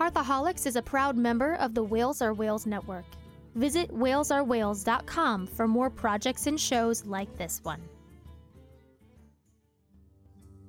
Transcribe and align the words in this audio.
Hearthaholics 0.00 0.66
is 0.66 0.76
a 0.76 0.82
proud 0.82 1.14
member 1.18 1.56
of 1.56 1.74
the 1.74 1.82
Whales 1.82 2.22
Are 2.22 2.32
Whales 2.32 2.64
Network. 2.64 3.04
Visit 3.54 3.90
whalesareWhales.com 3.94 5.46
for 5.46 5.68
more 5.68 5.90
projects 5.90 6.46
and 6.46 6.58
shows 6.58 7.04
like 7.04 7.36
this 7.36 7.60
one. 7.62 7.82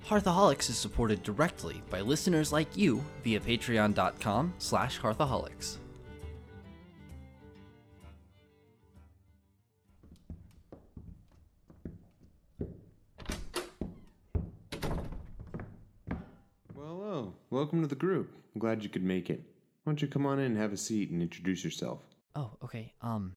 Hearthaholics 0.06 0.70
is 0.70 0.78
supported 0.78 1.24
directly 1.24 1.82
by 1.90 2.02
listeners 2.02 2.52
like 2.52 2.76
you 2.76 3.02
via 3.24 3.40
patreon.com 3.40 4.54
slash 4.58 5.00
hearthaholics. 5.00 5.78
Welcome 17.72 17.88
to 17.88 17.96
the 17.96 18.00
group. 18.02 18.36
I'm 18.54 18.60
glad 18.60 18.84
you 18.84 18.90
could 18.90 19.02
make 19.02 19.30
it. 19.30 19.40
Why 19.86 19.92
don't 19.94 20.02
you 20.02 20.10
come 20.10 20.26
on 20.26 20.40
in 20.40 20.46
and 20.48 20.58
have 20.58 20.74
a 20.74 20.78
seat 20.78 21.10
and 21.10 21.22
introduce 21.22 21.64
yourself? 21.64 22.02
Oh, 22.36 22.52
okay. 22.62 22.92
Um, 23.02 23.32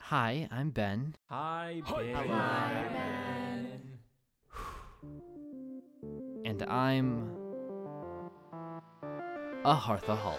hi, 0.00 0.48
I'm 0.50 0.70
Ben. 0.70 1.14
Hi, 1.28 1.82
Ben. 1.92 3.80
And 6.46 6.62
I'm 6.62 7.30
a 9.66 9.76
Hearthaholic. 9.76 10.38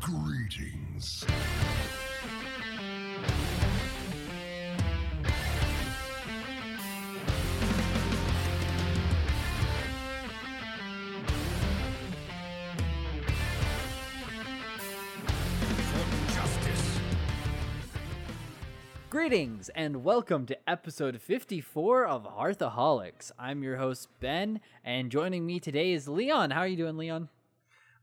Greetings. 0.00 1.24
Greetings 19.26 19.70
and 19.70 20.04
welcome 20.04 20.44
to 20.44 20.68
episode 20.68 21.18
54 21.18 22.04
of 22.06 22.24
Hearthaholics. 22.24 23.32
I'm 23.38 23.62
your 23.62 23.78
host 23.78 24.08
Ben, 24.20 24.60
and 24.84 25.10
joining 25.10 25.46
me 25.46 25.58
today 25.58 25.92
is 25.94 26.06
Leon. 26.06 26.50
How 26.50 26.60
are 26.60 26.66
you 26.66 26.76
doing, 26.76 26.98
Leon? 26.98 27.30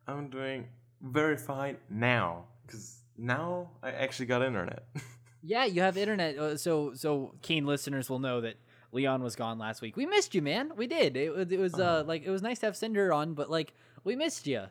I'm 0.08 0.31
doing 0.31 0.66
very 0.99 1.38
fine 1.38 1.77
now 1.92 2.45
because 2.66 3.03
now 3.19 3.69
I 3.83 3.92
actually 3.92 4.25
got 4.25 4.42
internet. 4.42 4.83
Yeah, 5.44 5.66
you 5.66 5.81
have 5.83 5.95
internet, 5.95 6.39
uh, 6.39 6.58
so 6.58 6.95
so 6.95 7.36
keen 7.44 7.67
listeners 7.67 8.09
will 8.09 8.17
know 8.19 8.42
that 8.42 8.55
Leon 8.92 9.22
was 9.22 9.36
gone 9.36 9.59
last 9.59 9.80
week. 9.83 9.95
We 9.95 10.08
missed 10.08 10.33
you, 10.33 10.42
man. 10.42 10.72
We 10.75 10.88
did. 10.88 11.16
It, 11.16 11.36
was- 11.36 11.52
it 11.52 11.59
was 11.59 11.75
uh 11.80 12.03
like 12.08 12.23
it 12.25 12.31
was 12.31 12.42
nice 12.42 12.58
to 12.59 12.66
have 12.66 12.75
Cinder 12.75 13.14
on, 13.14 13.36
but 13.36 13.47
like 13.47 13.75
we 14.03 14.16
missed 14.16 14.47
you. 14.47 14.64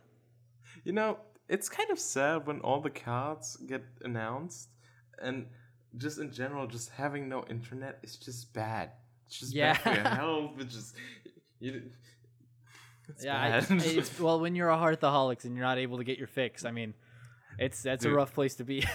you 0.82 0.92
know, 0.92 1.18
it's 1.48 1.68
kind 1.68 1.90
of 1.92 2.00
sad 2.00 2.48
when 2.48 2.58
all 2.62 2.80
the 2.80 2.90
cards 2.90 3.56
get 3.68 3.84
announced, 4.04 4.68
and 5.22 5.46
just 5.96 6.18
in 6.18 6.32
general, 6.32 6.66
just 6.66 6.90
having 6.90 7.28
no 7.28 7.44
internet 7.50 7.98
is 8.02 8.16
just 8.16 8.52
bad. 8.52 8.90
It's 9.26 9.38
just 9.40 9.54
bad 9.54 9.78
for 9.78 9.88
your 9.90 9.98
Yeah. 9.98 10.14
health. 10.22 10.50
It's 10.58 10.74
just 10.74 10.94
you. 11.60 11.82
It's 13.08 13.24
yeah, 13.24 13.60
I, 13.68 13.74
it's, 13.74 14.20
well, 14.24 14.38
when 14.40 14.54
you're 14.54 14.70
a 14.70 14.76
Hearthaholics 14.76 15.44
and 15.44 15.56
you're 15.56 15.64
not 15.64 15.78
able 15.78 15.98
to 15.98 16.04
get 16.04 16.16
your 16.18 16.28
fix, 16.28 16.64
I 16.64 16.70
mean, 16.70 16.94
it's 17.58 17.82
that's 17.82 18.04
a 18.04 18.10
rough 18.10 18.34
place 18.34 18.54
to 18.56 18.64
be. 18.64 18.84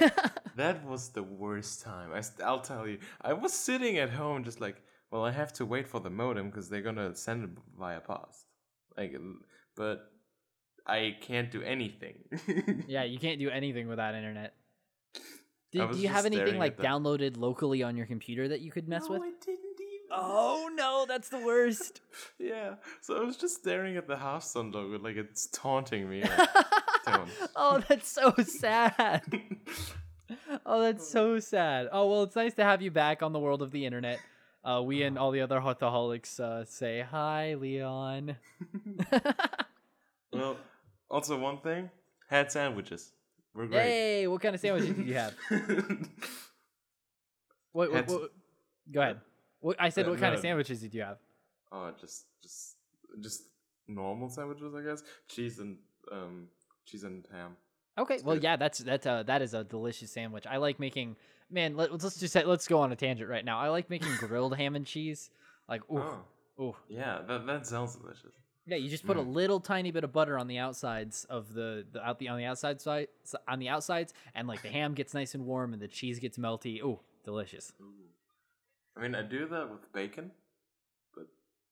That 0.55 0.85
was 0.85 1.09
the 1.09 1.21
worst 1.21 1.81
time. 1.81 2.11
I, 2.13 2.21
I'll 2.41 2.61
tell 2.61 2.87
you. 2.87 2.99
I 3.21 3.33
was 3.33 3.51
sitting 3.51 3.97
at 3.97 4.09
home 4.09 4.45
just 4.45 4.61
like, 4.61 4.81
well, 5.11 5.25
I 5.25 5.31
have 5.31 5.51
to 5.53 5.65
wait 5.65 5.85
for 5.85 5.99
the 5.99 6.09
modem 6.09 6.49
because 6.49 6.69
they're 6.69 6.81
gonna 6.81 7.13
send 7.13 7.43
it 7.43 7.49
via 7.77 7.99
post. 7.99 8.45
Like, 8.97 9.17
but 9.75 10.09
I 10.87 11.17
can't 11.19 11.51
do 11.51 11.61
anything. 11.61 12.19
yeah, 12.87 13.03
you 13.03 13.19
can't 13.19 13.37
do 13.37 13.49
anything 13.49 13.89
without 13.89 14.15
internet. 14.15 14.53
I 15.75 15.87
Did, 15.87 15.95
do 15.95 16.01
you 16.01 16.07
have 16.07 16.25
anything 16.25 16.57
like 16.57 16.77
downloaded 16.77 17.37
locally 17.37 17.83
on 17.83 17.97
your 17.97 18.05
computer 18.05 18.47
that 18.47 18.61
you 18.61 18.71
could 18.71 18.87
mess 18.87 19.03
no, 19.07 19.13
with? 19.13 19.21
I 19.21 19.31
didn't 19.45 19.79
even. 19.79 19.95
Oh 20.11 20.69
no, 20.73 21.05
that's 21.07 21.29
the 21.29 21.39
worst. 21.39 22.01
Yeah. 22.39 22.75
So 23.01 23.17
I 23.17 23.23
was 23.23 23.37
just 23.37 23.55
staring 23.55 23.97
at 23.97 24.07
the 24.07 24.15
Hearthstone 24.15 24.71
logo, 24.71 24.99
like 24.99 25.15
it's 25.15 25.47
taunting 25.47 26.09
me. 26.09 26.23
Like, 26.23 26.49
oh, 27.55 27.83
that's 27.87 28.09
so 28.09 28.33
sad. 28.43 29.23
Oh, 30.65 30.81
that's 30.81 31.07
so 31.07 31.39
sad. 31.39 31.87
Oh 31.91 32.09
well, 32.09 32.23
it's 32.23 32.35
nice 32.35 32.55
to 32.55 32.63
have 32.63 32.81
you 32.81 32.89
back 32.89 33.21
on 33.21 33.31
the 33.31 33.39
world 33.39 33.61
of 33.61 33.71
the 33.71 33.85
internet. 33.85 34.19
Uh, 34.63 34.81
we 34.83 35.03
and 35.03 35.19
all 35.19 35.29
the 35.29 35.41
other 35.41 35.59
Hearthaholics 35.59 36.39
uh, 36.39 36.65
say 36.65 37.05
hi, 37.07 37.53
Leon. 37.53 38.35
well, 40.33 40.57
also 41.11 41.37
one 41.37 41.59
thing: 41.59 41.91
had 42.27 42.51
sandwiches. 42.51 43.11
We're 43.55 43.67
great. 43.67 43.81
hey, 43.83 44.27
what 44.27 44.41
kind 44.41 44.53
of 44.53 44.61
sandwiches 44.61 44.95
did 44.95 45.07
you 45.07 45.13
have? 45.15 45.33
What, 47.71 47.91
what, 47.91 48.07
what- 48.07 48.31
go 48.91 49.01
ahead. 49.01 49.19
What, 49.59 49.75
I 49.79 49.89
said, 49.89 50.05
Uh, 50.05 50.11
what 50.11 50.19
kind 50.19 50.33
of 50.33 50.39
sandwiches 50.41 50.79
did 50.81 50.93
you 50.93 51.01
have? 51.01 51.17
Oh, 51.71 51.91
just 51.99 52.25
just 52.41 52.75
just 53.19 53.43
normal 53.87 54.29
sandwiches, 54.29 54.73
I 54.75 54.81
guess. 54.81 55.03
Cheese 55.27 55.59
and 55.59 55.77
um 56.11 56.47
cheese 56.85 57.03
and 57.03 57.25
ham. 57.31 57.57
Okay, 57.97 58.19
well, 58.23 58.35
good. 58.35 58.43
yeah, 58.43 58.55
that's 58.57 58.79
that's 58.79 59.05
uh, 59.07 59.23
that 59.23 59.41
is 59.41 59.53
a 59.53 59.63
delicious 59.63 60.11
sandwich. 60.11 60.45
I 60.47 60.57
like 60.57 60.79
making. 60.79 61.15
Man, 61.49 61.75
let, 61.77 61.91
let's 61.91 62.19
just 62.19 62.33
say, 62.33 62.43
let's 62.43 62.67
go 62.67 62.79
on 62.79 62.91
a 62.91 62.95
tangent 62.95 63.29
right 63.29 63.43
now. 63.45 63.59
I 63.59 63.69
like 63.69 63.89
making 63.89 64.13
grilled 64.19 64.55
ham 64.55 64.75
and 64.75 64.85
cheese. 64.85 65.29
Like, 65.67 65.81
ooh, 65.91 65.99
Oh, 65.99 66.63
ooh. 66.63 66.75
yeah, 66.87 67.21
that 67.27 67.45
that 67.47 67.65
sounds 67.67 67.95
delicious. 67.95 68.33
Yeah, 68.67 68.77
you 68.77 68.89
just 68.89 69.05
put 69.05 69.17
a 69.17 69.21
mm. 69.21 69.33
little 69.33 69.59
tiny 69.59 69.91
bit 69.91 70.03
of 70.03 70.11
butter 70.11 70.39
on 70.39 70.47
the 70.47 70.57
outsides 70.57 71.25
of 71.25 71.53
the, 71.53 71.85
the 71.91 72.03
out 72.03 72.17
the 72.17 72.29
on 72.29 72.37
the 72.37 72.45
outside 72.45 72.81
side 72.81 73.07
on 73.47 73.59
the 73.59 73.69
outsides, 73.69 74.13
and 74.33 74.47
like 74.47 74.61
the 74.63 74.69
ham 74.69 74.93
gets 74.93 75.13
nice 75.13 75.35
and 75.35 75.45
warm, 75.45 75.73
and 75.73 75.81
the 75.81 75.87
cheese 75.87 76.19
gets 76.19 76.37
melty. 76.37 76.81
Ooh, 76.81 76.99
delicious. 77.23 77.73
I 78.97 79.01
mean, 79.01 79.13
I 79.13 79.21
do 79.21 79.47
that 79.47 79.69
with 79.69 79.91
bacon, 79.93 80.31
but 81.13 81.27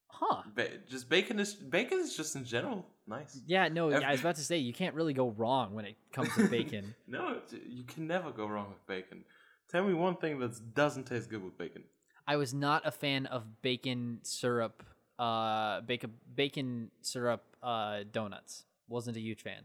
Huh? 0.07 0.43
ba- 0.55 0.77
just 0.87 1.09
bacon 1.09 1.39
is 1.39 1.55
bacon 1.55 1.99
is 1.99 2.15
just 2.15 2.35
in 2.35 2.45
general 2.45 2.85
nice. 3.07 3.41
Yeah, 3.47 3.69
no, 3.69 3.89
Ev- 3.89 4.01
yeah, 4.01 4.09
I 4.09 4.11
was 4.11 4.21
about 4.21 4.35
to 4.35 4.43
say 4.43 4.57
you 4.57 4.73
can't 4.73 4.93
really 4.93 5.13
go 5.13 5.29
wrong 5.31 5.73
when 5.73 5.85
it 5.85 5.95
comes 6.11 6.33
to 6.35 6.47
bacon. 6.47 6.93
No, 7.07 7.39
you 7.67 7.83
can 7.85 8.05
never 8.07 8.31
go 8.31 8.45
wrong 8.45 8.69
with 8.69 8.85
bacon. 8.85 9.23
Tell 9.69 9.83
me 9.83 9.93
one 9.93 10.17
thing 10.17 10.39
that 10.39 10.75
doesn't 10.75 11.05
taste 11.05 11.29
good 11.29 11.43
with 11.43 11.57
bacon. 11.57 11.83
I 12.27 12.35
was 12.35 12.53
not 12.53 12.85
a 12.85 12.91
fan 12.91 13.25
of 13.25 13.61
bacon 13.61 14.19
syrup, 14.23 14.83
uh, 15.19 15.81
bacon 15.81 16.13
bacon 16.35 16.91
syrup 17.01 17.43
uh, 17.61 17.99
donuts. 18.11 18.65
Wasn't 18.87 19.17
a 19.17 19.19
huge 19.19 19.41
fan. 19.41 19.63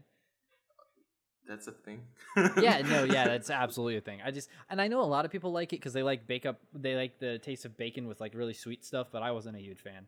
That's 1.47 1.67
a 1.67 1.71
thing. 1.71 2.03
yeah, 2.61 2.81
no, 2.81 3.03
yeah, 3.05 3.27
that's 3.27 3.49
absolutely 3.49 3.97
a 3.97 4.01
thing. 4.01 4.19
I 4.23 4.31
just 4.31 4.49
and 4.69 4.79
I 4.79 4.87
know 4.87 5.01
a 5.01 5.03
lot 5.03 5.25
of 5.25 5.31
people 5.31 5.51
like 5.51 5.73
it 5.73 5.77
because 5.77 5.93
they 5.93 6.03
like 6.03 6.27
bake 6.27 6.45
up, 6.45 6.59
they 6.73 6.95
like 6.95 7.19
the 7.19 7.39
taste 7.39 7.65
of 7.65 7.75
bacon 7.75 8.07
with 8.07 8.21
like 8.21 8.35
really 8.35 8.53
sweet 8.53 8.85
stuff, 8.85 9.07
but 9.11 9.23
I 9.23 9.31
wasn't 9.31 9.57
a 9.57 9.59
huge 9.59 9.79
fan. 9.79 10.05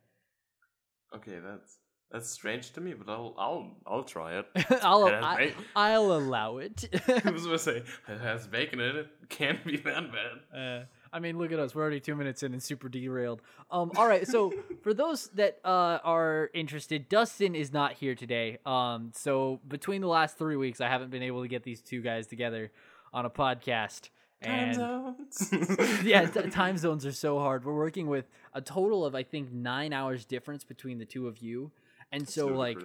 okay, 1.16 1.40
that's 1.40 1.78
that's 2.12 2.30
strange 2.30 2.72
to 2.74 2.82
me, 2.82 2.94
but 2.94 3.12
I'll 3.12 3.34
I'll 3.38 3.72
I'll 3.88 4.04
try 4.04 4.38
it. 4.40 4.46
I'll 4.84 5.06
I, 5.06 5.54
i'll 5.76 6.12
allow 6.12 6.58
it. 6.58 6.90
I 7.26 7.30
was 7.32 7.46
gonna 7.46 7.58
say 7.58 7.84
it 8.08 8.22
has 8.22 8.48
bacon 8.48 8.80
in 8.80 8.98
it. 8.98 9.08
Can't 9.30 9.64
be 9.66 9.78
that 9.78 10.12
bad. 10.12 10.58
Uh, 10.58 10.84
I 11.14 11.20
mean, 11.20 11.38
look 11.38 11.52
at 11.52 11.60
us. 11.60 11.76
We're 11.76 11.82
already 11.82 12.00
two 12.00 12.16
minutes 12.16 12.44
in 12.44 12.54
and 12.54 12.64
super 12.64 12.90
derailed. 12.90 13.42
Um, 13.70 13.92
all 13.96 14.08
right. 14.08 14.28
So 14.28 14.54
for 14.82 14.94
those 14.94 15.28
that 15.36 15.60
uh, 15.66 16.00
are 16.04 16.50
interested, 16.54 17.10
Dustin 17.10 17.56
is 17.56 17.74
not 17.74 17.94
here 17.94 18.16
today. 18.16 18.60
Um, 18.66 19.12
so 19.14 19.60
between 19.68 20.02
the 20.02 20.08
last 20.08 20.38
three 20.38 20.56
weeks, 20.56 20.80
I 20.82 20.88
haven't 20.88 21.12
been 21.12 21.24
able 21.24 21.42
to 21.42 21.48
get 21.48 21.64
these 21.64 21.82
two 21.82 22.02
guys 22.02 22.28
together 22.28 22.72
on 23.14 23.26
a 23.26 23.30
podcast. 23.30 24.10
And 24.42 24.78
yeah, 26.04 26.26
t- 26.26 26.50
time 26.50 26.78
zones 26.78 27.06
are 27.06 27.12
so 27.12 27.38
hard. 27.40 27.64
We're 27.64 27.76
working 27.76 28.08
with 28.08 28.26
a 28.54 28.62
total 28.62 29.06
of 29.06 29.14
I 29.14 29.22
think 29.22 29.52
nine 29.52 29.94
hours 29.94 30.26
difference 30.26 30.64
between 30.64 30.98
the 30.98 31.06
two 31.06 31.28
of 31.28 31.38
you, 31.38 31.72
and 32.12 32.28
so 32.28 32.48
like 32.48 32.80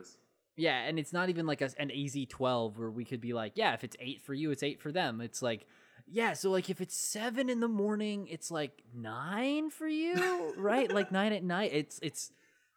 yeah, 0.57 0.83
and 0.83 0.99
it's 0.99 1.13
not 1.13 1.29
even 1.29 1.47
like 1.47 1.61
a, 1.61 1.71
an 1.79 1.91
easy 1.91 2.27
12 2.27 2.79
where 2.79 2.91
we 2.91 3.05
could 3.05 3.21
be 3.21 3.33
like, 3.33 3.53
yeah, 3.55 3.75
if 3.75 3.85
it's 3.85 3.97
8 4.01 4.23
for 4.23 4.35
you, 4.35 4.51
it's 4.51 4.63
8 4.63 4.81
for 4.81 4.91
them. 4.91 5.21
It's 5.21 5.43
like, 5.43 5.67
yeah, 6.09 6.33
so 6.35 6.51
like 6.51 6.71
if 6.71 6.81
it's 6.81 6.97
7 6.97 7.49
in 7.49 7.61
the 7.61 7.69
morning, 7.69 8.29
it's 8.31 8.51
like 8.51 8.83
9 8.95 9.71
for 9.71 9.89
you, 9.89 10.55
right? 10.57 10.93
like 10.93 11.11
9 11.11 11.33
at 11.33 11.43
night. 11.45 11.71
It's 11.73 11.99
it's 12.03 12.33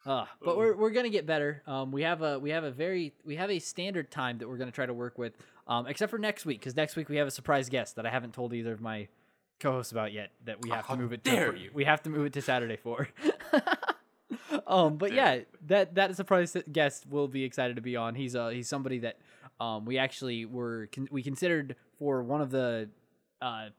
uh 0.05 0.25
but 0.41 0.57
we're 0.57 0.75
we're 0.75 0.91
going 0.91 1.03
to 1.03 1.09
get 1.09 1.25
better. 1.25 1.61
Um 1.67 1.91
we 1.91 2.03
have 2.03 2.21
a 2.21 2.39
we 2.39 2.51
have 2.51 2.63
a 2.63 2.71
very 2.71 3.13
we 3.25 3.35
have 3.35 3.51
a 3.51 3.59
standard 3.59 4.09
time 4.09 4.37
that 4.39 4.47
we're 4.47 4.57
going 4.57 4.69
to 4.69 4.75
try 4.75 4.85
to 4.85 4.93
work 4.93 5.17
with. 5.17 5.33
Um 5.67 5.87
except 5.87 6.09
for 6.09 6.17
next 6.17 6.45
week 6.45 6.61
cuz 6.61 6.75
next 6.75 6.95
week 6.95 7.09
we 7.09 7.17
have 7.17 7.27
a 7.27 7.31
surprise 7.31 7.69
guest 7.69 7.95
that 7.97 8.05
I 8.05 8.09
haven't 8.09 8.33
told 8.33 8.53
either 8.53 8.71
of 8.73 8.81
my 8.81 9.07
co-hosts 9.59 9.91
about 9.91 10.13
yet 10.13 10.31
that 10.45 10.61
we 10.61 10.69
have 10.69 10.85
How 10.85 10.95
to 10.95 11.01
move 11.01 11.11
it 11.13 11.21
dare 11.23 11.51
to 11.51 11.59
you. 11.59 11.69
we 11.73 11.83
have 11.83 12.01
to 12.03 12.09
move 12.09 12.25
it 12.25 12.33
to 12.33 12.41
Saturday 12.41 12.77
for. 12.77 13.09
um, 14.67 14.97
but 14.97 15.11
yeah, 15.13 15.39
that 15.67 15.95
that 15.95 16.15
surprise 16.15 16.55
guest 16.71 17.05
will 17.09 17.27
be 17.27 17.43
excited 17.43 17.75
to 17.75 17.81
be 17.81 17.95
on. 17.95 18.15
He's 18.15 18.35
uh 18.35 18.49
he's 18.49 18.67
somebody 18.67 18.99
that 18.99 19.17
um 19.59 19.85
we 19.85 19.97
actually 19.97 20.45
were 20.45 20.87
con- 20.93 21.09
we 21.11 21.21
considered 21.23 21.75
for 21.97 22.23
one 22.23 22.41
of 22.41 22.51
the 22.51 22.89
uh 23.41 23.69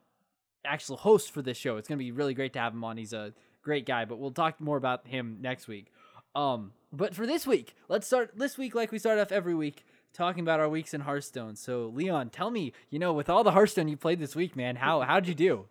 actual 0.64 0.96
host 0.96 1.32
for 1.32 1.42
this 1.42 1.56
show. 1.56 1.76
It's 1.76 1.88
gonna 1.88 1.98
be 1.98 2.12
really 2.12 2.34
great 2.34 2.52
to 2.54 2.58
have 2.58 2.72
him 2.72 2.84
on. 2.84 2.96
He's 2.96 3.12
a 3.12 3.32
great 3.62 3.86
guy, 3.86 4.04
but 4.04 4.18
we'll 4.18 4.30
talk 4.30 4.60
more 4.60 4.76
about 4.76 5.06
him 5.06 5.38
next 5.40 5.68
week. 5.68 5.92
Um, 6.34 6.72
but 6.92 7.14
for 7.14 7.26
this 7.26 7.46
week, 7.46 7.74
let's 7.88 8.06
start 8.06 8.32
this 8.36 8.58
week 8.58 8.74
like 8.74 8.92
we 8.92 8.98
start 8.98 9.18
off 9.18 9.32
every 9.32 9.54
week. 9.54 9.84
talking 10.12 10.42
about 10.42 10.58
our 10.58 10.68
weeks 10.68 10.92
in 10.92 11.02
Hearthstone. 11.02 11.54
So, 11.54 11.86
Leon, 11.94 12.30
tell 12.30 12.50
me, 12.50 12.72
you 12.90 12.98
know, 12.98 13.12
with 13.12 13.30
all 13.30 13.44
the 13.44 13.52
Hearthstone 13.52 13.86
you 13.86 13.96
played 13.96 14.18
this 14.18 14.34
week, 14.34 14.56
man, 14.56 14.76
how 14.76 15.00
how'd 15.02 15.26
you 15.28 15.34
do? 15.34 15.66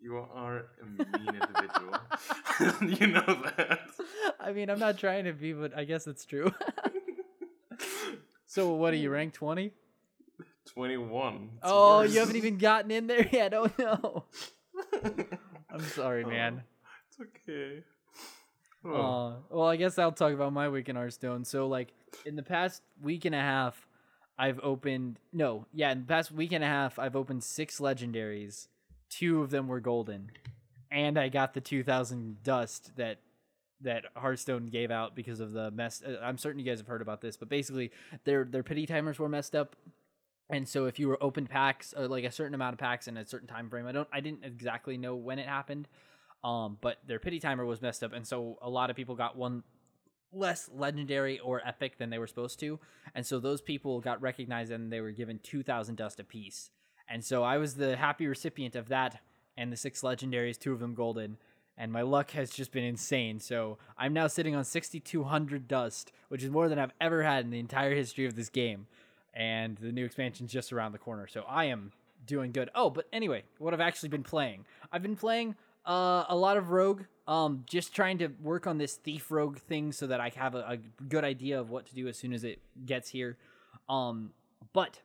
You 0.00 0.16
are 0.34 0.66
a 0.80 0.86
mean 0.86 1.40
individual. 1.40 2.98
you 3.00 3.06
know 3.06 3.42
that. 3.56 3.80
I 4.38 4.52
mean, 4.52 4.70
I'm 4.70 4.78
not 4.78 4.98
trying 4.98 5.24
to 5.24 5.32
be, 5.32 5.52
but 5.52 5.76
I 5.76 5.84
guess 5.84 6.06
it's 6.06 6.24
true. 6.24 6.52
so, 8.46 8.74
what 8.74 8.92
are 8.92 8.96
you 8.96 9.10
ranked 9.10 9.36
20? 9.36 9.72
21. 10.66 11.50
It's 11.54 11.60
Oh, 11.62 11.98
worse. 12.00 12.12
you 12.14 12.20
haven't 12.20 12.36
even 12.36 12.58
gotten 12.58 12.90
in 12.90 13.06
there 13.06 13.26
yet. 13.32 13.54
Oh 13.54 13.70
no. 13.78 14.24
I'm 15.70 15.80
sorry, 15.80 16.24
man. 16.24 16.62
It's 17.08 17.20
okay. 17.20 17.82
Oh. 18.84 18.94
Uh, 18.94 19.34
well, 19.50 19.66
I 19.68 19.76
guess 19.76 19.98
I'll 19.98 20.12
talk 20.12 20.32
about 20.32 20.52
my 20.52 20.68
week 20.68 20.88
in 20.88 20.96
Hearthstone. 20.96 21.44
So, 21.44 21.66
like, 21.66 21.92
in 22.24 22.36
the 22.36 22.42
past 22.42 22.82
week 23.02 23.24
and 23.24 23.34
a 23.34 23.40
half, 23.40 23.86
I've 24.38 24.60
opened 24.62 25.18
no, 25.32 25.66
yeah, 25.72 25.90
in 25.92 26.00
the 26.00 26.06
past 26.06 26.30
week 26.30 26.52
and 26.52 26.62
a 26.62 26.66
half, 26.68 26.98
I've 26.98 27.16
opened 27.16 27.42
six 27.42 27.80
legendaries. 27.80 28.68
Two 29.08 29.42
of 29.42 29.50
them 29.50 29.66
were 29.66 29.80
golden, 29.80 30.30
and 30.90 31.18
I 31.18 31.28
got 31.30 31.54
the 31.54 31.60
2,000 31.60 32.42
dust 32.42 32.92
that 32.96 33.18
that 33.82 34.04
Hearthstone 34.16 34.66
gave 34.68 34.90
out 34.90 35.14
because 35.14 35.38
of 35.40 35.52
the 35.52 35.70
mess. 35.70 36.02
uh, 36.06 36.16
I'm 36.22 36.38
certain 36.38 36.58
you 36.58 36.64
guys 36.64 36.78
have 36.78 36.86
heard 36.86 37.02
about 37.02 37.20
this, 37.20 37.36
but 37.36 37.48
basically, 37.48 37.90
their 38.24 38.44
their 38.44 38.62
pity 38.62 38.86
timers 38.86 39.18
were 39.18 39.28
messed 39.28 39.54
up. 39.54 39.74
And 40.48 40.68
so, 40.68 40.86
if 40.86 40.98
you 41.00 41.08
were 41.08 41.22
open 41.22 41.46
packs, 41.46 41.92
or 41.96 42.06
like 42.06 42.24
a 42.24 42.30
certain 42.30 42.54
amount 42.54 42.74
of 42.74 42.78
packs 42.78 43.08
in 43.08 43.16
a 43.16 43.26
certain 43.26 43.48
time 43.48 43.68
frame, 43.68 43.86
I 43.86 43.92
don't, 43.92 44.08
I 44.12 44.20
didn't 44.20 44.44
exactly 44.44 44.96
know 44.96 45.16
when 45.16 45.40
it 45.40 45.48
happened, 45.48 45.88
um, 46.44 46.78
but 46.80 46.98
their 47.04 47.18
pity 47.18 47.40
timer 47.40 47.64
was 47.64 47.82
messed 47.82 48.04
up, 48.04 48.12
and 48.12 48.24
so 48.24 48.56
a 48.62 48.70
lot 48.70 48.88
of 48.88 48.94
people 48.94 49.16
got 49.16 49.36
one 49.36 49.64
less 50.32 50.68
legendary 50.72 51.38
or 51.40 51.66
epic 51.66 51.98
than 51.98 52.10
they 52.10 52.18
were 52.18 52.26
supposed 52.26 52.60
to, 52.60 52.78
and 53.14 53.26
so 53.26 53.40
those 53.40 53.60
people 53.60 54.00
got 54.00 54.22
recognized 54.22 54.70
and 54.70 54.92
they 54.92 55.00
were 55.00 55.10
given 55.10 55.40
two 55.42 55.62
thousand 55.62 55.96
dust 55.96 56.20
apiece. 56.20 56.70
And 57.08 57.24
so 57.24 57.42
I 57.42 57.58
was 57.58 57.74
the 57.74 57.96
happy 57.96 58.26
recipient 58.26 58.76
of 58.76 58.88
that, 58.88 59.20
and 59.56 59.72
the 59.72 59.76
six 59.76 60.02
legendaries, 60.02 60.58
two 60.58 60.72
of 60.72 60.78
them 60.78 60.94
golden, 60.94 61.38
and 61.76 61.92
my 61.92 62.02
luck 62.02 62.30
has 62.32 62.50
just 62.50 62.70
been 62.70 62.84
insane. 62.84 63.40
So 63.40 63.78
I'm 63.98 64.12
now 64.12 64.28
sitting 64.28 64.54
on 64.54 64.64
sixty 64.64 65.00
two 65.00 65.24
hundred 65.24 65.66
dust, 65.66 66.12
which 66.28 66.44
is 66.44 66.50
more 66.50 66.68
than 66.68 66.78
I've 66.78 66.94
ever 67.00 67.24
had 67.24 67.44
in 67.44 67.50
the 67.50 67.58
entire 67.58 67.94
history 67.94 68.26
of 68.26 68.36
this 68.36 68.48
game. 68.48 68.86
And 69.36 69.76
the 69.76 69.92
new 69.92 70.04
expansion's 70.04 70.50
just 70.50 70.72
around 70.72 70.92
the 70.92 70.98
corner, 70.98 71.26
so 71.26 71.44
I 71.46 71.66
am 71.66 71.92
doing 72.26 72.52
good. 72.52 72.70
Oh, 72.74 72.88
but 72.88 73.06
anyway, 73.12 73.42
what 73.58 73.74
I've 73.74 73.80
actually 73.80 74.08
been 74.08 74.22
playing, 74.22 74.64
I've 74.90 75.02
been 75.02 75.16
playing 75.16 75.56
uh, 75.84 76.24
a 76.28 76.36
lot 76.36 76.56
of 76.56 76.70
Rogue. 76.70 77.02
Um, 77.28 77.64
just 77.66 77.94
trying 77.94 78.18
to 78.18 78.28
work 78.40 78.66
on 78.68 78.78
this 78.78 78.94
thief 78.94 79.32
rogue 79.32 79.58
thing 79.58 79.90
so 79.90 80.06
that 80.06 80.20
I 80.20 80.30
have 80.36 80.54
a, 80.54 80.58
a 80.58 80.76
good 80.76 81.24
idea 81.24 81.60
of 81.60 81.70
what 81.70 81.86
to 81.86 81.94
do 81.94 82.06
as 82.06 82.16
soon 82.16 82.32
as 82.32 82.44
it 82.44 82.60
gets 82.84 83.10
here. 83.10 83.36
Um, 83.88 84.30
but 84.72 85.00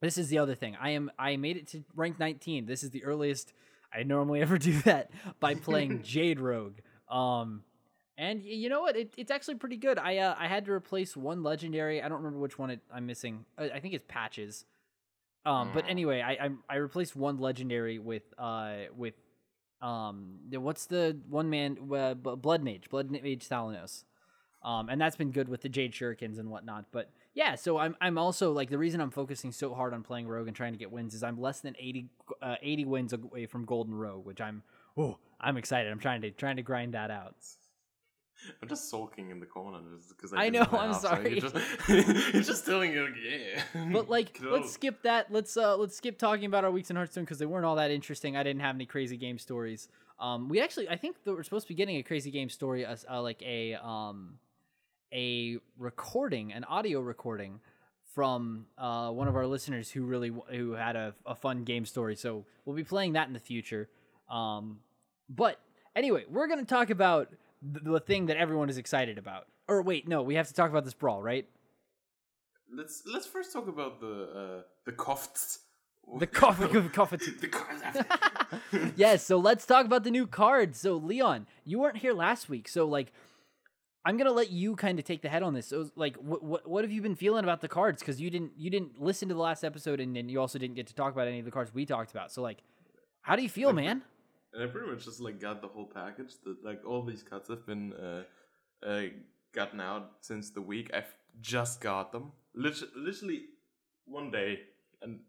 this 0.00 0.16
is 0.16 0.28
the 0.28 0.38
other 0.38 0.54
thing. 0.54 0.76
I 0.80 0.90
am 0.90 1.10
I 1.18 1.36
made 1.36 1.56
it 1.56 1.68
to 1.68 1.84
rank 1.94 2.18
19. 2.18 2.66
This 2.66 2.82
is 2.82 2.90
the 2.90 3.04
earliest 3.04 3.52
I 3.92 4.02
normally 4.02 4.40
ever 4.42 4.58
do 4.58 4.80
that 4.82 5.10
by 5.40 5.54
playing 5.54 6.02
Jade 6.04 6.40
Rogue. 6.40 6.78
Um, 7.08 7.62
and 8.18 8.42
you 8.42 8.68
know 8.68 8.82
what? 8.82 8.96
It, 8.96 9.14
it's 9.16 9.30
actually 9.30 9.54
pretty 9.56 9.76
good. 9.76 9.98
I 9.98 10.18
uh, 10.18 10.34
I 10.38 10.48
had 10.48 10.64
to 10.66 10.72
replace 10.72 11.16
one 11.16 11.42
legendary. 11.42 12.02
I 12.02 12.08
don't 12.08 12.18
remember 12.18 12.38
which 12.38 12.58
one 12.58 12.70
it, 12.70 12.80
I'm 12.92 13.06
missing. 13.06 13.44
I, 13.56 13.70
I 13.70 13.80
think 13.80 13.94
it's 13.94 14.04
Patches. 14.06 14.64
Um, 15.44 15.70
but 15.74 15.84
anyway, 15.88 16.20
I, 16.20 16.32
I 16.46 16.50
I 16.68 16.76
replaced 16.76 17.16
one 17.16 17.38
legendary 17.38 17.98
with 17.98 18.22
uh 18.38 18.74
with 18.96 19.14
um 19.80 20.38
what's 20.50 20.86
the 20.86 21.18
one 21.28 21.50
man 21.50 21.78
uh, 21.92 22.14
Blood 22.14 22.62
Mage 22.62 22.88
Blood 22.90 23.10
Mage 23.10 23.48
Thalnos. 23.48 24.04
Um, 24.64 24.88
and 24.88 25.00
that's 25.00 25.16
been 25.16 25.32
good 25.32 25.48
with 25.48 25.62
the 25.62 25.68
Jade 25.68 25.92
Shurikens 25.92 26.38
and 26.38 26.48
whatnot. 26.48 26.86
But 26.92 27.10
yeah, 27.34 27.56
so 27.56 27.78
I'm 27.78 27.96
I'm 28.00 28.18
also 28.18 28.52
like 28.52 28.70
the 28.70 28.78
reason 28.78 29.00
I'm 29.00 29.10
focusing 29.10 29.50
so 29.50 29.74
hard 29.74 29.92
on 29.92 30.02
playing 30.02 30.28
Rogue 30.28 30.46
and 30.46 30.56
trying 30.56 30.72
to 30.72 30.78
get 30.78 30.92
wins 30.92 31.14
is 31.14 31.22
I'm 31.22 31.40
less 31.40 31.60
than 31.60 31.74
80, 31.78 32.08
uh, 32.40 32.54
80 32.62 32.84
wins 32.84 33.12
away 33.12 33.46
from 33.46 33.64
Golden 33.64 33.94
Rogue, 33.94 34.24
which 34.24 34.40
I'm 34.40 34.62
oh 34.96 35.18
I'm 35.40 35.56
excited. 35.56 35.90
I'm 35.90 35.98
trying 35.98 36.20
to 36.22 36.30
trying 36.30 36.56
to 36.56 36.62
grind 36.62 36.94
that 36.94 37.10
out. 37.10 37.34
I'm 38.60 38.68
just 38.68 38.90
sulking 38.90 39.30
in 39.30 39.40
the 39.40 39.46
corner 39.46 39.78
because 40.08 40.32
I 40.32 40.44
I, 40.44 40.48
know, 40.50 40.66
I'm 40.72 40.94
sorry. 40.94 41.32
You're 41.32 41.50
just, 41.50 41.56
you're 41.88 42.42
just 42.42 42.66
telling 42.66 42.92
you, 42.92 43.08
yeah. 43.22 43.62
But 43.92 44.08
like, 44.08 44.38
Go. 44.42 44.50
let's 44.50 44.72
skip 44.72 45.02
that. 45.02 45.32
Let's 45.32 45.56
uh, 45.56 45.76
let's 45.76 45.96
skip 45.96 46.18
talking 46.18 46.46
about 46.46 46.64
our 46.64 46.70
weeks 46.70 46.90
in 46.90 46.96
Hearthstone 46.96 47.24
because 47.24 47.38
they 47.38 47.46
weren't 47.46 47.64
all 47.64 47.76
that 47.76 47.90
interesting. 47.90 48.36
I 48.36 48.42
didn't 48.42 48.62
have 48.62 48.74
any 48.74 48.86
crazy 48.86 49.16
game 49.16 49.38
stories. 49.38 49.88
Um, 50.18 50.48
we 50.48 50.60
actually, 50.60 50.88
I 50.88 50.96
think 50.96 51.22
that 51.24 51.32
we're 51.32 51.42
supposed 51.42 51.66
to 51.66 51.68
be 51.68 51.74
getting 51.74 51.96
a 51.96 52.02
crazy 52.02 52.30
game 52.30 52.48
story, 52.48 52.84
as 52.86 53.04
uh, 53.10 53.20
like 53.20 53.42
a 53.42 53.74
um, 53.74 54.38
a 55.12 55.58
recording, 55.78 56.52
an 56.52 56.64
audio 56.64 57.00
recording 57.00 57.60
from 58.14 58.66
uh 58.76 59.10
one 59.10 59.26
of 59.26 59.34
our 59.36 59.46
listeners 59.46 59.90
who 59.90 60.04
really 60.04 60.28
w- 60.28 60.58
who 60.58 60.72
had 60.72 60.96
a, 60.96 61.14
a 61.26 61.34
fun 61.34 61.64
game 61.64 61.86
story. 61.86 62.14
So 62.14 62.44
we'll 62.64 62.76
be 62.76 62.84
playing 62.84 63.14
that 63.14 63.26
in 63.26 63.32
the 63.32 63.40
future. 63.40 63.88
Um, 64.28 64.80
but 65.28 65.58
anyway, 65.96 66.24
we're 66.30 66.46
gonna 66.46 66.64
talk 66.64 66.90
about 66.90 67.28
the, 67.62 67.80
the 67.80 68.00
thing 68.00 68.26
that 68.26 68.36
everyone 68.36 68.68
is 68.68 68.78
excited 68.78 69.18
about. 69.18 69.46
Or 69.68 69.82
wait, 69.82 70.08
no, 70.08 70.22
we 70.22 70.34
have 70.34 70.48
to 70.48 70.54
talk 70.54 70.70
about 70.70 70.84
this 70.84 70.94
brawl, 70.94 71.22
right? 71.22 71.46
Let's 72.74 73.02
let's 73.12 73.26
first 73.26 73.52
talk 73.52 73.68
about 73.68 74.00
the 74.00 74.22
uh, 74.60 74.62
the 74.86 74.92
cofts. 74.92 75.60
The 76.18 76.26
coffee 76.26 76.76
of 76.76 76.92
coffee. 76.92 77.16
the 77.16 77.48
cofts. 77.48 78.92
yes, 78.96 79.24
so 79.24 79.38
let's 79.38 79.64
talk 79.66 79.86
about 79.86 80.04
the 80.04 80.10
new 80.10 80.26
cards. 80.26 80.80
So 80.80 80.96
Leon, 80.96 81.46
you 81.64 81.78
weren't 81.78 81.98
here 81.98 82.12
last 82.12 82.48
week, 82.48 82.68
so 82.68 82.86
like 82.86 83.12
I'm 84.04 84.16
gonna 84.16 84.32
let 84.32 84.50
you 84.50 84.74
kind 84.74 84.98
of 84.98 85.04
take 85.04 85.22
the 85.22 85.28
head 85.28 85.42
on 85.42 85.54
this. 85.54 85.68
So 85.68 85.90
like, 85.94 86.16
what 86.16 86.42
what 86.42 86.68
what 86.68 86.84
have 86.84 86.90
you 86.90 87.02
been 87.02 87.14
feeling 87.14 87.44
about 87.44 87.60
the 87.60 87.68
cards? 87.68 88.00
Because 88.02 88.20
you 88.20 88.30
didn't 88.30 88.52
you 88.56 88.70
didn't 88.70 89.00
listen 89.00 89.28
to 89.28 89.34
the 89.34 89.40
last 89.40 89.64
episode, 89.64 90.00
and 90.00 90.14
then 90.16 90.28
you 90.28 90.40
also 90.40 90.58
didn't 90.58 90.74
get 90.74 90.88
to 90.88 90.94
talk 90.94 91.12
about 91.12 91.28
any 91.28 91.38
of 91.38 91.44
the 91.44 91.50
cards 91.50 91.72
we 91.72 91.86
talked 91.86 92.10
about. 92.10 92.32
So 92.32 92.42
like, 92.42 92.58
how 93.20 93.36
do 93.36 93.42
you 93.42 93.48
feel, 93.48 93.72
man? 93.72 94.02
And 94.52 94.62
I 94.62 94.66
pretty 94.66 94.90
much 94.90 95.04
just 95.04 95.20
like 95.20 95.40
got 95.40 95.62
the 95.62 95.68
whole 95.68 95.86
package. 95.86 96.34
That 96.44 96.64
like 96.64 96.84
all 96.86 97.02
these 97.02 97.22
cuts 97.22 97.48
have 97.48 97.66
been 97.66 97.92
uh, 97.94 98.22
uh, 98.86 99.02
gotten 99.54 99.80
out 99.80 100.10
since 100.20 100.50
the 100.50 100.60
week. 100.60 100.90
I've 100.92 101.14
just 101.40 101.80
got 101.80 102.12
them, 102.12 102.32
literally, 102.54 102.92
literally 102.96 103.42
one 104.04 104.30
day, 104.30 104.60
and 105.00 105.20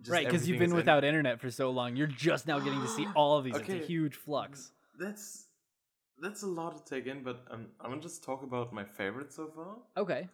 just 0.00 0.10
right, 0.10 0.24
because 0.24 0.48
you've 0.48 0.58
been 0.58 0.66
is 0.66 0.72
in. 0.72 0.76
without 0.76 1.04
internet 1.04 1.40
for 1.40 1.50
so 1.50 1.70
long. 1.70 1.96
You're 1.96 2.06
just 2.06 2.46
now 2.46 2.58
getting 2.58 2.80
to 2.80 2.88
see 2.88 3.06
all 3.14 3.38
of 3.38 3.44
these. 3.44 3.56
It's 3.56 3.68
a 3.68 3.86
huge 3.86 4.16
flux. 4.16 4.72
That's 4.98 5.46
that's 6.20 6.42
a 6.42 6.46
lot 6.46 6.76
to 6.76 6.94
take 6.94 7.06
in, 7.06 7.22
but 7.22 7.44
um, 7.50 7.66
I'm 7.80 7.90
gonna 7.90 8.02
just 8.02 8.24
talk 8.24 8.42
about 8.42 8.72
my 8.72 8.84
favorite 8.84 9.32
so 9.32 9.50
far. 9.54 9.76
Okay. 9.96 10.28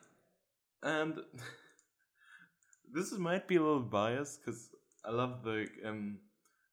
And 0.83 1.19
this 2.93 3.13
might 3.13 3.49
be 3.49 3.57
a 3.57 3.63
little 3.63 3.81
biased 3.81 4.45
because 4.45 4.71
I 5.05 5.11
love 5.11 5.43
the 5.43 5.67
um 5.85 6.19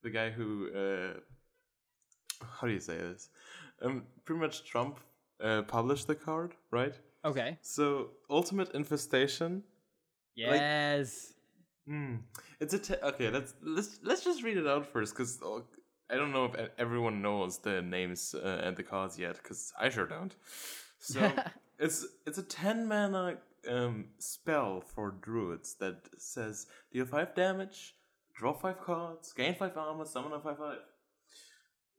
the 0.03 0.09
guy 0.09 0.29
who 0.29 0.69
uh 0.73 1.19
how 2.59 2.67
do 2.67 2.73
you 2.73 2.79
say 2.79 2.97
this? 2.97 3.29
Um, 3.81 4.03
pretty 4.25 4.39
much 4.41 4.63
Trump 4.63 4.99
uh, 5.41 5.63
published 5.63 6.07
the 6.07 6.15
card, 6.15 6.53
right? 6.71 6.93
Okay. 7.25 7.57
So 7.61 8.11
ultimate 8.29 8.71
infestation. 8.73 9.63
Yes. 10.35 11.33
Hmm. 11.87 12.15
It's 12.59 12.73
a 12.73 12.79
te- 12.79 13.01
okay. 13.03 13.29
Let's 13.29 13.53
let's 13.61 13.99
let's 14.03 14.23
just 14.23 14.43
read 14.43 14.57
it 14.57 14.67
out 14.67 14.85
first 14.85 15.13
because 15.13 15.39
I 16.09 16.15
don't 16.15 16.31
know 16.31 16.45
if 16.45 16.69
everyone 16.77 17.21
knows 17.21 17.57
the 17.59 17.81
names 17.81 18.35
uh, 18.35 18.61
and 18.63 18.75
the 18.75 18.83
cards 18.83 19.17
yet 19.17 19.37
because 19.37 19.73
I 19.79 19.89
sure 19.89 20.05
don't. 20.05 20.35
So 20.99 21.31
it's 21.79 22.05
it's 22.25 22.37
a 22.37 22.43
ten 22.43 22.87
mana 22.87 23.37
um, 23.69 24.05
spell 24.19 24.81
for 24.81 25.11
druids 25.21 25.75
that 25.75 25.97
says 26.17 26.67
deal 26.91 27.05
five 27.05 27.33
damage, 27.35 27.95
draw 28.38 28.53
five 28.53 28.79
cards, 28.82 29.34
gain 29.34 29.56
five 29.56 29.75
armor, 29.75 30.06
summon 30.06 30.32
a 30.34 30.39
five 30.39 30.58
five. 30.58 30.77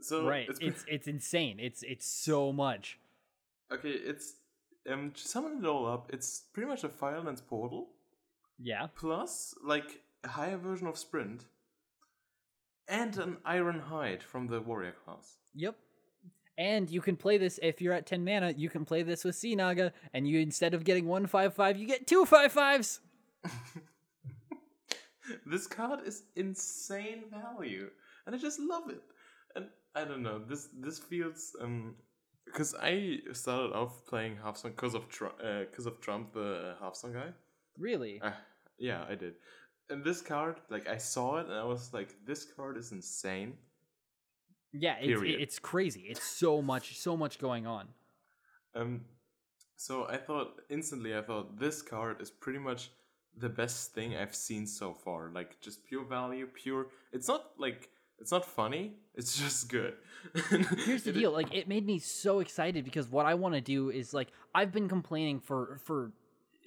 So 0.01 0.25
right. 0.27 0.47
it's, 0.49 0.61
It's 0.61 0.85
it's 0.89 1.07
insane. 1.09 1.59
It's 1.61 1.83
it's 1.83 2.07
so 2.09 2.53
much. 2.53 2.99
okay. 3.73 3.91
It's 3.91 4.35
um 4.91 5.11
to 5.11 5.21
summon 5.29 5.59
it 5.59 5.67
all 5.67 5.87
up. 5.87 6.11
It's 6.13 6.45
pretty 6.53 6.69
much 6.69 6.85
a 6.85 6.89
Firelands 6.89 7.41
portal. 7.41 7.89
Yeah. 8.61 8.89
plus 8.97 9.55
like 9.65 10.01
a 10.25 10.29
higher 10.29 10.57
version 10.57 10.89
of 10.89 10.99
sprint 10.99 11.45
and 12.89 13.17
an 13.19 13.37
iron 13.45 13.79
hide 13.79 14.21
from 14.21 14.49
the 14.49 14.61
warrior 14.61 14.95
class 15.05 15.37
Yep. 15.55 15.77
And 16.57 16.91
you 16.91 17.01
can 17.01 17.15
play 17.15 17.39
this 17.39 17.61
if 17.63 17.81
you're 17.81 17.93
at 17.93 18.05
10 18.07 18.25
mana, 18.25 18.53
you 18.57 18.69
can 18.69 18.85
play 18.85 19.05
this 19.05 19.23
with 19.25 19.37
Sea 19.37 19.55
Naga, 19.55 19.93
and 20.13 20.27
you 20.27 20.41
instead 20.41 20.75
of 20.75 20.83
getting 20.83 21.07
one 21.07 21.29
five 21.29 21.55
five, 21.55 21.77
you 21.79 21.87
get 21.87 22.09
two 22.09 22.25
five 22.25 22.51
fives. 22.51 23.01
this 25.47 25.67
card 25.67 26.01
is 26.07 26.23
insane 26.37 27.25
value 27.31 27.91
and 28.27 28.35
i 28.35 28.39
just 28.39 28.59
love 28.61 28.89
it 28.91 29.03
and 29.57 29.67
i 29.95 30.05
don't 30.05 30.23
know 30.23 30.39
this 30.39 30.69
this 30.81 30.99
feels 30.99 31.55
um 31.61 31.95
because 32.45 32.75
i 32.81 33.19
started 33.33 33.73
off 33.75 34.07
playing 34.07 34.37
half 34.43 34.57
song 34.57 34.71
because 34.73 34.95
of 34.95 35.09
Trump, 35.09 35.35
uh, 35.45 35.65
cause 35.75 35.87
of 35.87 36.01
Trump, 36.01 36.33
the 36.33 36.75
half 36.81 36.97
song 36.97 37.13
guy. 37.13 37.29
Really? 37.77 38.21
Uh, 38.23 38.31
yeah, 38.79 39.05
I 39.09 39.15
did. 39.15 39.35
And 39.91 40.03
this 40.03 40.21
card, 40.23 40.57
like, 40.71 40.89
I 40.89 40.97
saw 40.99 41.37
it 41.39 41.47
and 41.47 41.55
I 41.55 41.65
was 41.65 41.93
like, 41.93 42.15
this 42.25 42.45
card 42.45 42.77
is 42.79 42.91
insane. 42.93 43.55
Yeah, 44.73 44.97
it's 44.99 45.07
period. 45.07 45.41
it's 45.41 45.59
crazy. 45.59 46.07
It's 46.09 46.23
so 46.23 46.61
much 46.63 46.99
so 46.99 47.17
much 47.17 47.39
going 47.39 47.67
on. 47.67 47.89
Um, 48.75 49.05
So 49.77 50.07
I 50.09 50.17
thought 50.17 50.61
instantly. 50.71 51.17
I 51.17 51.23
thought 51.23 51.59
this 51.59 51.83
card 51.83 52.21
is 52.21 52.31
pretty 52.31 52.59
much 52.59 52.91
the 53.37 53.49
best 53.49 53.93
thing 53.93 54.17
I've 54.17 54.35
seen 54.35 54.67
so 54.67 54.95
far. 54.95 55.31
Like 55.35 55.61
just 55.61 55.85
pure 55.85 56.05
value, 56.05 56.47
pure. 56.47 56.87
It's 57.13 57.29
not 57.29 57.51
like 57.59 57.91
it's 58.19 58.33
not 58.33 58.45
funny. 58.45 58.95
It's 59.15 59.37
just 59.43 59.69
good. 59.69 59.95
Here's 60.85 61.05
the 61.05 61.13
deal. 61.13 61.33
Like 61.33 61.55
it 61.55 61.69
made 61.69 61.87
me 61.87 61.99
so 61.99 62.41
excited 62.41 62.85
because 62.85 63.09
what 63.09 63.27
I 63.27 63.35
want 63.35 63.55
to 63.55 63.61
do 63.61 63.91
is 63.91 64.13
like 64.13 64.29
I've 64.55 64.73
been 64.73 64.89
complaining 64.89 65.41
for 65.41 65.79
for 65.85 66.13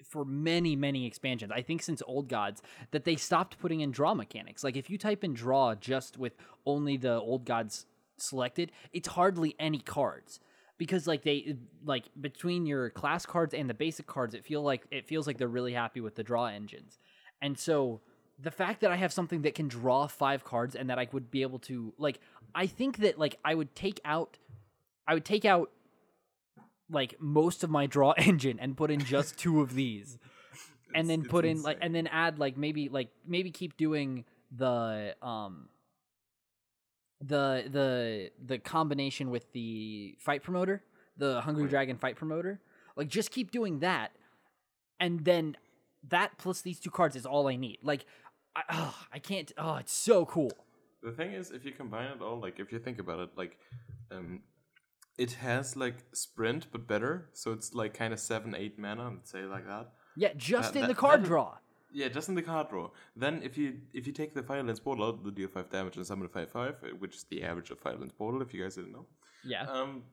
for 0.07 0.25
many 0.25 0.75
many 0.75 1.05
expansions. 1.05 1.51
I 1.53 1.61
think 1.61 1.81
since 1.81 2.01
Old 2.05 2.27
Gods 2.27 2.61
that 2.91 3.05
they 3.05 3.15
stopped 3.15 3.59
putting 3.59 3.81
in 3.81 3.91
draw 3.91 4.13
mechanics. 4.13 4.63
Like 4.63 4.77
if 4.77 4.89
you 4.89 4.97
type 4.97 5.23
in 5.23 5.33
draw 5.33 5.75
just 5.75 6.17
with 6.17 6.33
only 6.65 6.97
the 6.97 7.19
Old 7.19 7.45
Gods 7.45 7.85
selected, 8.17 8.71
it's 8.93 9.09
hardly 9.09 9.55
any 9.59 9.79
cards. 9.79 10.39
Because 10.81 11.05
like 11.05 11.21
they 11.21 11.57
like 11.85 12.05
between 12.19 12.65
your 12.65 12.89
class 12.89 13.23
cards 13.23 13.53
and 13.53 13.69
the 13.69 13.75
basic 13.75 14.07
cards, 14.07 14.33
it 14.33 14.43
feel 14.43 14.63
like 14.63 14.83
it 14.89 15.05
feels 15.05 15.27
like 15.27 15.37
they're 15.37 15.47
really 15.47 15.73
happy 15.73 16.01
with 16.01 16.15
the 16.15 16.23
draw 16.23 16.47
engines. 16.47 16.97
And 17.39 17.55
so 17.55 18.01
the 18.39 18.49
fact 18.49 18.81
that 18.81 18.91
I 18.91 18.95
have 18.95 19.13
something 19.13 19.43
that 19.43 19.53
can 19.53 19.67
draw 19.67 20.07
five 20.07 20.43
cards 20.43 20.75
and 20.75 20.89
that 20.89 20.97
I 20.97 21.07
would 21.11 21.29
be 21.29 21.43
able 21.43 21.59
to 21.59 21.93
like 21.99 22.19
I 22.55 22.65
think 22.65 22.97
that 22.97 23.19
like 23.19 23.35
I 23.45 23.53
would 23.53 23.75
take 23.75 23.99
out 24.03 24.39
I 25.07 25.13
would 25.13 25.23
take 25.23 25.45
out 25.45 25.69
like 26.89 27.13
most 27.19 27.63
of 27.63 27.69
my 27.69 27.85
draw 27.85 28.13
engine 28.17 28.57
and 28.59 28.75
put 28.75 28.89
in 28.89 29.01
just 29.01 29.37
two 29.37 29.61
of 29.61 29.75
these. 29.75 30.17
and 30.95 31.07
then 31.07 31.25
put 31.25 31.45
in 31.45 31.61
like 31.61 31.77
and 31.79 31.93
then 31.93 32.07
add 32.07 32.39
like 32.39 32.57
maybe 32.57 32.89
like 32.89 33.09
maybe 33.27 33.51
keep 33.51 33.77
doing 33.77 34.25
the 34.57 35.15
um 35.21 35.69
the 37.21 37.65
the 37.69 38.31
the 38.45 38.57
combination 38.57 39.29
with 39.29 39.51
the 39.53 40.15
fight 40.19 40.43
promoter, 40.43 40.83
the 41.17 41.41
Hungry 41.41 41.67
Dragon 41.67 41.97
fight 41.97 42.15
promoter. 42.15 42.59
Like 42.95 43.07
just 43.07 43.31
keep 43.31 43.51
doing 43.51 43.79
that 43.79 44.11
and 44.99 45.23
then 45.23 45.55
that 46.09 46.37
plus 46.37 46.61
these 46.61 46.79
two 46.79 46.89
cards 46.91 47.15
is 47.15 47.25
all 47.25 47.47
I 47.47 47.55
need. 47.55 47.79
Like 47.83 48.05
I, 48.55 48.61
oh, 48.71 48.95
I 49.13 49.19
can't 49.19 49.51
oh 49.57 49.75
it's 49.75 49.93
so 49.93 50.25
cool. 50.25 50.51
The 51.03 51.11
thing 51.11 51.33
is, 51.33 51.49
if 51.51 51.65
you 51.65 51.71
combine 51.71 52.11
it 52.11 52.21
all, 52.21 52.39
like 52.39 52.59
if 52.59 52.71
you 52.71 52.77
think 52.79 52.99
about 52.99 53.19
it, 53.19 53.29
like 53.35 53.57
um, 54.11 54.41
it 55.17 55.31
has 55.33 55.75
like 55.75 55.95
sprint 56.13 56.67
but 56.71 56.87
better, 56.87 57.29
so 57.33 57.53
it's 57.53 57.73
like 57.73 57.93
kind 57.95 58.13
of 58.13 58.19
seven, 58.19 58.53
eight 58.55 58.77
mana, 58.77 59.09
let's 59.09 59.31
say 59.31 59.43
like 59.43 59.65
that. 59.67 59.91
Yeah, 60.15 60.29
just 60.35 60.73
That- 60.73 60.79
in 60.79 60.81
that- 60.83 60.87
the 60.89 60.95
card 60.95 61.23
that- 61.23 61.27
draw. 61.27 61.57
Yeah, 61.93 62.07
just 62.07 62.29
in 62.29 62.35
the 62.35 62.41
card 62.41 62.69
draw. 62.69 62.89
Then 63.15 63.41
if 63.43 63.57
you 63.57 63.79
if 63.93 64.07
you 64.07 64.13
take 64.13 64.33
the 64.33 64.43
Firelands 64.43 64.79
Portal 64.79 65.05
out, 65.05 65.23
the 65.23 65.31
deal 65.31 65.47
five 65.47 65.69
damage 65.69 65.97
and 65.97 66.05
summon 66.05 66.25
a 66.25 66.29
five 66.29 66.49
five, 66.49 66.75
uh, 66.83 66.87
which 66.99 67.15
is 67.15 67.23
the 67.29 67.43
average 67.43 67.71
of 67.71 67.79
Firelands 67.79 68.13
Portal, 68.13 68.41
if 68.41 68.53
you 68.53 68.63
guys 68.63 68.75
didn't 68.75 68.93
know. 68.93 69.05
Yeah. 69.43 69.63
Um, 69.63 70.03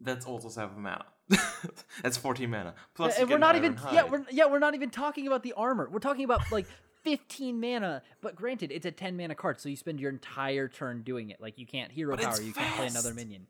that's 0.00 0.26
also 0.26 0.48
seven 0.48 0.80
mana. 0.82 1.06
that's 2.02 2.16
fourteen 2.16 2.50
mana. 2.50 2.74
Plus, 2.94 3.16
Yeah, 3.16 3.22
and 3.22 3.30
we're 3.30 3.38
not 3.38 3.56
even 3.56 3.76
Hide. 3.76 3.94
yeah 3.94 4.04
we're 4.04 4.24
yeah 4.30 4.46
we're 4.46 4.60
not 4.60 4.74
even 4.74 4.90
talking 4.90 5.26
about 5.26 5.42
the 5.42 5.52
armor. 5.54 5.88
We're 5.90 5.98
talking 5.98 6.24
about 6.24 6.50
like 6.52 6.66
15 7.04 7.60
mana. 7.60 8.02
But 8.20 8.36
granted, 8.36 8.70
it's 8.72 8.86
a 8.86 8.90
10 8.90 9.16
mana 9.16 9.34
card, 9.34 9.60
so 9.60 9.68
you 9.68 9.76
spend 9.76 10.00
your 10.00 10.10
entire 10.10 10.68
turn 10.68 11.02
doing 11.02 11.30
it. 11.30 11.40
Like 11.40 11.58
you 11.58 11.66
can't 11.66 11.90
hero 11.90 12.16
But 12.16 12.24
power, 12.24 12.40
you 12.40 12.52
can't 12.52 12.74
play 12.76 12.86
another 12.86 13.14
minion. 13.14 13.46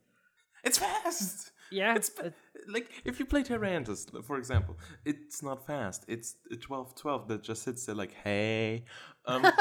It's 0.65 0.79
fast. 0.79 1.53
Yeah, 1.71 1.95
It's 1.97 2.11
uh, 2.23 2.31
like 2.67 2.91
if 3.05 3.19
you 3.19 3.27
play 3.27 3.43
Tyrantus, 3.43 4.07
for 4.25 4.38
example, 4.38 4.79
it's 5.05 5.43
not 5.43 5.67
fast. 5.67 6.05
It's 6.09 6.37
a 6.50 6.57
12-12 6.57 7.29
that 7.29 7.43
just 7.43 7.62
sits 7.62 7.85
there 7.87 7.95
like, 7.95 8.15
hey. 8.25 8.85
Um, 9.27 9.45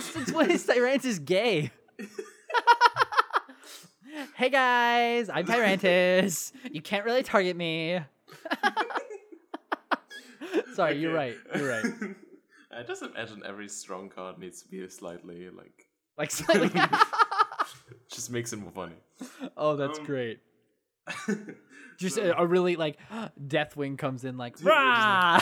Since 0.00 0.32
when 0.32 0.50
is 0.50 0.66
Tyrantus 0.66 1.22
gay? 1.22 1.70
hey 4.36 4.48
guys, 4.48 5.28
I'm 5.28 5.44
Tyrantus. 5.44 6.52
You 6.70 6.80
can't 6.80 7.04
really 7.04 7.22
target 7.22 7.56
me. 7.56 8.00
Sorry, 10.74 10.98
you're 10.98 11.12
right. 11.12 11.36
You're 11.54 11.68
right. 11.68 11.84
I 12.70 12.82
just 12.82 13.02
imagine 13.02 13.42
every 13.46 13.68
strong 13.68 14.08
card 14.08 14.38
needs 14.38 14.62
to 14.62 14.68
be 14.68 14.86
slightly 14.88 15.50
like 15.50 15.88
Like 16.16 16.30
slightly. 16.30 16.70
Just 18.26 18.32
makes 18.32 18.52
it 18.52 18.56
more 18.58 18.72
funny. 18.72 18.96
oh, 19.56 19.76
that's 19.76 20.00
Um, 20.00 20.04
great. 20.04 20.40
Just 21.98 22.16
So- 22.16 22.32
a, 22.36 22.42
a 22.42 22.46
really 22.46 22.74
like 22.76 22.98
Deathwing 23.40 23.96
comes 23.96 24.24
in 24.24 24.36
like 24.36 24.56
rah. 24.62 25.40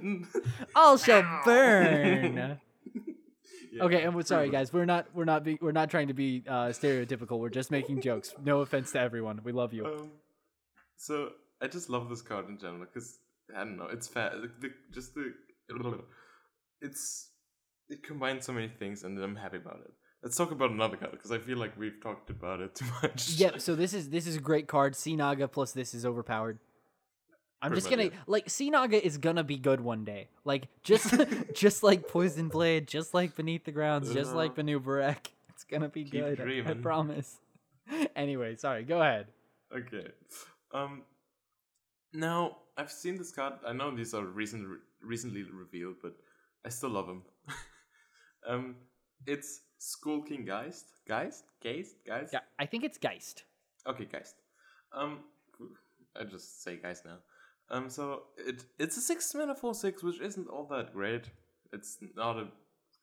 All 0.76 0.98
shall 0.98 1.40
burn. 1.44 2.58
Yeah, 3.74 3.84
Okay, 3.84 4.02
and 4.02 4.14
we're 4.14 4.20
sorry, 4.22 4.50
guys. 4.50 4.70
We're 4.70 4.84
not 4.84 5.06
we're 5.14 5.24
not 5.24 5.44
be, 5.44 5.56
we're 5.62 5.72
not 5.72 5.88
trying 5.88 6.08
to 6.08 6.12
be 6.12 6.44
uh, 6.46 6.66
stereotypical. 6.76 7.38
We're 7.38 7.48
just 7.48 7.70
making 7.70 8.02
jokes. 8.02 8.34
No 8.44 8.60
offense 8.60 8.92
to 8.92 9.00
everyone. 9.00 9.40
We 9.44 9.52
love 9.52 9.72
you. 9.72 9.86
Um, 9.86 10.10
so 10.98 11.30
I 11.62 11.68
just 11.68 11.88
love 11.88 12.10
this 12.10 12.20
card 12.20 12.50
in 12.50 12.58
general 12.58 12.80
because 12.84 13.18
I 13.56 13.60
don't 13.64 13.78
know, 13.78 13.88
it's 13.90 14.06
fat. 14.06 14.32
The, 14.32 14.50
the, 14.60 14.74
just 14.92 15.14
the 15.14 15.32
it's 16.82 17.30
it 17.88 18.02
combines 18.02 18.44
so 18.44 18.52
many 18.52 18.68
things, 18.68 19.04
and 19.04 19.18
I'm 19.18 19.36
happy 19.36 19.56
about 19.56 19.80
it. 19.86 19.92
Let's 20.22 20.36
talk 20.36 20.52
about 20.52 20.70
another 20.70 20.96
card 20.96 21.12
because 21.12 21.32
I 21.32 21.38
feel 21.38 21.58
like 21.58 21.76
we've 21.76 22.00
talked 22.02 22.30
about 22.30 22.60
it 22.60 22.74
too 22.76 22.86
much. 23.02 23.30
Yep. 23.30 23.60
So 23.60 23.74
this 23.74 23.92
is 23.92 24.08
this 24.10 24.26
is 24.26 24.36
a 24.36 24.40
great 24.40 24.68
card. 24.68 24.94
Sea 24.94 25.16
Naga 25.16 25.48
plus 25.48 25.72
this 25.72 25.94
is 25.94 26.06
overpowered. 26.06 26.58
I'm 27.60 27.70
Pretty 27.70 27.80
just 27.80 27.90
gonna 27.90 28.10
like 28.26 28.50
Sea 28.50 28.70
Naga 28.70 29.04
is 29.04 29.18
gonna 29.18 29.44
be 29.44 29.56
good 29.56 29.80
one 29.80 30.04
day. 30.04 30.28
Like 30.44 30.68
just 30.82 31.14
just 31.54 31.82
like 31.82 32.08
Poison 32.08 32.48
Blade, 32.48 32.86
just 32.88 33.14
like 33.14 33.34
Beneath 33.36 33.64
the 33.64 33.72
Grounds, 33.72 34.12
just 34.12 34.34
like 34.34 34.58
Uh-huh. 34.58 35.14
It's 35.48 35.64
gonna 35.64 35.88
be 35.88 36.04
good. 36.04 36.40
I- 36.40 36.70
I 36.70 36.74
promise. 36.74 37.38
anyway, 38.16 38.56
sorry. 38.56 38.84
Go 38.84 39.00
ahead. 39.00 39.26
Okay. 39.76 40.08
Um. 40.72 41.02
Now 42.12 42.58
I've 42.76 42.90
seen 42.90 43.16
this 43.16 43.32
card. 43.32 43.54
I 43.66 43.72
know 43.72 43.94
these 43.94 44.12
are 44.14 44.24
recent, 44.24 44.66
recently 45.02 45.44
revealed, 45.44 45.96
but 46.02 46.14
I 46.64 46.68
still 46.68 46.90
love 46.90 47.06
them. 47.06 47.22
um, 48.48 48.76
it's 49.26 49.60
Skulking 49.82 50.44
Geist. 50.44 50.86
Geist? 51.08 51.44
Geist? 51.62 51.96
Geist? 52.06 52.32
Yeah, 52.32 52.40
I 52.58 52.66
think 52.66 52.84
it's 52.84 52.98
Geist. 52.98 53.42
Okay, 53.86 54.04
Geist. 54.04 54.36
Um, 54.92 55.18
I 56.18 56.22
just 56.24 56.62
say 56.62 56.76
Geist 56.76 57.04
now. 57.04 57.18
Um, 57.68 57.90
so 57.90 58.24
it 58.36 58.64
it's 58.78 58.96
a 58.96 59.00
six 59.00 59.34
mana 59.34 59.54
four 59.56 59.74
six, 59.74 60.02
which 60.04 60.20
isn't 60.20 60.46
all 60.48 60.66
that 60.70 60.92
great. 60.94 61.24
It's 61.72 61.98
not 62.16 62.36
a 62.38 62.46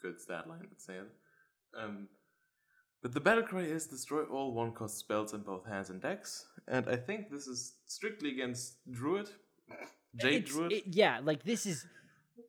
good 0.01 0.19
stat 0.21 0.47
line, 0.47 0.61
let's 0.69 0.85
say 0.85 0.93
it. 0.95 1.09
Um, 1.77 2.07
but 3.01 3.13
the 3.13 3.19
battle 3.19 3.43
cry 3.43 3.61
is 3.63 3.87
destroy 3.87 4.23
all 4.23 4.53
one 4.53 4.71
cost 4.71 4.97
spells 4.97 5.33
in 5.33 5.41
both 5.41 5.65
hands 5.65 5.89
and 5.89 6.01
decks, 6.01 6.45
and 6.67 6.87
I 6.87 6.95
think 6.95 7.29
this 7.29 7.47
is 7.47 7.73
strictly 7.87 8.29
against 8.31 8.75
Druid, 8.89 9.29
Jade 10.15 10.43
It's- 10.43 10.51
Druid. 10.53 10.71
it- 10.71 10.87
yeah, 10.87 11.19
like 11.23 11.43
this 11.43 11.65
is. 11.65 11.85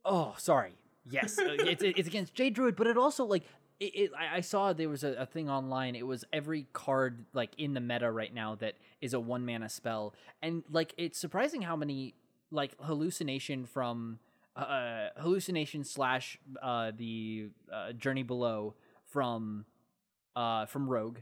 Oh, 0.04 0.34
sorry. 0.38 0.74
Yes, 1.10 1.36
it's 1.38 1.82
it's 1.82 2.06
against 2.08 2.34
Jade 2.34 2.54
Druid, 2.54 2.76
but 2.76 2.86
it 2.86 2.96
also 2.96 3.24
like 3.24 3.44
it. 3.80 3.84
it 3.84 4.10
I, 4.16 4.40
saw 4.40 4.72
there 4.72 4.88
was 4.88 5.02
a, 5.02 5.14
a 5.14 5.26
thing 5.26 5.50
online. 5.50 5.96
It 5.96 6.06
was 6.06 6.24
every 6.32 6.66
card 6.72 7.24
like 7.32 7.50
in 7.58 7.74
the 7.74 7.80
meta 7.80 8.10
right 8.10 8.32
now 8.32 8.54
that 8.56 8.74
is 9.00 9.14
a 9.14 9.20
one 9.20 9.44
mana 9.44 9.68
spell, 9.68 10.14
and 10.42 10.62
like 10.70 10.94
it's 10.96 11.18
surprising 11.18 11.62
how 11.62 11.76
many 11.76 12.14
like 12.50 12.76
hallucination 12.80 13.66
from 13.66 14.18
uh 14.56 15.08
hallucination 15.16 15.84
slash 15.84 16.38
uh 16.60 16.90
the 16.96 17.48
uh, 17.72 17.92
journey 17.92 18.24
below 18.24 18.74
from 19.06 19.64
uh 20.36 20.66
from 20.66 20.88
Rogue, 20.88 21.18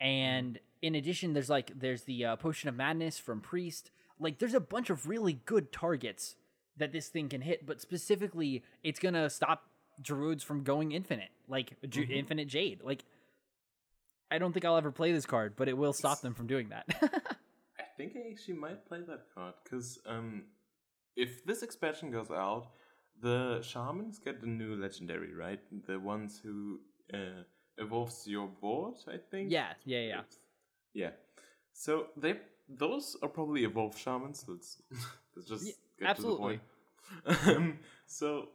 and 0.00 0.58
in 0.82 0.94
addition, 0.94 1.32
there's 1.32 1.50
like 1.50 1.78
there's 1.78 2.02
the 2.02 2.24
uh, 2.24 2.36
potion 2.36 2.68
of 2.68 2.76
madness 2.76 3.18
from 3.18 3.40
Priest. 3.40 3.90
Like 4.20 4.38
there's 4.38 4.54
a 4.54 4.60
bunch 4.60 4.90
of 4.90 5.08
really 5.08 5.40
good 5.44 5.72
targets 5.72 6.36
that 6.76 6.92
this 6.92 7.08
thing 7.08 7.28
can 7.28 7.40
hit, 7.40 7.66
but 7.66 7.80
specifically, 7.80 8.62
it's 8.82 9.00
gonna 9.00 9.28
stop 9.28 9.64
druids 10.00 10.42
from 10.44 10.62
going 10.62 10.92
infinite, 10.92 11.30
like 11.48 11.72
Ju- 11.88 12.06
infinite 12.08 12.48
jade. 12.48 12.80
Like 12.82 13.04
I 14.30 14.38
don't 14.38 14.52
think 14.52 14.64
I'll 14.64 14.76
ever 14.76 14.92
play 14.92 15.12
this 15.12 15.26
card, 15.26 15.54
but 15.56 15.68
it 15.68 15.76
will 15.76 15.92
stop 15.92 16.20
them 16.20 16.34
from 16.34 16.46
doing 16.46 16.68
that. 16.68 16.86
I 17.78 17.84
think 17.96 18.12
I 18.16 18.30
actually 18.30 18.54
might 18.54 18.86
play 18.86 19.00
that 19.08 19.22
card 19.34 19.54
because 19.64 19.98
um, 20.06 20.44
if 21.16 21.44
this 21.44 21.62
expansion 21.62 22.10
goes 22.10 22.30
out, 22.30 22.68
the 23.20 23.60
shamans 23.62 24.18
get 24.18 24.40
the 24.40 24.46
new 24.46 24.76
legendary, 24.76 25.34
right? 25.34 25.60
The 25.86 25.98
ones 25.98 26.40
who 26.42 26.80
uh, 27.12 27.42
evolves 27.78 28.26
your 28.26 28.46
board, 28.46 28.94
I 29.08 29.16
think. 29.30 29.50
yeah, 29.50 29.72
yeah, 29.84 30.00
yeah. 30.00 30.20
yeah. 30.94 31.10
So 31.72 32.08
they 32.16 32.36
those 32.68 33.16
are 33.22 33.28
probably 33.28 33.64
evolved 33.64 33.98
shamans. 33.98 34.44
Let's 34.46 34.82
let's 35.36 35.48
just 35.48 35.66
Yeah, 35.66 35.72
get 35.98 36.08
absolutely. 36.10 36.60
to 36.60 36.60
the 37.26 37.34
point. 37.34 37.56
um, 37.56 37.78
so 38.06 38.50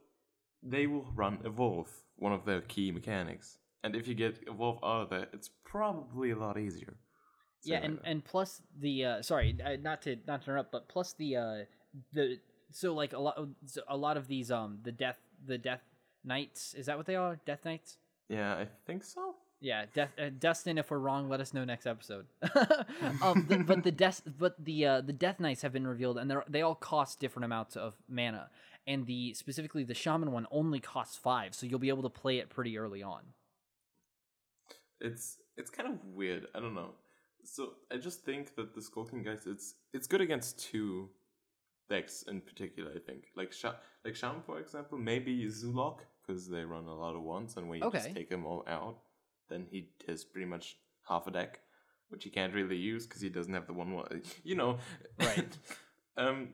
they 0.64 0.88
will 0.88 1.08
run 1.16 1.40
evolve, 1.44 1.90
one 2.18 2.34
of 2.34 2.46
their 2.46 2.62
key 2.62 2.92
mechanics. 2.92 3.58
And 3.84 3.96
if 3.96 4.08
you 4.08 4.16
get 4.16 4.40
evolve 4.48 4.80
out 4.84 5.02
of 5.02 5.10
that, 5.10 5.30
it's 5.34 5.50
probably 5.66 6.32
a 6.32 6.38
lot 6.38 6.58
easier. 6.58 6.96
yeah, 7.64 7.80
and 7.84 8.00
and 8.04 8.24
plus 8.24 8.62
the 8.80 9.06
uh, 9.06 9.22
sorry, 9.22 9.56
not 9.82 10.02
to 10.04 10.18
not 10.28 10.44
to 10.44 10.52
interrupt, 10.52 10.72
but 10.72 10.88
plus 10.88 11.14
the 11.14 11.36
uh, 11.36 11.58
the 12.14 12.40
so 12.72 12.94
like 12.94 13.14
a 13.14 13.20
lot 13.20 13.38
of, 13.38 13.50
so 13.66 13.82
a 13.88 13.98
lot 13.98 14.18
of 14.18 14.28
these 14.28 14.52
um 14.52 14.80
the 14.84 14.92
death 14.92 15.20
the 15.46 15.58
death 15.58 15.82
knights 16.24 16.74
is 16.74 16.86
that 16.86 16.98
what 16.98 17.06
they 17.06 17.16
are 17.16 17.40
death 17.46 17.66
knights 17.66 17.98
yeah, 18.30 18.56
I 18.56 18.68
think 18.86 19.04
so. 19.04 19.36
Yeah, 19.60 19.86
Death, 19.94 20.12
uh, 20.20 20.30
Dustin. 20.38 20.78
If 20.78 20.92
we're 20.92 20.98
wrong, 20.98 21.30
let 21.30 21.40
us 21.40 21.54
know 21.54 21.64
next 21.64 21.86
episode. 21.86 22.26
um, 23.22 23.46
the, 23.48 23.64
but 23.66 23.84
the 23.84 23.92
death, 23.92 24.22
but 24.38 24.56
the 24.64 24.86
uh, 24.86 25.02
the 25.02 25.14
Death 25.14 25.40
Knights 25.40 25.62
have 25.62 25.72
been 25.72 25.88
revealed, 25.88 26.18
and 26.18 26.30
they 26.30 26.36
they 26.50 26.62
all 26.62 26.76
cost 26.76 27.20
different 27.20 27.46
amounts 27.46 27.78
of 27.78 27.94
mana. 28.10 28.50
And 28.86 29.06
the 29.06 29.34
specifically 29.34 29.84
the 29.84 29.94
Shaman 29.94 30.32
one 30.32 30.46
only 30.52 30.80
costs 30.80 31.16
five, 31.18 31.56
so 31.56 31.66
you'll 31.66 31.80
be 31.80 31.90
able 31.90 32.04
to 32.04 32.10
play 32.10 32.40
it 32.40 32.50
pretty 32.50 32.78
early 32.78 33.02
on. 33.02 33.22
It's 35.00 35.38
it's 35.58 35.70
kind 35.70 35.90
of 35.90 36.04
weird. 36.06 36.48
I 36.56 36.60
don't 36.60 36.74
know. 36.76 36.92
So 37.46 37.74
I 37.92 37.98
just 37.98 38.24
think 38.24 38.56
that 38.56 38.74
the 38.74 38.82
Skulking 38.82 39.24
Geist, 39.24 39.48
it's 39.48 39.76
it's 39.94 40.08
good 40.08 40.22
against 40.22 40.60
two 40.60 41.10
decks 41.90 42.24
in 42.24 42.42
particular. 42.42 42.92
I 42.96 43.00
think 43.00 43.26
like 43.36 43.52
Sha- 43.52 43.76
like 44.06 44.16
Shaman 44.16 44.42
for 44.46 44.60
example, 44.60 44.98
maybe 44.98 45.46
Zoolock 45.48 46.00
because 46.26 46.50
they 46.50 46.64
run 46.64 46.86
a 46.86 46.96
lot 46.96 47.16
of 47.16 47.22
ones, 47.24 47.58
and 47.58 47.68
when 47.70 47.80
you 47.80 47.86
Okay. 47.88 48.00
just 48.00 48.16
take 48.16 48.30
them 48.30 48.46
all 48.46 48.64
out, 48.68 49.00
then 49.50 49.66
he 49.70 49.90
has 50.08 50.24
pretty 50.24 50.48
much 50.48 50.78
half 51.08 51.28
a 51.28 51.32
deck, 51.32 51.60
which 52.10 52.24
he 52.24 52.30
can't 52.30 52.54
really 52.54 52.78
use 52.78 53.06
because 53.06 53.22
he 53.22 53.30
doesn't 53.30 53.54
have 53.54 53.68
the 53.68 53.74
one 53.74 53.92
one. 53.94 54.22
You 54.44 54.56
know, 54.56 54.78
Right. 55.20 55.58
um, 56.18 56.50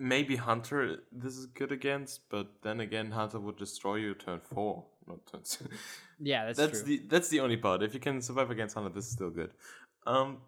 maybe 0.00 0.34
Hunter 0.36 1.02
this 1.12 1.36
is 1.36 1.46
good 1.46 1.70
against, 1.70 2.22
but 2.30 2.48
then 2.62 2.80
again, 2.80 3.10
Hunter 3.12 3.38
would 3.38 3.56
destroy 3.58 3.96
you 3.96 4.14
turn 4.14 4.40
four, 4.40 4.86
not 5.06 5.24
turn. 5.26 5.40
s- 5.44 5.62
Yeah, 6.18 6.46
that's, 6.46 6.58
that's 6.58 6.82
true. 6.82 6.88
the 6.88 7.02
that's 7.08 7.28
the 7.28 7.40
only 7.40 7.56
part. 7.56 7.82
If 7.82 7.94
you 7.94 8.00
can 8.00 8.20
survive 8.22 8.50
against 8.50 8.74
Hunter, 8.74 8.90
this 8.90 9.06
is 9.06 9.12
still 9.12 9.30
good. 9.30 9.52
Um, 10.06 10.38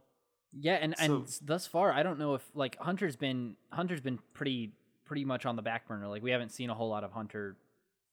Yeah, 0.58 0.78
and 0.80 0.94
and 0.98 1.06
So- 1.10 1.22
s- 1.22 1.38
thus 1.44 1.66
far, 1.66 1.92
I 1.92 2.02
don't 2.02 2.18
know 2.18 2.34
if 2.34 2.44
like 2.54 2.76
Hunter's 2.80 3.16
been 3.16 3.56
Hunter's 3.70 4.00
been 4.00 4.18
pretty 4.34 4.72
pretty 5.04 5.24
much 5.24 5.44
on 5.46 5.56
the 5.56 5.62
back 5.62 5.86
burner. 5.86 6.08
Like 6.08 6.22
we 6.22 6.30
haven't 6.30 6.50
seen 6.52 6.70
a 6.70 6.74
whole 6.74 6.88
lot 6.88 7.04
of 7.04 7.12
Hunter 7.12 7.56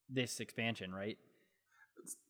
this 0.10 0.39
expansion, 0.39 0.93
right? 0.93 1.17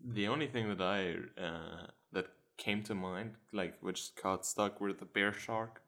the 0.04 0.28
only 0.28 0.48
thing 0.48 0.68
that 0.68 0.82
I 0.82 1.16
uh, 1.42 1.88
that 2.12 2.28
came 2.58 2.84
to 2.84 2.96
mind, 2.96 3.32
like 3.54 3.76
which 3.82 4.10
card 4.22 4.44
stuck, 4.44 4.82
were 4.82 4.92
the 4.94 5.06
bear 5.06 5.32
shark. 5.32 5.82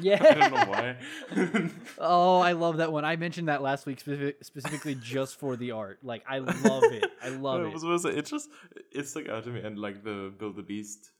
Yeah. 0.00 0.18
I 0.22 0.34
don't 0.34 0.52
know 0.54 0.64
why. 0.66 1.70
oh, 1.98 2.40
I 2.40 2.52
love 2.52 2.78
that 2.78 2.92
one. 2.92 3.04
I 3.04 3.16
mentioned 3.16 3.48
that 3.48 3.62
last 3.62 3.86
week 3.86 4.00
specific, 4.00 4.42
specifically 4.44 4.94
just 4.96 5.38
for 5.38 5.56
the 5.56 5.70
art. 5.72 5.98
Like 6.02 6.24
I 6.28 6.38
love 6.38 6.84
it. 6.84 7.04
I 7.22 7.28
love 7.46 7.60
I 7.62 7.68
it. 7.68 7.82
was 7.82 8.02
say, 8.02 8.10
it 8.10 8.26
just 8.26 8.48
it 8.92 9.06
stuck 9.06 9.28
out 9.28 9.44
to 9.44 9.50
me, 9.50 9.60
and 9.60 9.78
like 9.78 10.02
the 10.02 10.32
build 10.38 10.58
a 10.58 10.62
beast 10.62 11.10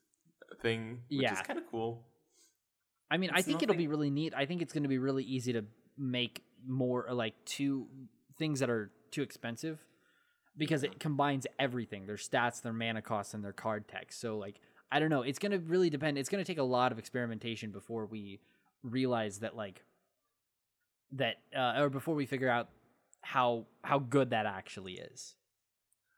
thing, 0.60 1.00
which 1.08 1.20
Yeah. 1.22 1.34
is 1.34 1.40
kind 1.42 1.58
of 1.58 1.66
cool. 1.70 2.04
I 3.10 3.16
mean, 3.16 3.30
I 3.30 3.38
It's 3.38 3.46
think 3.46 3.62
it'll 3.62 3.76
be 3.76 3.86
really 3.86 4.10
neat. 4.10 4.34
I 4.36 4.46
think 4.46 4.62
it's 4.62 4.72
going 4.72 4.82
to 4.82 4.88
be 4.88 4.98
really 4.98 5.24
easy 5.24 5.52
to 5.52 5.64
make 5.96 6.42
more 6.66 7.06
like 7.12 7.34
two 7.44 7.86
things 8.38 8.60
that 8.60 8.70
are 8.70 8.90
too 9.12 9.22
expensive 9.22 9.78
because 10.56 10.82
it 10.82 10.98
combines 10.98 11.46
everything 11.58 12.06
their 12.06 12.16
stats, 12.16 12.62
their 12.62 12.72
mana 12.72 13.02
costs, 13.02 13.34
and 13.34 13.44
their 13.44 13.52
card 13.52 13.86
text. 13.88 14.20
So, 14.20 14.38
like, 14.38 14.60
I 14.90 14.98
don't 15.00 15.10
know. 15.10 15.22
It's 15.22 15.38
going 15.38 15.52
to 15.52 15.58
really 15.58 15.90
depend. 15.90 16.18
It's 16.18 16.28
going 16.28 16.42
to 16.42 16.46
take 16.46 16.58
a 16.58 16.62
lot 16.64 16.90
of 16.92 16.98
experimentation 16.98 17.70
before 17.70 18.06
we 18.06 18.40
realize 18.84 19.40
that, 19.40 19.56
like, 19.56 19.82
that, 21.12 21.36
uh, 21.56 21.74
or 21.80 21.90
before 21.90 22.14
we 22.14 22.26
figure 22.26 22.48
out 22.48 22.68
how 23.22 23.66
how 23.82 23.98
good 23.98 24.30
that 24.30 24.46
actually 24.46 24.94
is. 24.94 25.34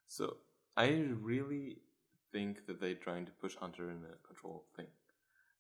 So 0.09 0.39
I 0.77 0.89
really 1.21 1.79
think 2.33 2.67
that 2.67 2.81
they're 2.81 2.95
trying 2.95 3.27
to 3.27 3.33
push 3.33 3.55
Hunter 3.57 3.91
in 3.91 3.99
a 4.05 4.27
control 4.27 4.65
thing. 4.77 4.87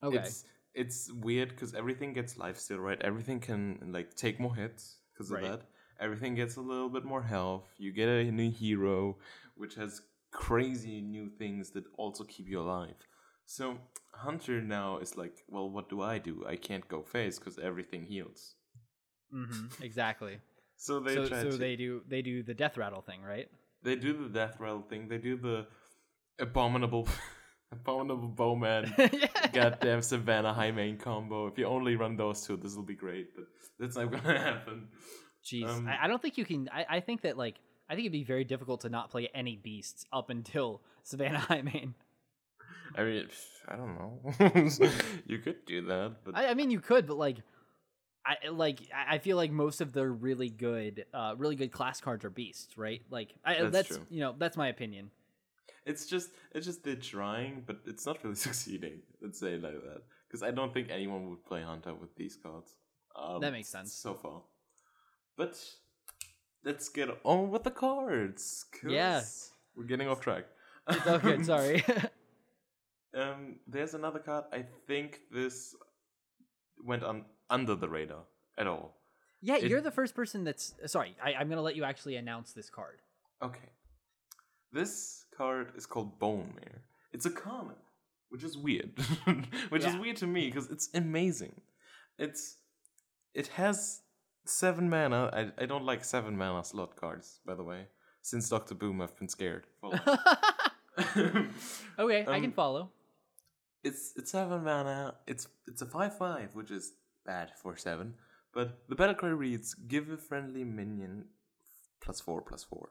Okay. 0.03 0.17
It's 0.19 0.45
it's 0.75 1.13
weird 1.13 1.51
because 1.51 1.75
everything 1.75 2.13
gets 2.13 2.35
lifesteal, 2.35 2.79
right? 2.79 3.01
Everything 3.01 3.41
can 3.41 3.91
like 3.93 4.15
take 4.15 4.39
more 4.39 4.55
hits 4.55 4.97
because 5.13 5.31
of 5.31 5.37
Right. 5.37 5.53
that. 5.53 5.63
Everything 5.99 6.35
gets 6.35 6.57
a 6.57 6.61
little 6.61 6.91
bit 6.91 7.05
more 7.05 7.23
health. 7.23 7.67
You 7.79 7.93
get 7.93 8.09
a 8.09 8.31
new 8.31 8.51
hero, 8.51 9.17
which 9.55 9.75
has 9.77 10.03
crazy 10.31 11.01
new 11.01 11.31
things 11.31 11.71
that 11.71 11.85
also 11.97 12.25
keep 12.25 12.47
you 12.49 12.61
alive. 12.61 12.97
So 13.47 13.79
Hunter 14.13 14.61
now 14.61 14.99
is 14.99 15.17
like, 15.17 15.45
well, 15.49 15.71
what 15.71 15.89
do 15.89 16.03
I 16.03 16.19
do? 16.19 16.45
I 16.47 16.57
can't 16.57 16.87
go 16.89 17.03
face 17.03 17.39
because 17.39 17.59
everything 17.59 18.05
heals. 18.05 18.55
hmm 19.31 19.67
exactly. 19.81 20.39
So 20.77 21.01
they 21.01 21.15
so 21.15 21.27
try 21.27 21.43
so 21.43 21.57
they 21.57 21.77
do 21.77 22.03
they 22.07 22.23
do 22.23 22.43
the 22.43 22.55
death 22.55 22.77
rattle 22.77 23.03
thing, 23.03 23.23
right? 23.23 23.49
they 23.83 23.97
do 23.97 24.13
the 24.13 24.29
death 24.29 24.57
rattle 24.59 24.83
thing. 24.83 25.09
They 25.09 25.19
do 25.19 25.37
the 25.37 25.67
abominable 26.41 27.09
abominable 27.73 28.29
bowman 28.29 28.93
goddamn 29.53 30.03
Savannah 30.03 30.53
Highmane 30.53 30.99
combo. 30.99 31.47
If 31.47 31.57
you 31.59 31.67
only 31.67 31.97
run 31.97 32.17
those 32.17 32.45
two, 32.47 32.57
this 32.57 32.75
will 32.75 32.83
be 32.83 32.97
great. 32.97 33.35
But 33.35 33.45
that's 33.79 33.97
not 33.97 34.11
gonna 34.11 34.39
happen. 34.39 34.89
Jeez, 35.45 35.69
Um, 35.69 35.87
I, 35.89 36.05
I 36.05 36.09
don't 36.09 36.21
think 36.21 36.37
you 36.37 36.45
can. 36.45 36.69
I, 36.73 36.97
I 36.97 37.01
think 37.01 37.23
that 37.23 37.37
like 37.39 37.57
I 37.89 37.95
think 37.95 38.07
it'd 38.07 38.13
be 38.13 38.25
very 38.25 38.45
difficult 38.45 38.81
to 38.81 38.89
not 38.89 39.11
play 39.11 39.29
any 39.33 39.57
beasts 39.57 40.05
up 40.13 40.31
until 40.31 40.83
Savannah 41.05 41.39
Highmane. 41.39 41.95
I 42.97 43.05
mean, 43.05 43.29
I 43.69 43.77
don't 43.77 43.95
know. 43.95 44.91
you 45.27 45.39
could 45.39 45.65
do 45.67 45.83
that, 45.87 46.17
but 46.25 46.37
I, 46.37 46.49
I 46.49 46.55
mean, 46.55 46.71
you 46.71 46.81
could, 46.81 47.07
but 47.07 47.17
like, 47.19 47.39
I 48.25 48.49
like 48.49 48.81
I 48.95 49.19
feel 49.19 49.37
like 49.37 49.51
most 49.51 49.81
of 49.81 49.93
the 49.93 50.07
really 50.07 50.49
good, 50.51 51.05
uh, 51.15 51.35
really 51.37 51.57
good 51.57 51.73
class 51.73 52.01
cards 52.01 52.25
are 52.25 52.31
beasts, 52.31 52.77
right? 52.79 53.03
Like, 53.11 53.35
I, 53.45 53.63
That's 53.63 53.73
that's, 53.89 53.99
you 54.11 54.21
know 54.21 54.35
that's 54.39 54.57
my 54.57 54.69
opinion. 54.69 55.11
it's 55.85 56.07
just 56.07 56.31
it's 56.53 56.67
just 56.67 56.83
they're 56.85 56.97
trying, 56.97 57.63
but 57.67 57.81
it's 57.87 58.07
not 58.07 58.23
really 58.25 58.35
succeeding. 58.49 59.03
Let's 59.21 59.39
say 59.39 59.55
it 59.55 59.63
like 59.63 59.75
that, 59.75 60.03
because 60.27 60.43
I 60.43 60.51
don't 60.51 60.73
think 60.73 60.89
anyone 60.91 61.29
would 61.31 61.45
play 61.45 61.63
Hunter 61.63 61.95
with 61.95 62.15
these 62.17 62.37
cards. 62.37 62.71
Um, 63.15 63.41
That 63.41 63.53
makes 63.53 63.69
sense. 63.69 63.93
so 63.95 64.15
far. 64.15 64.43
But 65.37 65.63
let's 66.65 66.89
get 66.89 67.09
on 67.25 67.51
with 67.51 67.63
the 67.65 67.71
cards. 67.71 68.65
'cause 68.73 68.91
Yeah. 68.91 69.23
we're 69.77 69.85
getting 69.85 70.09
off 70.09 70.21
track. 70.21 70.47
It's 70.89 71.23
good. 71.23 71.45
Sorry. 71.55 71.85
Um, 73.17 73.57
there's 73.67 73.95
another 73.95 74.19
card. 74.19 74.45
I 74.53 74.65
think 74.87 75.21
this 75.33 75.75
went 76.85 77.03
on 77.03 77.25
under 77.51 77.75
the 77.75 77.89
radar 77.89 78.25
at 78.59 78.67
all. 78.67 78.95
yeah, 79.41 79.57
It- 79.57 79.71
you're 79.71 79.81
the 79.81 79.91
first 80.01 80.15
person 80.15 80.45
that's 80.45 80.75
sorry. 80.87 81.17
I, 81.23 81.33
I'm 81.35 81.49
gonna 81.49 81.63
let 81.63 81.77
you 81.77 81.85
actually 81.85 82.17
announce 82.17 82.53
this 82.53 82.69
card. 82.71 82.99
Okay. 83.43 83.71
This 84.73 85.25
card 85.37 85.73
is 85.77 85.87
called 85.87 86.19
Bone 86.19 86.53
Mare. 86.57 86.83
It's 87.13 87.25
a 87.27 87.31
common, 87.31 87.77
which 88.29 88.45
is 88.45 88.59
weird. 88.59 88.91
which 89.71 89.85
is 89.85 89.97
weird 89.97 90.17
to 90.19 90.27
me 90.27 90.47
because 90.51 90.71
it's 90.71 90.89
amazing. 90.95 91.55
It's 92.19 92.57
it 93.35 93.47
has 93.49 94.03
seven 94.45 94.91
mana. 94.91 95.31
I, 95.33 95.63
I 95.63 95.67
don't 95.67 95.85
like 95.85 96.05
seven 96.05 96.37
mana 96.37 96.63
slot 96.65 96.97
cards, 96.97 97.41
by 97.47 97.55
the 97.55 97.63
way. 97.65 97.87
Since 98.23 98.49
Doctor 98.51 98.75
Boom, 98.75 99.01
I've 99.01 99.17
been 99.17 99.29
scared. 99.29 99.67
Okay, 101.99 102.21
I 102.23 102.41
can 102.41 102.47
Um, 102.47 102.53
follow. 102.53 102.91
It's 103.87 104.13
it's 104.17 104.33
seven 104.33 104.65
mana. 104.65 105.15
It's 105.27 105.47
it's 105.71 105.83
a 105.83 105.87
five 105.87 106.19
five, 106.19 106.49
which 106.55 106.71
is 106.71 106.93
bad 107.25 107.53
for 107.63 107.77
seven. 107.77 108.15
But 108.53 108.69
the 108.89 108.97
battle 108.97 109.15
cry 109.15 109.29
reads: 109.29 109.75
give 109.75 110.11
a 110.11 110.17
friendly 110.17 110.65
minion 110.65 111.27
plus 112.03 112.21
four 112.21 112.43
plus 112.43 112.65
four. 112.65 112.87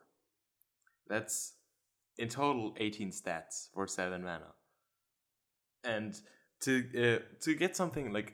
That's 1.08 1.54
in 2.18 2.30
total 2.30 2.74
eighteen 2.78 3.12
stats 3.12 3.68
for 3.74 3.88
seven 3.88 4.24
mana. 4.24 4.52
And 5.84 6.12
to 6.62 6.72
uh, 7.04 7.20
to 7.44 7.56
get 7.56 7.76
something 7.76 8.14
like 8.14 8.34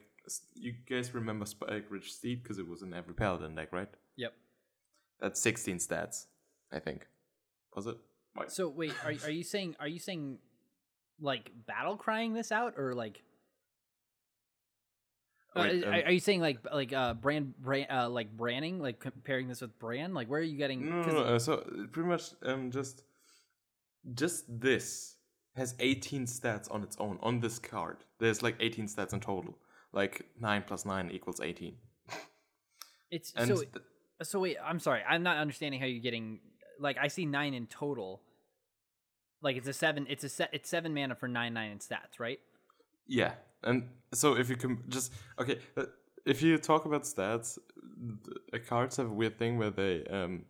you 0.54 0.72
guys 0.88 1.12
remember 1.14 1.44
Spikeridged 1.44 2.12
Steed 2.18 2.42
because 2.42 2.58
it 2.58 2.68
was 2.68 2.82
in 2.82 2.94
every 2.94 3.14
paladin 3.14 3.56
deck, 3.56 3.72
right? 3.72 3.92
Yep. 4.16 4.32
That's 5.20 5.40
sixteen 5.40 5.78
stats, 5.78 6.26
I 6.72 6.78
think. 6.78 7.06
Was 7.74 7.86
it? 7.86 7.96
Wait. 8.36 8.50
So 8.52 8.68
wait, 8.68 8.94
are 9.04 9.14
are 9.24 9.30
you 9.30 9.44
saying 9.44 9.76
are 9.80 9.88
you 9.88 9.98
saying 9.98 10.38
like 11.22 11.50
battle 11.66 11.96
crying 11.96 12.34
this 12.34 12.52
out 12.52 12.74
or 12.78 12.94
like 12.94 13.22
uh, 15.54 15.60
Wait, 15.62 15.84
are, 15.84 15.88
um, 15.88 16.00
are 16.06 16.10
you 16.10 16.20
saying 16.20 16.40
like 16.40 16.58
like 16.72 16.92
uh 16.92 17.14
brand 17.14 17.54
brand 17.58 17.86
uh 17.90 18.08
like 18.08 18.34
branding 18.36 18.80
like 18.80 19.00
comparing 19.00 19.48
this 19.48 19.60
with 19.60 19.78
brand 19.78 20.14
like 20.14 20.28
where 20.28 20.40
are 20.40 20.44
you 20.44 20.56
getting 20.56 20.88
No, 20.88 21.02
no, 21.02 21.24
no, 21.24 21.38
so 21.38 21.54
uh, 21.54 21.86
pretty 21.92 22.08
much 22.08 22.30
um 22.44 22.70
just 22.70 23.02
just 24.14 24.44
this 24.48 25.16
has 25.56 25.74
18 25.78 26.26
stats 26.26 26.72
on 26.72 26.82
its 26.82 26.96
own 26.98 27.18
on 27.22 27.40
this 27.40 27.58
card. 27.58 27.98
There's 28.18 28.42
like 28.42 28.56
18 28.58 28.86
stats 28.88 29.12
in 29.12 29.20
total. 29.20 29.58
Like 29.92 30.24
9 30.40 30.64
plus 30.66 30.86
9 30.86 31.10
equals 31.12 31.40
18. 31.40 31.76
it's 33.10 33.34
And 33.36 33.48
so 33.48 33.56
th- 33.56 33.68
so 34.22 34.40
wait 34.40 34.56
i'm 34.64 34.78
sorry 34.78 35.02
i'm 35.08 35.22
not 35.22 35.36
understanding 35.38 35.80
how 35.80 35.86
you're 35.86 36.00
getting 36.00 36.38
like 36.78 36.96
i 36.98 37.08
see 37.08 37.26
nine 37.26 37.54
in 37.54 37.66
total 37.66 38.22
like 39.42 39.56
it's 39.56 39.68
a 39.68 39.72
seven 39.72 40.06
it's 40.08 40.24
a 40.24 40.28
set 40.28 40.50
it's 40.52 40.68
seven 40.68 40.94
mana 40.94 41.14
for 41.14 41.28
nine 41.28 41.54
nine 41.54 41.70
in 41.70 41.78
stats 41.78 42.18
right 42.18 42.40
yeah. 43.06 43.32
And 43.62 43.88
so 44.12 44.36
if 44.36 44.48
you 44.48 44.56
can 44.56 44.82
just 44.88 45.12
okay, 45.38 45.58
uh, 45.76 45.84
if 46.24 46.42
you 46.42 46.58
talk 46.58 46.84
about 46.84 47.02
stats, 47.02 47.58
the 48.50 48.58
cards 48.58 48.96
have 48.96 49.06
a 49.06 49.12
weird 49.12 49.38
thing 49.38 49.58
where 49.58 49.70
they 49.70 50.04
um 50.06 50.44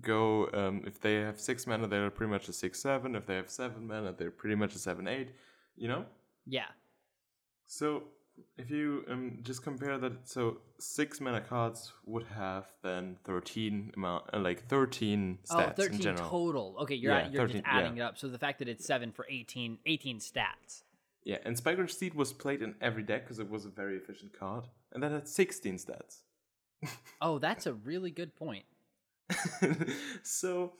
go 0.00 0.48
um 0.54 0.82
if 0.86 0.98
they 1.00 1.16
have 1.16 1.38
6 1.38 1.66
mana 1.66 1.86
they're 1.86 2.10
pretty 2.10 2.30
much 2.30 2.48
a 2.48 2.52
6 2.52 2.80
7, 2.80 3.14
if 3.14 3.26
they 3.26 3.36
have 3.36 3.50
7 3.50 3.86
mana 3.86 4.14
they're 4.16 4.30
pretty 4.30 4.56
much 4.56 4.74
a 4.74 4.78
7 4.78 5.06
8, 5.06 5.28
you 5.76 5.86
know? 5.86 6.06
yeah 6.46 6.68
So 7.66 8.04
if 8.58 8.70
you 8.70 9.04
um 9.08 9.38
just 9.42 9.62
compare 9.62 9.98
that, 9.98 10.28
so 10.28 10.58
six 10.78 11.20
mana 11.20 11.40
cards 11.40 11.92
would 12.06 12.24
have 12.24 12.66
then 12.82 13.16
thirteen 13.24 13.92
amount, 13.96 14.24
uh, 14.32 14.38
like 14.38 14.66
thirteen 14.68 15.38
stats 15.50 15.76
13 15.76 15.94
in 15.94 16.00
general. 16.00 16.28
total. 16.30 16.76
Okay, 16.82 16.94
you're 16.94 17.12
Yeah, 17.12 17.26
at- 17.26 17.32
you're 17.32 17.42
13 17.46 17.62
just 17.62 17.72
adding 17.74 17.96
yeah. 17.96 18.04
it 18.04 18.06
up. 18.08 18.18
So 18.18 18.28
the 18.28 18.38
fact 18.38 18.58
that 18.60 18.68
it's 18.68 18.84
7 18.86 19.12
for 19.12 19.26
18 19.28 19.78
18 19.86 20.18
stats. 20.18 20.82
Yeah, 21.24 21.38
and 21.44 21.56
Spikeridged 21.56 21.90
Steed 21.90 22.14
was 22.14 22.32
played 22.32 22.62
in 22.62 22.74
every 22.80 23.04
deck 23.04 23.24
because 23.24 23.38
it 23.38 23.48
was 23.48 23.64
a 23.64 23.68
very 23.68 23.96
efficient 23.96 24.36
card, 24.38 24.64
and 24.92 25.02
that 25.02 25.12
had 25.12 25.28
sixteen 25.28 25.76
stats. 25.76 26.22
Oh, 27.20 27.38
that's 27.38 27.66
a 27.66 27.74
really 27.74 28.10
good 28.10 28.34
point. 28.34 28.64
so, 30.22 30.72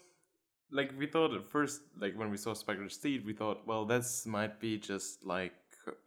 like 0.71 0.93
we 0.99 1.07
thought 1.07 1.33
at 1.35 1.45
first, 1.49 1.81
like 1.99 2.19
when 2.19 2.31
we 2.31 2.37
saw 2.37 2.53
Spikeridged 2.55 2.93
Steed, 2.93 3.25
we 3.25 3.33
thought, 3.33 3.67
well, 3.67 3.85
this 3.85 4.27
might 4.27 4.59
be 4.61 4.79
just 4.79 5.25
like 5.25 5.53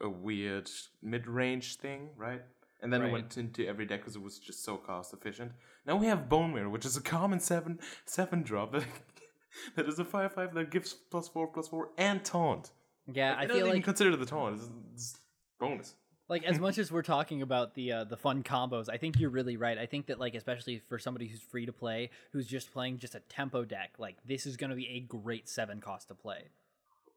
a 0.02 0.10
weird 0.10 0.70
mid-range 1.02 1.76
thing, 1.78 2.10
right? 2.18 2.42
And 2.82 2.92
then 2.94 3.02
Right. 3.02 3.10
it 3.10 3.14
went 3.14 3.38
into 3.38 3.66
every 3.68 3.86
deck 3.86 4.02
because 4.02 4.16
it 4.16 4.22
was 4.22 4.38
just 4.38 4.64
so 4.64 4.78
cost 4.78 5.14
efficient. 5.14 5.54
Now 5.86 5.96
we 5.96 6.06
have 6.08 6.30
Bone 6.30 6.54
Mare, 6.54 6.70
which 6.70 6.86
is 6.86 6.98
a 6.98 7.02
common 7.02 7.40
seven 7.40 7.80
seven 8.06 8.44
drop 8.44 8.72
that 8.74 8.84
that 9.76 9.88
is 9.88 9.98
a 10.00 10.06
five 10.06 10.34
five 10.34 10.54
that 10.54 10.70
gives 10.72 10.94
plus 10.94 11.28
four 11.28 11.48
plus 11.48 11.68
four 11.68 11.90
and 11.98 12.24
taunt. 12.24 12.72
Yeah, 13.12 13.32
Like, 13.32 13.38
I 13.40 13.44
it 13.44 13.48
doesn't 13.48 13.58
feel 13.60 13.68
even 13.68 13.78
like 13.78 13.86
consider 13.86 14.16
the 14.16 14.26
taunt. 14.26 14.56
It's, 14.56 14.70
it's 14.94 15.20
bonus. 15.60 15.96
like 16.28 16.44
as 16.44 16.60
much 16.66 16.78
as 16.78 16.92
we're 16.92 17.02
talking 17.02 17.42
about 17.42 17.74
the 17.76 17.92
uh, 17.92 18.04
the 18.04 18.18
fun 18.18 18.44
combos, 18.44 18.90
I 18.90 18.98
think 18.98 19.20
you're 19.20 19.30
really 19.30 19.58
right. 19.58 19.78
I 19.78 19.86
think 19.86 20.08
that 20.08 20.20
like 20.20 20.36
especially 20.36 20.80
for 20.80 21.00
somebody 21.00 21.28
who's 21.28 21.42
free 21.42 21.66
to 21.66 21.74
play, 21.74 22.10
who's 22.34 22.48
just 22.48 22.72
playing 22.74 22.98
just 23.00 23.16
a 23.16 23.20
tempo 23.22 23.64
deck, 23.64 23.94
like 23.98 24.18
this 24.26 24.46
is 24.46 24.58
going 24.58 24.70
to 24.72 24.76
be 24.76 24.88
a 24.90 25.00
great 25.00 25.48
7 25.50 25.82
cost 25.82 26.10
to 26.10 26.16
play. 26.16 26.50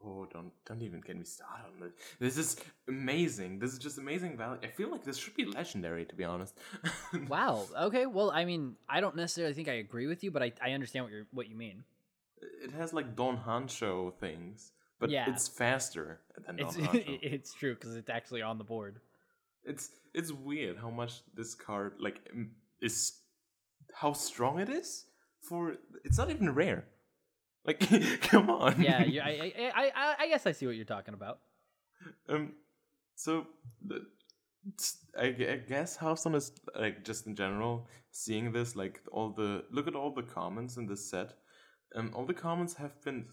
Oh, 0.05 0.27
don't 0.33 0.53
don't 0.65 0.81
even 0.83 1.01
get 1.01 1.17
me 1.17 1.25
started 1.25 1.65
on 1.75 1.81
this. 1.81 1.93
This 2.21 2.39
is 2.39 2.57
amazing. 2.87 3.59
This 3.59 3.73
is 3.73 3.79
just 3.79 3.99
amazing 3.99 4.37
value. 4.37 4.61
I 4.63 4.69
feel 4.69 4.91
like 4.91 5.03
this 5.05 5.17
should 5.17 5.35
be 5.35 5.45
legendary, 5.45 6.05
to 6.05 6.15
be 6.15 6.25
honest. 6.25 6.57
Wow. 7.29 7.67
Okay. 7.87 8.07
Well, 8.07 8.31
I 8.31 8.45
mean, 8.45 8.77
I 8.89 9.01
don't 9.01 9.17
necessarily 9.17 9.55
think 9.55 9.69
I 9.69 9.75
agree 9.75 10.07
with 10.07 10.23
you, 10.23 10.31
but 10.31 10.43
I, 10.43 10.53
I 10.63 10.71
understand 10.73 11.05
what 11.05 11.13
you 11.13 11.27
what 11.33 11.49
you 11.49 11.57
mean. 11.57 11.85
It 12.65 12.71
has 12.73 12.93
like 12.93 13.17
Don 13.17 13.37
Han'Cho 13.37 14.13
things, 14.21 14.73
but 15.01 15.11
Yeah. 15.11 15.29
it's 15.31 15.49
faster 15.49 16.21
than 16.47 16.57
Don 16.57 16.69
It's 16.69 16.77
Hancho. 16.87 17.19
it's 17.21 17.53
true 17.55 17.75
because 17.75 17.97
it's 17.97 18.09
actually 18.11 18.43
on 18.43 18.59
the 18.59 18.65
board. 18.65 19.01
it's 19.65 19.91
it's 20.15 20.31
weird 20.33 20.77
how 20.79 20.91
much 20.91 21.23
this 21.35 21.55
card 21.57 21.95
like 21.99 22.21
is 22.81 23.19
how 23.93 24.13
strong 24.13 24.61
it 24.61 24.69
is 24.69 25.07
for 25.41 25.75
it's 26.05 26.19
not 26.19 26.31
even 26.31 26.55
rare. 26.55 26.85
Like, 27.65 27.81
come 28.23 28.51
on. 28.51 28.81
Yeah. 28.81 29.05
You, 29.05 29.21
I, 29.21 29.53
I, 29.75 29.93
I 29.95 30.15
I 30.21 30.29
guess 30.29 30.47
I 30.47 30.53
see 30.53 30.67
what 30.67 30.77
you're 30.77 30.85
talking 30.85 31.15
about. 31.15 31.41
Um, 32.29 32.53
so 33.15 33.47
the, 33.85 34.07
I, 35.19 35.27
I 35.27 35.61
guess 35.69 35.97
Hearthstone 35.97 36.35
is 36.35 36.53
like 36.79 37.05
just 37.05 37.27
in 37.27 37.35
general 37.35 37.87
seeing 38.11 38.53
this 38.53 38.77
like 38.77 39.01
all 39.13 39.31
the 39.31 39.65
look 39.71 39.87
at 39.87 39.95
all 39.95 40.13
the 40.13 40.23
comments 40.23 40.77
in 40.77 40.87
this 40.87 41.11
set. 41.11 41.35
Um, 41.95 42.13
all 42.15 42.27
the 42.27 42.35
comments 42.35 42.75
have 42.75 43.03
been 43.03 43.27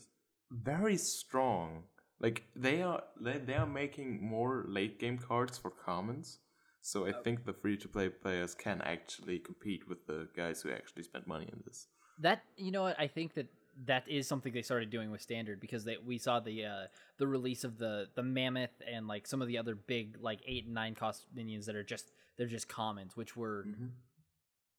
very 0.51 0.97
strong. 0.97 1.83
Like 2.19 2.43
they 2.55 2.81
are 2.81 3.03
they, 3.21 3.37
they 3.37 3.55
are 3.55 3.67
making 3.67 4.25
more 4.25 4.65
late 4.67 4.99
game 4.99 5.17
cards 5.17 5.57
for 5.57 5.71
commons. 5.71 6.39
So 6.81 7.07
I 7.07 7.13
think 7.23 7.45
the 7.45 7.53
free 7.53 7.77
to 7.77 7.87
play 7.87 8.09
players 8.09 8.53
can 8.53 8.79
actually 8.81 9.39
compete 9.39 9.89
with 9.89 10.05
the 10.05 10.27
guys 10.37 10.61
who 10.61 10.71
actually 10.71 11.01
spent 11.01 11.25
money 11.25 11.49
in 11.51 11.63
this. 11.65 11.87
That 12.19 12.43
you 12.57 12.71
know 12.71 12.83
what 12.83 12.99
I 12.99 13.07
think 13.07 13.33
that 13.33 13.47
that 13.85 14.07
is 14.07 14.27
something 14.27 14.53
they 14.53 14.61
started 14.61 14.89
doing 14.89 15.11
with 15.11 15.21
standard 15.21 15.59
because 15.59 15.83
they 15.83 15.97
we 16.05 16.17
saw 16.17 16.39
the 16.39 16.65
uh 16.65 16.85
the 17.17 17.27
release 17.27 17.63
of 17.63 17.77
the 17.77 18.07
the 18.15 18.23
mammoth 18.23 18.81
and 18.89 19.07
like 19.07 19.27
some 19.27 19.41
of 19.41 19.47
the 19.47 19.57
other 19.57 19.75
big 19.75 20.17
like 20.21 20.39
eight 20.45 20.65
and 20.65 20.73
nine 20.73 20.95
cost 20.95 21.25
minions 21.33 21.65
that 21.65 21.75
are 21.75 21.83
just 21.83 22.11
they're 22.37 22.47
just 22.47 22.69
commons 22.69 23.17
which 23.17 23.35
were 23.35 23.65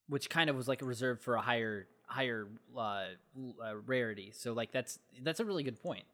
which 0.08 0.30
kind 0.30 0.48
of 0.48 0.56
was 0.56 0.66
like 0.66 0.80
reserved 0.82 1.22
for 1.22 1.34
a 1.34 1.42
higher 1.42 1.86
higher 2.06 2.48
uh, 2.76 2.80
uh 2.80 3.76
rarity 3.84 4.32
so 4.34 4.54
like 4.54 4.72
that's 4.72 4.98
that's 5.22 5.40
a 5.40 5.44
really 5.44 5.62
good 5.62 5.80
point 5.82 6.04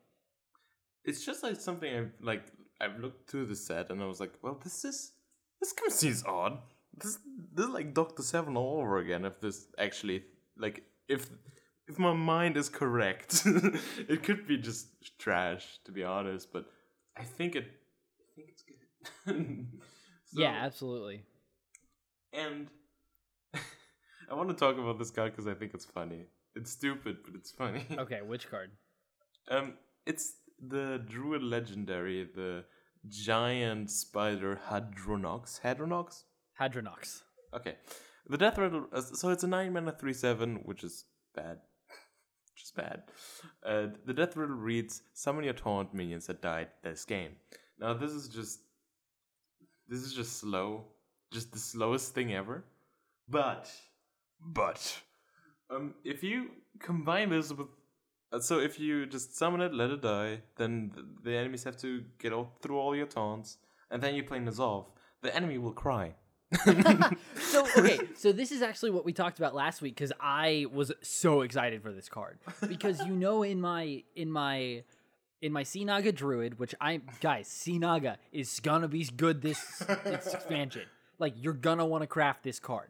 it's 1.04 1.24
just 1.24 1.42
like 1.42 1.60
something 1.60 1.94
I've 1.94 2.12
like 2.20 2.42
I've 2.80 2.98
looked 2.98 3.30
through 3.30 3.46
the 3.46 3.56
set 3.56 3.90
and 3.90 4.02
I 4.02 4.06
was 4.06 4.20
like, 4.20 4.32
well, 4.42 4.58
this 4.62 4.84
is 4.84 5.12
this 5.60 5.72
kind 5.72 5.90
of 5.90 5.96
seems 5.96 6.24
odd. 6.24 6.58
This 6.96 7.18
this 7.54 7.66
is 7.66 7.72
like 7.72 7.94
Doctor 7.94 8.22
Seven 8.22 8.56
all 8.56 8.80
over 8.80 8.98
again. 8.98 9.24
If 9.24 9.40
this 9.40 9.66
actually 9.78 10.24
like 10.56 10.82
if 11.08 11.28
if 11.88 11.98
my 11.98 12.12
mind 12.12 12.56
is 12.56 12.68
correct, 12.68 13.42
it 14.08 14.22
could 14.22 14.46
be 14.46 14.56
just 14.58 14.88
trash 15.18 15.78
to 15.84 15.92
be 15.92 16.04
honest. 16.04 16.52
But 16.52 16.66
I 17.16 17.24
think 17.24 17.54
it 17.56 17.64
I 18.20 18.24
think 18.36 18.48
it's 18.50 18.62
good. 18.62 19.66
So- 20.34 20.40
yeah 20.40 20.64
absolutely 20.64 21.24
and 22.32 22.68
I 24.30 24.34
want 24.34 24.48
to 24.48 24.54
talk 24.54 24.78
about 24.78 24.98
this 24.98 25.10
card 25.10 25.32
because 25.32 25.46
I 25.46 25.52
think 25.54 25.74
it's 25.74 25.84
funny. 25.84 26.22
It's 26.54 26.70
stupid, 26.70 27.18
but 27.24 27.34
it's 27.34 27.50
funny. 27.50 27.84
okay 27.98 28.20
which 28.22 28.48
card 28.50 28.70
Um, 29.50 29.74
it's 30.06 30.36
the 30.58 31.02
Druid 31.06 31.42
Legendary, 31.42 32.24
the 32.24 32.64
giant 33.08 33.90
spider 33.90 34.58
Hadronox. 34.70 35.60
Hadronox? 35.60 36.22
hadronox 36.60 37.22
Okay. 37.52 37.76
The 38.28 38.38
Death 38.38 38.56
Rattle. 38.56 38.86
Uh, 38.92 39.00
so 39.00 39.28
it's 39.30 39.42
a 39.42 39.48
9 39.48 39.72
mana 39.72 39.92
3 39.92 40.12
7, 40.12 40.60
which 40.64 40.84
is 40.84 41.04
bad. 41.34 41.58
Which 42.54 42.64
is 42.64 42.72
bad. 42.76 43.02
Uh, 43.64 43.88
the 44.04 44.12
Death 44.12 44.36
Rattle 44.36 44.56
reads 44.56 45.02
Summon 45.14 45.44
your 45.44 45.54
taunt 45.54 45.94
minions 45.94 46.26
that 46.26 46.42
died 46.42 46.68
this 46.82 47.04
game. 47.04 47.32
Now, 47.78 47.94
this 47.94 48.12
is 48.12 48.28
just. 48.28 48.60
This 49.88 50.00
is 50.00 50.14
just 50.14 50.38
slow. 50.38 50.84
Just 51.32 51.52
the 51.52 51.58
slowest 51.58 52.14
thing 52.14 52.34
ever. 52.34 52.64
But. 53.28 53.70
But. 54.40 55.00
Um, 55.70 55.94
if 56.04 56.22
you 56.22 56.50
combine 56.78 57.30
this 57.30 57.52
with 57.52 57.68
uh, 58.32 58.40
so 58.40 58.58
if 58.58 58.80
you 58.80 59.04
just 59.06 59.36
summon 59.36 59.60
it, 59.60 59.74
let 59.74 59.90
it 59.90 60.00
die, 60.00 60.40
then 60.56 60.90
th- 60.94 61.06
the 61.22 61.36
enemies 61.36 61.64
have 61.64 61.76
to 61.76 62.02
get 62.18 62.32
all 62.32 62.56
through 62.62 62.78
all 62.78 62.96
your 62.96 63.06
taunts, 63.06 63.58
and 63.90 64.02
then 64.02 64.14
you 64.14 64.22
play 64.22 64.38
N'Zoth. 64.38 64.86
The 65.20 65.34
enemy 65.36 65.58
will 65.58 65.72
cry. 65.72 66.14
So 67.40 67.66
okay, 67.78 67.98
so 68.16 68.32
this 68.32 68.52
is 68.52 68.62
actually 68.62 68.90
what 68.90 69.04
we 69.04 69.12
talked 69.12 69.38
about 69.38 69.54
last 69.54 69.80
week 69.80 69.94
because 69.94 70.12
I 70.20 70.66
was 70.72 70.92
so 71.02 71.42
excited 71.42 71.82
for 71.82 71.92
this 71.92 72.08
card 72.08 72.38
because 72.66 73.00
you 73.06 73.14
know 73.14 73.42
in 73.42 73.60
my 73.60 74.02
in 74.14 74.30
my 74.30 74.82
in 75.40 75.52
my 75.52 75.64
Sinaga 75.64 76.14
Druid, 76.14 76.58
which 76.58 76.74
I 76.80 77.00
guys 77.20 77.48
Sinaga 77.48 78.16
is 78.32 78.60
gonna 78.60 78.88
be 78.88 79.04
good 79.04 79.42
this 79.42 79.60
this 80.04 80.34
expansion. 80.34 80.82
Like 81.18 81.34
you're 81.36 81.52
gonna 81.52 81.86
want 81.86 82.02
to 82.02 82.06
craft 82.06 82.44
this 82.44 82.60
card. 82.60 82.88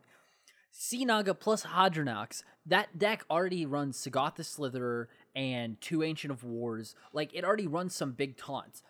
Sinaga 0.73 1.39
plus 1.39 1.65
Hadronox, 1.65 2.43
that 2.67 2.99
deck 2.99 3.25
already 3.31 3.67
runs 3.67 3.99
Sagoth 3.99 4.37
the 4.37 4.43
Slitherer 4.43 5.07
and 5.35 5.81
two 5.81 6.03
Ancient 6.03 6.31
of 6.31 6.45
Wars. 6.45 6.95
Like 7.13 7.31
it 7.35 7.45
already 7.45 7.67
runs 7.67 7.95
some 7.95 8.13
big 8.13 8.37
taunts. 8.37 8.83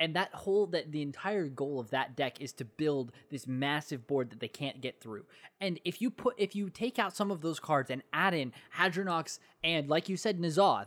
And 0.00 0.14
that 0.14 0.32
whole 0.32 0.66
that 0.68 0.92
the 0.92 1.02
entire 1.02 1.48
goal 1.48 1.80
of 1.80 1.90
that 1.90 2.16
deck 2.16 2.40
is 2.40 2.52
to 2.54 2.64
build 2.64 3.12
this 3.30 3.46
massive 3.46 4.06
board 4.06 4.30
that 4.30 4.40
they 4.40 4.48
can't 4.48 4.80
get 4.80 5.00
through. 5.00 5.24
And 5.60 5.80
if 5.84 6.00
you 6.00 6.10
put 6.10 6.34
if 6.38 6.54
you 6.54 6.70
take 6.70 6.98
out 6.98 7.16
some 7.16 7.30
of 7.30 7.40
those 7.40 7.58
cards 7.58 7.90
and 7.90 8.02
add 8.12 8.34
in 8.34 8.52
Hadronox 8.76 9.38
and 9.64 9.88
like 9.88 10.08
you 10.08 10.16
said 10.16 10.38
N'Zoth, 10.38 10.86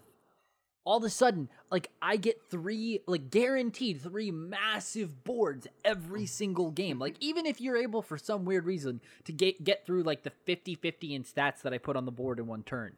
all 0.84 0.98
of 0.98 1.04
a 1.04 1.10
sudden, 1.10 1.50
like 1.70 1.90
I 2.02 2.18
get 2.18 2.50
three, 2.50 3.02
like 3.06 3.30
guaranteed 3.30 4.02
three 4.02 4.32
massive 4.32 5.24
boards 5.24 5.68
every 5.86 6.26
single 6.26 6.72
game. 6.72 6.98
Like 6.98 7.16
even 7.20 7.46
if 7.46 7.62
you're 7.62 7.78
able 7.78 8.02
for 8.02 8.18
some 8.18 8.46
weird 8.46 8.66
reason 8.66 9.02
to 9.26 9.34
get 9.34 9.64
get 9.64 9.86
through 9.86 10.04
like 10.04 10.24
the 10.24 10.32
50-50 10.48 11.12
in 11.12 11.24
stats 11.24 11.62
that 11.62 11.74
I 11.74 11.78
put 11.78 11.96
on 11.96 12.06
the 12.06 12.12
board 12.12 12.40
in 12.40 12.48
one 12.48 12.64
turn, 12.64 12.94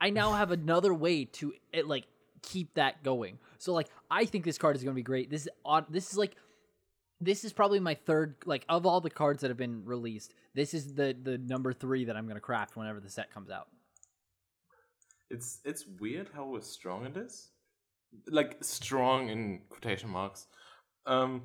I 0.00 0.10
now 0.10 0.32
have 0.32 0.50
another 0.50 0.94
way 0.94 1.24
to 1.24 1.52
it, 1.72 1.86
like 1.86 2.06
keep 2.42 2.74
that 2.74 3.02
going. 3.02 3.38
So 3.58 3.72
like 3.72 3.88
I 4.10 4.24
think 4.24 4.44
this 4.44 4.58
card 4.58 4.76
is 4.76 4.82
going 4.82 4.94
to 4.94 4.98
be 4.98 5.02
great. 5.02 5.30
This 5.30 5.42
is 5.42 5.48
odd. 5.64 5.86
This 5.90 6.10
is 6.10 6.18
like 6.18 6.36
this 7.20 7.44
is 7.44 7.52
probably 7.52 7.80
my 7.80 7.94
third 7.94 8.36
like 8.44 8.64
of 8.68 8.86
all 8.86 9.00
the 9.00 9.10
cards 9.10 9.40
that 9.42 9.48
have 9.48 9.56
been 9.56 9.84
released. 9.84 10.34
This 10.54 10.74
is 10.74 10.94
the 10.94 11.16
the 11.20 11.38
number 11.38 11.72
3 11.72 12.06
that 12.06 12.16
I'm 12.16 12.24
going 12.24 12.36
to 12.36 12.40
craft 12.40 12.76
whenever 12.76 13.00
the 13.00 13.10
set 13.10 13.32
comes 13.32 13.50
out. 13.50 13.68
It's 15.30 15.60
it's 15.64 15.84
weird 16.00 16.30
how 16.34 16.58
strong 16.60 17.06
it 17.06 17.16
is, 17.16 17.48
like 18.28 18.58
strong 18.62 19.28
in 19.28 19.62
quotation 19.68 20.08
marks, 20.08 20.46
um, 21.04 21.42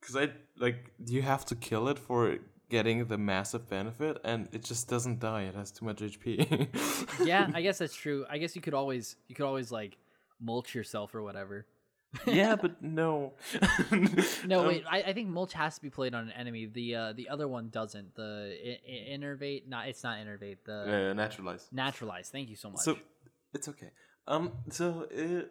because 0.00 0.16
I 0.16 0.32
like 0.58 0.92
you 1.06 1.22
have 1.22 1.46
to 1.46 1.54
kill 1.54 1.88
it 1.88 1.98
for 1.98 2.38
getting 2.68 3.06
the 3.06 3.16
massive 3.16 3.68
benefit, 3.68 4.18
and 4.24 4.48
it 4.52 4.64
just 4.64 4.88
doesn't 4.88 5.20
die. 5.20 5.42
It 5.42 5.54
has 5.54 5.70
too 5.70 5.84
much 5.84 5.98
HP. 5.98 6.68
yeah, 7.26 7.50
I 7.54 7.62
guess 7.62 7.78
that's 7.78 7.94
true. 7.94 8.26
I 8.28 8.38
guess 8.38 8.54
you 8.54 8.62
could 8.62 8.74
always 8.74 9.16
you 9.28 9.34
could 9.34 9.46
always 9.46 9.72
like 9.72 9.96
mulch 10.40 10.74
yourself 10.74 11.14
or 11.14 11.22
whatever. 11.22 11.66
yeah, 12.26 12.56
but 12.56 12.82
no. 12.82 13.32
No, 14.46 14.60
Um, 14.60 14.66
wait. 14.68 14.84
I, 14.88 15.02
I 15.02 15.12
think 15.12 15.28
mulch 15.28 15.52
has 15.54 15.74
to 15.76 15.82
be 15.82 15.90
played 15.90 16.14
on 16.14 16.24
an 16.28 16.32
enemy. 16.32 16.66
The 16.66 16.94
uh, 16.94 17.12
the 17.12 17.28
other 17.28 17.46
one 17.48 17.68
doesn't. 17.68 18.14
The 18.14 18.56
I- 18.64 18.80
I- 18.90 19.16
innervate. 19.16 19.66
Not. 19.68 19.88
It's 19.88 20.02
not 20.02 20.18
innervate. 20.18 20.58
The 20.64 21.10
Uh, 21.10 21.12
naturalize. 21.14 21.68
naturalize. 21.72 22.28
Thank 22.30 22.48
you 22.48 22.56
so 22.56 22.70
much. 22.70 22.80
So 22.80 22.96
it's 23.52 23.68
okay. 23.68 23.90
Um. 24.26 24.52
So 24.70 25.06
uh, 25.12 25.42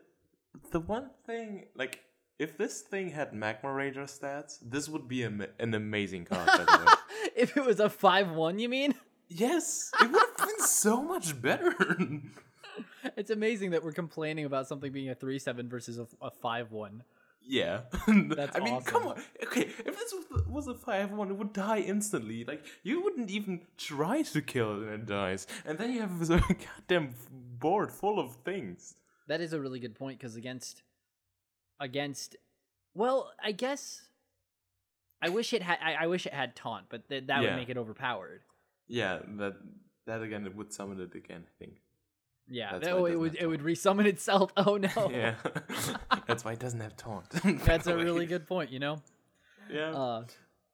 the 0.71 0.79
one 0.79 1.09
thing, 1.27 1.67
like, 1.75 1.99
if 2.39 2.57
this 2.57 2.81
thing 2.81 3.09
had 3.11 3.33
Magma 3.33 3.69
Rager 3.69 4.05
stats, 4.07 4.57
this 4.61 4.87
would 4.89 5.07
be 5.07 5.23
am- 5.23 5.45
an 5.59 5.73
amazing 5.73 6.25
card. 6.31 6.47
By 6.47 6.63
the 6.65 6.85
way. 6.85 6.93
if 7.35 7.57
it 7.57 7.65
was 7.65 7.79
a 7.79 7.89
five 7.89 8.31
one, 8.31 8.57
you 8.59 8.69
mean? 8.69 8.95
yes, 9.27 9.91
it 10.01 10.09
would 10.11 10.21
have 10.21 10.47
been 10.47 10.65
so 10.65 11.03
much 11.03 11.39
better. 11.41 11.75
It's 13.17 13.29
amazing 13.31 13.71
that 13.71 13.83
we're 13.83 13.91
complaining 13.93 14.45
about 14.45 14.67
something 14.67 14.91
being 14.91 15.09
a 15.09 15.15
three 15.15 15.39
seven 15.39 15.69
versus 15.69 15.97
a, 15.99 16.07
a 16.21 16.31
five 16.31 16.71
one. 16.71 17.03
yeah, 17.47 17.81
That's 18.07 18.55
I 18.55 18.59
mean, 18.59 18.81
come 18.81 19.07
on. 19.07 19.21
Okay, 19.43 19.61
if 19.85 19.95
this 19.97 20.13
was, 20.13 20.45
was 20.47 20.67
a 20.67 20.73
five-one, 20.73 21.29
it 21.29 21.37
would 21.37 21.53
die 21.53 21.79
instantly. 21.79 22.43
Like 22.43 22.65
you 22.83 23.01
wouldn't 23.03 23.29
even 23.29 23.61
try 23.77 24.23
to 24.23 24.41
kill 24.41 24.81
it 24.81 24.87
and 24.89 24.93
it 25.03 25.05
dies, 25.05 25.45
and 25.65 25.77
then 25.77 25.91
you 25.93 26.01
have 26.01 26.29
a 26.29 26.39
goddamn 26.87 27.13
board 27.59 27.91
full 27.91 28.19
of 28.19 28.35
things. 28.43 28.95
That 29.27 29.41
is 29.41 29.53
a 29.53 29.59
really 29.59 29.79
good 29.79 29.95
point 29.95 30.17
because 30.19 30.35
against 30.35 30.81
against 31.79 32.35
well, 32.93 33.31
I 33.43 33.51
guess 33.51 34.01
I 35.21 35.29
wish 35.29 35.53
it 35.53 35.61
had 35.61 35.77
I, 35.83 35.93
I 36.03 36.07
wish 36.07 36.25
it 36.25 36.33
had 36.33 36.55
taunt, 36.55 36.85
but 36.89 37.07
th- 37.09 37.27
that 37.27 37.41
Yeah. 37.43 37.49
would 37.51 37.59
make 37.59 37.69
it 37.69 37.77
overpowered. 37.77 38.41
Yeah, 38.87 39.19
that 39.37 39.53
that 40.07 40.21
again, 40.21 40.45
it 40.45 40.55
would 40.55 40.73
summon 40.73 40.99
it 40.99 41.15
again. 41.15 41.43
I 41.47 41.53
think. 41.63 41.77
Yeah, 42.47 42.73
That's 42.73 42.85
that- 42.87 42.97
it 42.97 43.11
it 43.13 43.19
would 43.19 43.35
it 43.35 43.47
would 43.47 43.61
resummon 43.61 44.05
itself. 44.05 44.51
Oh 44.57 44.77
no, 44.77 44.89
Yeah, 45.11 45.35
that's 46.27 46.45
why 46.45 46.53
it 46.53 46.59
doesn't 46.59 46.79
have 46.79 46.95
taunt. 46.95 47.29
that's 47.65 47.87
a 47.87 47.95
really 47.95 48.25
good 48.25 48.47
point. 48.47 48.71
You 48.71 48.79
know. 48.79 49.01
Yeah. 49.69 49.93
Uh, 49.95 50.23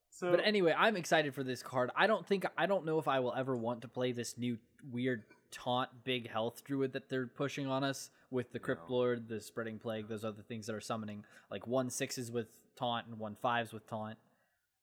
so, 0.10 0.30
But 0.32 0.42
anyway, 0.46 0.76
I'm 0.78 0.98
excited 0.98 1.34
for 1.34 1.44
this 1.44 1.64
card. 1.64 1.90
I 1.96 2.06
don't 2.08 2.26
think 2.26 2.46
I 2.58 2.66
don't 2.66 2.86
know 2.86 3.00
if 3.00 3.08
I 3.08 3.20
will 3.22 3.34
ever 3.34 3.56
want 3.56 3.82
to 3.82 3.88
play 3.88 4.12
this 4.12 4.38
new 4.38 4.58
weird 4.92 5.24
taunt 5.52 5.90
big 6.04 6.30
health 6.30 6.64
druid 6.64 6.94
that 6.94 7.10
they're 7.10 7.28
pushing 7.28 7.68
on 7.68 7.84
us 7.84 8.10
with 8.30 8.52
the 8.52 8.60
Crypt 8.60 8.90
Lord, 8.90 9.28
the 9.28 9.40
Spreading 9.42 9.80
Plague, 9.80 10.08
those 10.08 10.24
other 10.24 10.42
things 10.42 10.68
that 10.68 10.76
are 10.76 10.82
summoning 10.82 11.24
like 11.50 11.68
one 11.68 11.90
sixes 11.90 12.32
with 12.32 12.48
taunt 12.76 13.08
and 13.08 13.18
one 13.18 13.36
fives 13.42 13.74
with 13.74 13.88
taunt. 13.88 14.18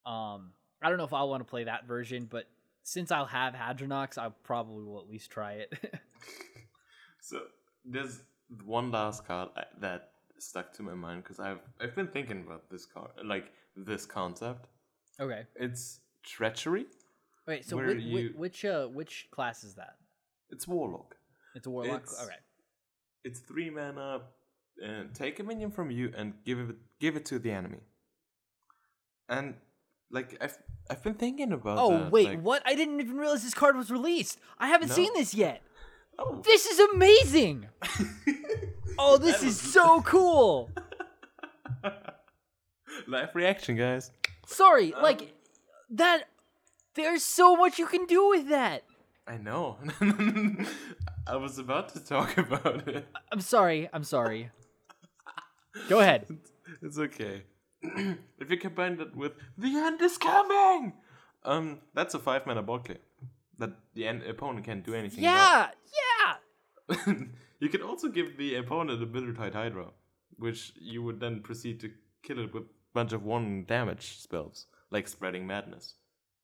Um, 0.07 0.53
I 0.83 0.89
don't 0.89 0.99
know 0.99 1.05
if 1.05 1.13
I 1.15 1.23
want 1.25 1.41
to 1.41 1.49
play 1.49 1.65
that 1.65 1.87
version, 1.87 2.27
but 2.31 2.47
since 2.83 3.11
I'll 3.11 3.27
have 3.27 3.55
Hadronox, 3.55 4.17
I 4.19 4.31
probably 4.43 4.85
will 4.85 4.99
at 5.01 5.09
least 5.09 5.31
try 5.31 5.53
it. 5.53 5.73
So 7.21 7.41
there's 7.85 8.21
one 8.65 8.91
last 8.91 9.27
card 9.27 9.51
that 9.81 10.11
stuck 10.39 10.73
to 10.75 10.83
my 10.83 10.95
mind 10.95 11.23
because 11.23 11.39
I've 11.41 11.61
I've 11.81 11.95
been 11.95 12.09
thinking 12.09 12.45
about 12.47 12.71
this 12.71 12.87
card, 12.87 13.11
like 13.25 13.53
this 13.77 14.07
concept. 14.07 14.67
okay. 15.21 15.43
It's 15.57 16.01
treachery. 16.23 16.87
Wait, 17.47 17.65
so 17.65 17.77
which, 17.77 18.03
you- 18.03 18.35
which 18.37 18.65
uh 18.65 18.87
which 18.87 19.29
class 19.31 19.65
is 19.65 19.75
that? 19.75 19.97
It's 20.51 20.67
warlock. 20.69 21.17
It's 21.55 21.67
a 21.67 21.71
warlock. 21.71 22.03
It's- 22.03 22.23
okay. 22.25 22.37
It's 23.25 23.41
three 23.41 23.71
mana. 23.71 24.23
And 24.81 25.13
take 25.13 25.41
a 25.41 25.43
minion 25.43 25.73
from 25.73 25.91
you 25.91 26.13
and 26.17 26.35
give 26.45 26.59
it 26.61 26.77
give 27.01 27.17
it 27.17 27.25
to 27.27 27.39
the 27.41 27.51
enemy. 27.51 27.81
And 29.29 29.55
like 30.11 30.37
I've 30.41 30.57
I've 30.91 31.03
been 31.03 31.15
thinking 31.15 31.53
about. 31.53 31.79
Oh 31.79 31.91
that, 31.99 32.13
wait, 32.13 32.29
like- 32.29 32.43
what? 32.43 32.63
I 32.65 32.75
didn't 32.75 33.01
even 33.01 33.17
realize 33.17 33.43
this 33.43 33.55
card 33.55 33.77
was 33.77 33.91
released. 33.91 34.39
I 34.59 34.69
haven't 34.69 34.89
No? 34.89 34.95
seen 34.95 35.13
this 35.15 35.35
yet. 35.35 35.63
Oh, 36.19 36.41
This 36.45 36.67
is 36.67 36.79
amazing. 36.93 37.69
oh, 38.99 39.19
this 39.19 39.43
is 39.43 39.61
so 39.61 40.03
cool. 40.15 40.71
live 43.07 43.35
reaction, 43.35 43.77
guys. 43.77 44.11
Sorry, 44.47 44.93
Um, 44.95 45.03
like 45.03 45.35
that. 45.91 46.25
There's 46.95 47.23
so 47.23 47.55
much 47.55 47.79
you 47.79 47.87
can 47.87 48.07
do 48.07 48.29
with 48.29 48.49
that. 48.49 48.83
I 49.27 49.37
know. 49.37 49.77
I 51.29 51.37
was 51.37 51.59
about 51.59 51.91
to 51.95 52.01
talk 52.05 52.37
about 52.39 52.89
it. 52.89 53.07
I'm 53.31 53.41
sorry. 53.41 53.89
I'm 53.93 54.03
sorry. 54.03 54.51
Go 55.89 56.01
ahead. 56.01 56.27
It's 56.83 56.99
okay. 56.99 57.45
if 57.83 58.51
you 58.51 58.57
combine 58.57 58.97
that 58.97 59.15
with 59.15 59.33
the 59.57 59.69
end 59.77 60.01
is 60.03 60.19
coming, 60.19 60.95
um, 61.45 61.79
that's 61.95 62.15
a 62.15 62.19
five 62.19 62.47
mana 62.47 62.63
bot 62.63 62.85
clear 62.87 62.99
that 63.59 63.71
the 63.95 64.07
end 64.07 64.23
opponent 64.23 64.65
can't 64.65 64.85
do 64.85 64.95
anything. 64.95 65.25
Yeah, 65.25 65.69
yeah. 66.89 67.15
you 67.61 67.69
can 67.69 67.83
also 67.83 68.09
give 68.09 68.37
the 68.39 68.57
opponent 68.57 69.03
a 69.03 69.07
Bittertide 69.07 69.55
Hydra, 69.55 69.89
which 70.39 70.73
you 70.81 71.03
would 71.03 71.21
then 71.21 71.41
proceed 71.41 71.81
to 71.81 71.91
kill 72.23 72.39
it 72.39 72.55
with 72.55 72.65
a 72.65 72.67
bunch 72.95 73.13
of 73.13 73.25
one 73.25 73.65
damage 73.67 74.19
spells, 74.19 74.67
like 74.91 75.09
Spreading 75.09 75.47
Madness, 75.47 75.95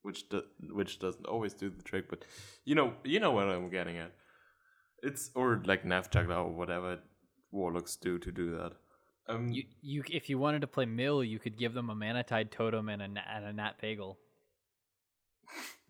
which 0.03 0.29
do, 0.29 0.43
which 0.71 0.99
doesn't 0.99 1.27
always 1.27 1.55
do 1.55 1.71
the 1.71 1.83
trick, 1.83 2.09
but 2.09 2.25
you 2.65 2.75
know 2.75 2.95
you 3.05 3.21
know 3.21 3.31
what 3.31 3.49
I'm 3.49 3.71
getting 3.71 3.97
at. 3.99 4.13
It's 5.03 5.31
or 5.35 5.63
like 5.65 5.85
Nav 5.85 6.09
or 6.15 6.53
whatever 6.53 6.99
warlocks 7.51 7.97
do 7.97 8.19
to 8.19 8.33
do 8.33 8.57
that. 8.57 8.73
Um, 9.27 9.49
You, 9.49 9.65
you, 9.81 10.03
if 10.11 10.29
you 10.29 10.39
wanted 10.39 10.61
to 10.63 10.67
play 10.67 10.85
mill, 10.85 11.25
you 11.25 11.39
could 11.39 11.57
give 11.57 11.73
them 11.73 11.89
a 11.89 11.95
Manatide 11.95 12.51
Totem 12.51 12.89
and 12.89 13.01
a 13.01 13.05
and 13.05 13.45
a 13.45 13.53
Nat 13.53 13.75
Pagel. 13.83 14.17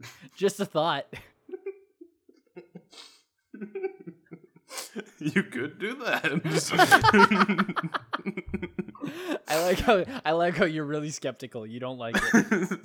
Just 0.36 0.60
a 0.60 0.64
thought. 0.64 1.06
you 5.18 5.42
could 5.42 5.78
do 5.78 5.96
that. 6.04 6.24
I 9.48 9.60
like 9.62 9.80
how 9.80 10.04
I 10.24 10.32
like 10.32 10.56
how 10.56 10.64
you're 10.64 10.84
really 10.84 11.10
skeptical. 11.10 11.66
You 11.66 11.80
don't 11.80 11.98
like 11.98 12.16
it. 12.16 12.80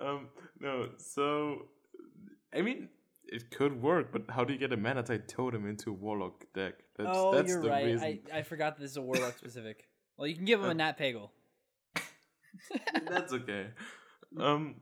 um, 0.00 0.28
no, 0.60 0.88
so 0.96 1.66
I 2.54 2.62
mean, 2.62 2.88
it 3.26 3.50
could 3.50 3.80
work, 3.80 4.12
but 4.12 4.22
how 4.28 4.44
do 4.44 4.52
you 4.52 4.58
get 4.58 4.72
a 4.72 4.76
Manatide 4.76 5.28
Totem 5.28 5.66
into 5.68 5.90
a 5.90 5.92
Warlock 5.92 6.44
deck? 6.54 6.74
That's, 6.96 7.10
oh, 7.12 7.34
that's 7.34 7.48
you're 7.48 7.62
the 7.62 7.70
right. 7.70 7.86
reason. 7.86 8.20
I, 8.32 8.38
I 8.38 8.42
forgot 8.42 8.78
this 8.78 8.90
is 8.90 8.96
a 8.96 9.02
warlock 9.02 9.38
specific. 9.38 9.86
Well, 10.16 10.26
you 10.26 10.34
can 10.34 10.44
give 10.44 10.60
him 10.60 10.68
a 10.68 10.74
Nat 10.74 10.98
Pagel. 10.98 11.30
That's 13.08 13.32
okay. 13.32 13.68
Um, 14.38 14.76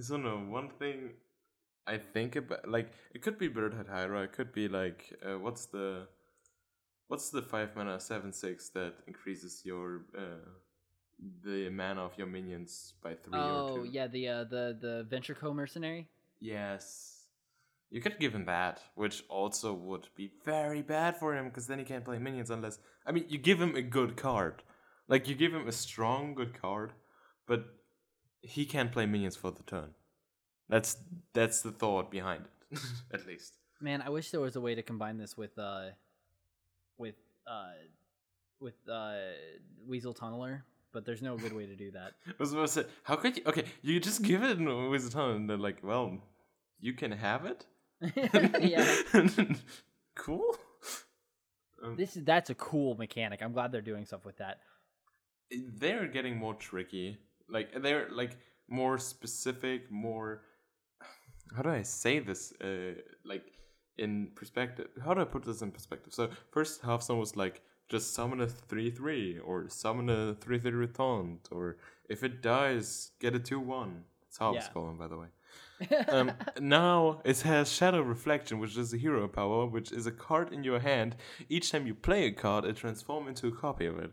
so 0.00 0.16
no, 0.16 0.36
one 0.38 0.70
thing 0.78 1.10
I 1.86 1.98
think 1.98 2.36
about, 2.36 2.68
like, 2.68 2.92
it 3.14 3.22
could 3.22 3.38
be 3.38 3.48
Bittertide 3.48 3.88
Hydra. 3.88 4.22
It 4.22 4.32
could 4.32 4.52
be 4.52 4.68
like, 4.68 5.14
uh, 5.24 5.38
what's 5.38 5.66
the, 5.66 6.06
what's 7.08 7.30
the 7.30 7.42
five 7.42 7.74
mana 7.76 8.00
seven 8.00 8.32
six 8.32 8.68
that 8.70 8.94
increases 9.06 9.62
your 9.64 10.02
uh, 10.16 10.48
the 11.44 11.68
mana 11.70 12.04
of 12.04 12.16
your 12.18 12.26
minions 12.26 12.94
by 13.02 13.14
three 13.14 13.50
or 13.50 13.62
Oh 13.62 13.74
two? 13.74 13.88
yeah, 13.90 14.06
the 14.06 14.28
uh, 14.28 14.44
the 14.44 14.76
the 14.80 15.06
Venture 15.08 15.34
Co 15.34 15.52
mercenary. 15.52 16.08
Yes. 16.40 17.18
You 17.90 18.00
could 18.00 18.18
give 18.18 18.34
him 18.34 18.46
that, 18.46 18.80
which 18.94 19.22
also 19.28 19.74
would 19.74 20.08
be 20.16 20.32
very 20.44 20.80
bad 20.82 21.16
for 21.18 21.34
him 21.36 21.48
because 21.48 21.66
then 21.66 21.78
he 21.78 21.84
can't 21.84 22.04
play 22.04 22.18
minions 22.18 22.50
unless. 22.50 22.78
I 23.06 23.12
mean, 23.12 23.26
you 23.28 23.38
give 23.38 23.60
him 23.60 23.76
a 23.76 23.82
good 23.82 24.16
card. 24.16 24.62
Like, 25.08 25.28
you 25.28 25.34
give 25.34 25.52
him 25.52 25.68
a 25.68 25.72
strong, 25.72 26.34
good 26.34 26.58
card, 26.60 26.92
but 27.46 27.66
he 28.42 28.64
can't 28.66 28.92
play 28.92 29.06
minions 29.06 29.36
for 29.36 29.50
the 29.50 29.62
turn. 29.62 29.90
That's 30.68 30.96
that's 31.32 31.62
the 31.62 31.70
thought 31.72 32.10
behind 32.10 32.44
it, 32.72 32.78
at 33.12 33.26
least. 33.26 33.54
Man, 33.80 34.02
I 34.02 34.10
wish 34.10 34.30
there 34.30 34.40
was 34.40 34.56
a 34.56 34.60
way 34.60 34.74
to 34.74 34.82
combine 34.82 35.18
this 35.18 35.36
with 35.36 35.58
uh 35.58 35.86
with 36.98 37.14
uh 37.46 37.72
with 38.60 38.74
uh 38.88 39.14
Weasel 39.86 40.14
Tunneler, 40.14 40.62
but 40.92 41.04
there's 41.04 41.22
no 41.22 41.36
good 41.36 41.52
way 41.52 41.66
to 41.66 41.76
do 41.76 41.90
that. 41.92 42.12
I 42.28 42.32
was 42.38 42.52
about 42.52 42.62
to 42.68 42.68
say, 42.68 42.84
how 43.02 43.16
could 43.16 43.36
you? 43.36 43.42
Okay, 43.46 43.64
you 43.82 43.98
just 44.00 44.22
give 44.22 44.42
it 44.42 44.58
with 44.58 45.06
a 45.06 45.10
ton, 45.10 45.30
and 45.36 45.50
they're 45.50 45.56
like, 45.56 45.78
well, 45.82 46.18
you 46.80 46.92
can 46.94 47.12
have 47.12 47.44
it. 47.44 47.66
yeah. 48.60 48.84
cool. 50.16 50.56
Um, 51.82 51.96
This 51.96 52.16
is 52.16 52.24
that's 52.24 52.50
a 52.50 52.54
cool 52.54 52.96
mechanic. 52.96 53.42
I'm 53.42 53.52
glad 53.52 53.72
they're 53.72 53.80
doing 53.80 54.04
stuff 54.06 54.24
with 54.24 54.38
that. 54.38 54.60
they're 55.50 56.06
getting 56.06 56.36
more 56.36 56.54
tricky. 56.54 57.18
Like 57.48 57.82
they're 57.82 58.08
like 58.10 58.36
more 58.68 58.98
specific, 58.98 59.90
more. 59.90 60.42
How 61.54 61.62
do 61.62 61.68
I 61.70 61.82
say 61.82 62.18
this? 62.18 62.52
Uh, 62.60 62.94
like 63.24 63.44
in 63.98 64.28
perspective. 64.34 64.88
How 65.04 65.14
do 65.14 65.20
I 65.20 65.24
put 65.24 65.44
this 65.44 65.62
in 65.62 65.70
perspective? 65.70 66.12
So 66.14 66.30
first 66.50 66.80
Hearthstone 66.82 67.18
was 67.18 67.36
like 67.36 67.62
just 67.88 68.14
summon 68.14 68.40
a 68.40 68.48
three 68.48 68.90
three 68.90 69.38
or 69.38 69.68
summon 69.68 70.08
a 70.08 70.34
three 70.34 70.58
three 70.58 70.86
taunt 70.88 71.48
or 71.50 71.76
if 72.08 72.22
it 72.22 72.42
dies, 72.42 73.10
get 73.20 73.34
a 73.34 73.38
two 73.38 73.60
one. 73.60 74.04
That's 74.22 74.38
how 74.38 74.54
it's 74.54 74.66
Yeah. 74.66 74.72
going, 74.72 74.96
by 74.96 75.08
the 75.08 75.18
way. 75.18 75.26
um, 76.08 76.32
now 76.60 77.20
it 77.24 77.40
has 77.42 77.70
Shadow 77.70 78.00
Reflection, 78.00 78.58
which 78.60 78.76
is 78.76 78.94
a 78.94 78.96
hero 78.96 79.28
power, 79.28 79.66
which 79.66 79.92
is 79.92 80.06
a 80.06 80.12
card 80.12 80.52
in 80.52 80.64
your 80.64 80.78
hand. 80.78 81.16
Each 81.48 81.70
time 81.70 81.86
you 81.86 81.94
play 81.94 82.26
a 82.26 82.32
card, 82.32 82.64
it 82.64 82.76
transforms 82.76 83.28
into 83.28 83.48
a 83.48 83.52
copy 83.60 83.86
of 83.86 83.98
it. 83.98 84.12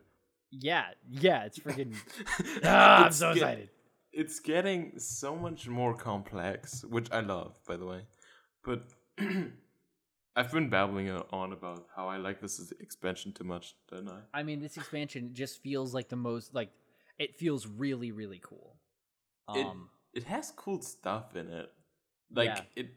Yeah, 0.51 0.85
yeah, 1.09 1.45
it's 1.45 1.59
freaking 1.59 1.95
ah, 2.63 3.05
I'm 3.05 3.11
so 3.11 3.33
get- 3.33 3.37
excited. 3.43 3.69
It's 4.11 4.39
getting 4.39 4.97
so 4.97 5.35
much 5.35 5.67
more 5.67 5.93
complex, 5.93 6.83
which 6.83 7.11
I 7.11 7.19
love, 7.19 7.59
by 7.67 7.77
the 7.77 7.85
way. 7.85 8.01
But 8.63 8.87
I've 10.35 10.51
been 10.51 10.69
babbling 10.69 11.11
on 11.31 11.53
about 11.53 11.85
how 11.95 12.07
I 12.07 12.17
like 12.17 12.41
this 12.41 12.71
expansion 12.79 13.33
too 13.33 13.43
much, 13.43 13.75
don't 13.91 14.09
I? 14.09 14.21
I 14.33 14.43
mean, 14.43 14.61
this 14.61 14.77
expansion 14.77 15.31
just 15.33 15.61
feels 15.61 15.93
like 15.93 16.09
the 16.09 16.15
most 16.15 16.55
like 16.55 16.71
it 17.19 17.35
feels 17.37 17.67
really 17.67 18.11
really 18.11 18.39
cool. 18.43 18.77
It 19.53 19.65
Um 19.65 19.89
it 20.13 20.23
has 20.23 20.51
cool 20.55 20.81
stuff 20.81 21.35
in 21.35 21.47
it. 21.49 21.69
Like 22.33 22.47
Yeah. 22.47 22.61
it 22.75 22.87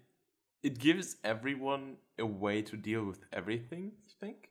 it 0.63 0.79
gives 0.79 1.17
everyone 1.25 1.97
a 2.19 2.25
way 2.25 2.63
to 2.63 2.77
deal 2.77 3.05
with 3.05 3.25
everything, 3.33 3.93
you 4.07 4.15
think? 4.21 4.49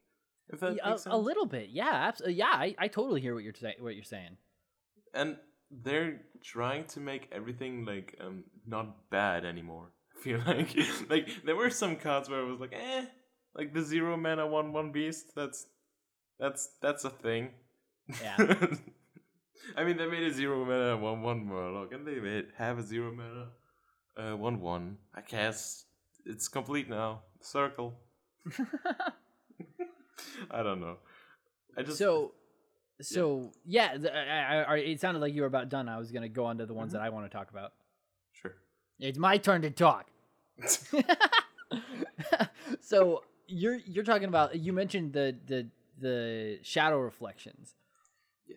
A, 0.53 0.57
sense. 0.97 1.05
a 1.05 1.17
little 1.17 1.45
bit, 1.45 1.69
yeah, 1.69 1.91
absolutely. 1.93 2.35
Yeah, 2.35 2.47
I, 2.51 2.75
I 2.77 2.87
totally 2.87 3.21
hear 3.21 3.33
what 3.33 3.43
you're 3.43 3.53
saying. 3.53 3.75
What 3.79 3.95
you're 3.95 4.03
saying. 4.03 4.37
and 5.13 5.37
they're 5.83 6.21
trying 6.43 6.83
to 6.85 6.99
make 6.99 7.29
everything 7.31 7.85
like 7.85 8.15
um 8.19 8.43
not 8.67 9.09
bad 9.09 9.45
anymore. 9.45 9.87
I 10.17 10.21
feel 10.21 10.39
like 10.45 10.75
like 11.09 11.27
there 11.45 11.55
were 11.55 11.69
some 11.69 11.95
cards 11.95 12.29
where 12.29 12.41
it 12.41 12.45
was 12.51 12.59
like 12.59 12.73
eh, 12.73 13.05
like 13.55 13.73
the 13.73 13.81
zero 13.81 14.17
mana 14.17 14.45
one 14.47 14.73
one 14.73 14.91
beast. 14.91 15.33
That's 15.35 15.67
that's 16.39 16.69
that's 16.81 17.05
a 17.05 17.09
thing. 17.09 17.51
Yeah. 18.21 18.37
I 19.77 19.83
mean, 19.85 19.95
they 19.97 20.07
made 20.07 20.23
a 20.23 20.33
zero 20.33 20.65
mana 20.65 20.97
one 20.97 21.21
one 21.21 21.45
Murloc, 21.45 21.93
and 21.95 22.05
they 22.05 22.19
made 22.19 22.47
have 22.57 22.79
a 22.79 22.83
zero 22.83 23.13
mana 23.13 23.47
uh 24.17 24.35
one 24.35 24.59
one. 24.59 24.97
I 25.15 25.21
guess 25.21 25.85
it's 26.25 26.47
complete 26.49 26.89
now. 26.89 27.21
Circle. 27.39 27.93
I 30.51 30.63
don't 30.63 30.81
know. 30.81 30.97
I 31.77 31.83
just 31.83 31.97
So, 31.97 32.33
so 33.01 33.51
yeah, 33.65 33.97
the, 33.97 34.15
I, 34.15 34.55
I, 34.55 34.61
I, 34.61 34.77
it 34.77 34.99
sounded 34.99 35.19
like 35.19 35.33
you 35.33 35.41
were 35.41 35.47
about 35.47 35.69
done. 35.69 35.89
I 35.89 35.97
was 35.97 36.11
gonna 36.11 36.29
go 36.29 36.45
on 36.45 36.57
to 36.59 36.65
the 36.65 36.73
ones 36.73 36.93
that 36.93 37.01
I 37.01 37.09
want 37.09 37.29
to 37.29 37.35
talk 37.35 37.49
about. 37.49 37.73
sure. 38.33 38.55
It's 38.99 39.17
my 39.17 39.37
turn 39.37 39.61
to 39.63 39.71
talk. 39.71 40.07
so 42.81 43.23
you're 43.47 43.77
you're 43.85 44.03
talking 44.03 44.27
about 44.27 44.55
you 44.57 44.73
mentioned 44.73 45.13
the 45.13 45.35
the 45.47 45.67
the 45.99 46.59
shadow 46.63 46.99
reflections, 46.99 47.75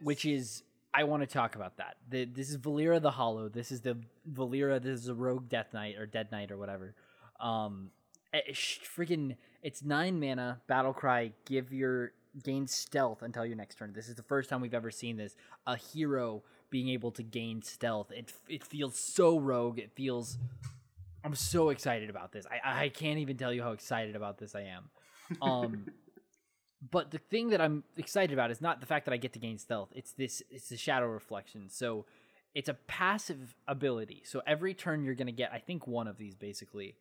which 0.03 0.25
is 0.25 0.63
I 0.93 1.05
want 1.05 1.23
to 1.23 1.27
talk 1.27 1.57
about 1.57 1.77
that. 1.79 1.97
The, 2.09 2.25
this 2.25 2.51
is 2.51 2.57
Valeera 2.57 3.03
the 3.03 3.11
Hollow. 3.11 3.49
This 3.49 3.73
is 3.73 3.81
the 3.81 3.99
Valeera. 4.33 4.81
This 4.81 5.01
is 5.01 5.09
a 5.09 5.15
Rogue 5.15 5.49
Death 5.49 5.75
Knight 5.75 5.97
or 5.99 6.07
Dead 6.07 6.31
Knight 6.31 6.53
or 6.53 6.57
whatever. 6.57 6.95
Um, 7.41 7.91
freaking, 8.43 9.37
it's 9.63 9.83
nine 9.83 10.21
mana. 10.21 10.61
Battle 10.67 10.93
cry. 10.93 11.33
Give 11.45 11.73
your 11.73 12.13
gain 12.43 12.67
stealth 12.67 13.23
until 13.23 13.47
your 13.47 13.57
next 13.57 13.77
turn. 13.77 13.93
This 13.93 14.09
is 14.09 14.17
the 14.17 14.23
first 14.23 14.51
time 14.51 14.61
we've 14.61 14.75
ever 14.75 14.91
seen 14.91 15.17
this. 15.17 15.37
A 15.67 15.77
hero 15.77 16.43
being 16.71 16.89
able 16.89 17.13
to 17.13 17.23
gain 17.23 17.63
stealth. 17.63 18.11
It 18.11 18.33
it 18.49 18.65
feels 18.65 18.99
so 18.99 19.39
rogue. 19.39 19.79
It 19.79 19.93
feels. 19.95 20.39
I'm 21.25 21.35
so 21.35 21.71
excited 21.71 22.11
about 22.11 22.33
this. 22.33 22.47
I 22.47 22.85
I 22.85 22.89
can't 22.89 23.19
even 23.19 23.37
tell 23.37 23.53
you 23.53 23.63
how 23.63 23.73
excited 23.73 24.17
about 24.17 24.39
this 24.39 24.55
I 24.55 24.63
am. 24.63 24.91
Um. 25.41 25.87
But 26.91 27.11
the 27.11 27.19
thing 27.19 27.49
that 27.49 27.63
I'm 27.63 27.83
excited 27.97 28.35
about 28.35 28.51
is 28.51 28.61
not 28.61 28.81
the 28.81 28.87
fact 28.87 29.07
that 29.07 29.15
I 29.15 29.17
get 29.17 29.33
to 29.33 29.39
gain 29.39 29.57
stealth. 29.57 29.89
It's 29.95 30.13
this 30.13 30.43
it's 30.51 30.69
the 30.69 30.77
shadow 30.77 31.07
reflection. 31.07 31.71
So 31.71 32.05
it's 32.55 32.69
a 32.69 32.75
passive 32.75 33.55
ability. 33.67 34.23
So 34.27 34.43
every 34.47 34.75
turn 34.75 35.03
you're 35.03 35.15
going 35.15 35.29
to 35.29 35.33
get 35.33 35.51
I 35.51 35.61
think 35.61 35.87
one 35.87 36.07
of 36.07 36.19
these 36.19 36.35
basically. 36.35 36.97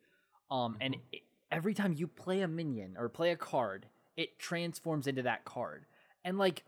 Um 0.50 0.76
and 0.80 0.96
it, 1.12 1.22
every 1.50 1.74
time 1.74 1.92
you 1.92 2.06
play 2.06 2.40
a 2.40 2.48
minion 2.48 2.96
or 2.98 3.08
play 3.08 3.30
a 3.30 3.36
card, 3.36 3.86
it 4.16 4.38
transforms 4.38 5.06
into 5.06 5.22
that 5.22 5.44
card. 5.44 5.86
And 6.24 6.38
like 6.38 6.64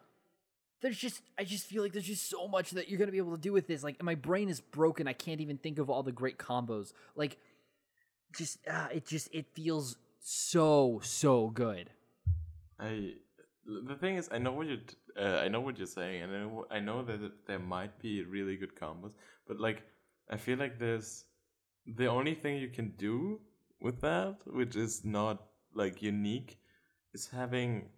there's 0.80 0.98
just 0.98 1.22
I 1.38 1.44
just 1.44 1.66
feel 1.66 1.82
like 1.82 1.92
there's 1.92 2.06
just 2.06 2.28
so 2.28 2.48
much 2.48 2.70
that 2.72 2.88
you're 2.88 2.98
to 3.04 3.12
be 3.12 3.18
able 3.18 3.36
to 3.36 3.40
do 3.40 3.52
with 3.52 3.66
this. 3.66 3.82
Like 3.82 4.02
my 4.02 4.14
brain 4.14 4.48
is 4.48 4.60
broken. 4.60 5.08
I 5.08 5.12
can't 5.12 5.40
even 5.40 5.58
think 5.58 5.78
of 5.78 5.90
all 5.90 6.02
the 6.02 6.12
great 6.12 6.38
combos. 6.38 6.92
Like 7.14 7.38
just 8.36 8.58
uh, 8.68 8.88
it 8.92 9.06
just 9.06 9.28
it 9.32 9.46
feels 9.54 9.96
so 10.20 11.00
so 11.02 11.48
good. 11.48 11.90
I 12.78 13.14
the 13.66 13.96
thing 13.96 14.16
is, 14.16 14.28
I 14.30 14.38
know 14.38 14.52
what 14.52 14.66
you're 14.66 14.76
t- 14.76 14.96
uh, 15.18 15.38
I 15.38 15.48
know 15.48 15.60
what 15.60 15.78
you're 15.78 15.86
saying, 15.86 16.22
and 16.22 16.34
I 16.34 16.38
know, 16.40 16.66
I 16.70 16.80
know 16.80 17.02
that 17.04 17.46
there 17.46 17.58
might 17.58 17.98
be 17.98 18.22
really 18.22 18.56
good 18.56 18.76
combos, 18.76 19.12
but 19.48 19.58
like 19.58 19.82
I 20.30 20.36
feel 20.36 20.58
like 20.58 20.78
there's 20.78 21.24
the 21.86 22.06
only 22.06 22.34
thing 22.34 22.58
you 22.58 22.68
can 22.68 22.92
do 22.98 23.40
with 23.86 24.00
that, 24.02 24.36
which 24.46 24.76
is 24.76 25.04
not 25.04 25.36
like 25.74 26.02
unique, 26.02 26.58
is 27.14 27.28
having 27.28 27.88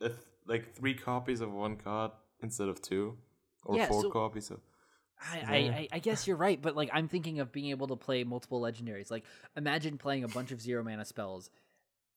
a 0.00 0.08
th- 0.10 0.20
like 0.46 0.74
three 0.74 0.94
copies 0.94 1.40
of 1.40 1.50
one 1.52 1.76
card 1.76 2.12
instead 2.40 2.68
of 2.68 2.80
two, 2.80 3.16
or 3.64 3.76
Yeah, 3.76 3.88
four 3.88 4.02
so- 4.02 4.10
copies 4.10 4.50
of. 4.50 4.60
I, 5.20 5.38
Yeah. 5.38 5.50
I, 5.50 5.56
I- 5.80 5.88
I 5.94 5.98
guess 5.98 6.26
you're 6.28 6.36
right, 6.36 6.60
but 6.62 6.76
like 6.76 6.90
I'm 6.92 7.08
thinking 7.08 7.40
of 7.40 7.50
being 7.50 7.70
able 7.70 7.88
to 7.88 7.96
play 7.96 8.22
multiple 8.22 8.60
legendaries. 8.60 9.10
Like 9.10 9.24
imagine 9.56 9.98
playing 9.98 10.22
a 10.24 10.28
bunch 10.28 10.52
of 10.52 10.60
zero 10.60 10.84
mana 10.84 11.04
spells 11.04 11.50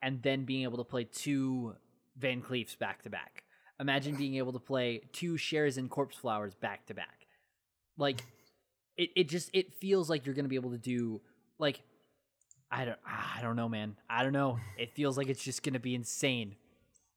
and 0.04 0.22
then 0.22 0.46
being 0.46 0.64
able 0.64 0.78
to 0.78 0.84
play 0.84 1.06
two 1.06 1.76
VanCleefs 2.20 2.78
back 2.78 3.02
to 3.04 3.10
back. 3.10 3.44
Imagine 3.80 4.16
being 4.16 4.36
able 4.36 4.54
to 4.54 4.60
play 4.60 5.02
two 5.14 5.34
Sherazin 5.34 5.90
Corpse 5.90 6.16
Flowers 6.16 6.54
back 6.54 6.86
to 6.88 6.94
back. 6.94 7.26
Like 7.98 8.24
it, 8.98 9.10
it 9.16 9.30
just 9.30 9.50
it 9.54 9.74
feels 9.74 10.08
like 10.08 10.26
you're 10.28 10.36
gonna 10.36 10.48
be 10.56 10.62
able 10.64 10.72
to 10.72 10.78
do 10.94 11.22
like 11.58 11.82
I 12.72 12.86
don't 12.86 13.00
ah, 13.06 13.38
I 13.38 13.42
don't 13.42 13.56
know, 13.56 13.70
man. 13.70 13.98
I 14.10 14.24
don't 14.24 14.34
know. 14.34 14.60
It 14.78 14.96
feels 14.96 15.18
like 15.18 15.28
it's 15.28 15.44
just 15.44 15.64
gonna 15.64 15.80
be 15.80 15.94
insane. 15.94 16.56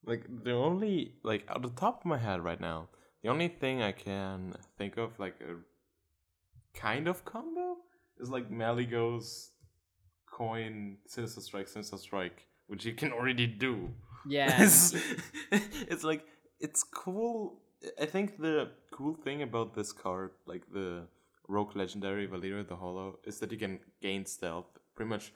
Like 0.05 0.25
the 0.45 0.53
only 0.53 1.15
like 1.23 1.45
out 1.49 1.63
the 1.63 1.71
top 1.71 2.01
of 2.01 2.07
my 2.07 2.19
head 2.19 2.45
right 2.45 2.61
now, 2.61 2.89
the 3.23 3.31
only 3.31 3.49
thing 3.49 3.83
I 3.83 3.93
can 3.93 4.55
think 4.77 4.97
of 4.97 5.19
like 5.19 5.37
a 5.41 5.57
kind 6.79 7.09
of 7.09 7.25
combo 7.25 7.77
is 8.19 8.31
like 8.31 8.51
Malygos 8.51 9.51
coin 10.31 10.99
Sinister 11.07 11.41
Strike, 11.41 11.69
Sinister 11.69 11.97
Strike, 11.97 12.47
which 12.67 12.85
you 12.85 12.93
can 12.93 13.13
already 13.13 13.47
do. 13.47 13.91
Yeah. 14.27 14.63
it's, 14.63 14.95
it's 15.53 16.05
like 16.05 16.25
it's 16.61 16.83
cool. 16.83 17.61
I 18.01 18.07
think 18.07 18.39
the 18.39 18.71
cool 18.91 19.15
thing 19.15 19.43
about 19.43 19.75
this 19.75 19.93
card, 19.93 20.31
like 20.47 20.63
the 20.73 21.07
Rogue 21.49 21.77
Legendary 21.77 22.27
Valeera 22.27 22.67
the 22.67 22.77
Hollow, 22.77 23.19
is 23.25 23.39
that 23.39 23.53
you 23.53 23.59
can 23.59 23.81
gain 24.01 24.27
stealth. 24.27 24.67
Pretty 24.97 25.09
much 25.11 25.33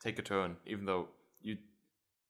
take 0.00 0.18
a 0.18 0.22
turn, 0.22 0.56
even 0.66 0.84
though 0.84 1.08
you. 1.40 1.56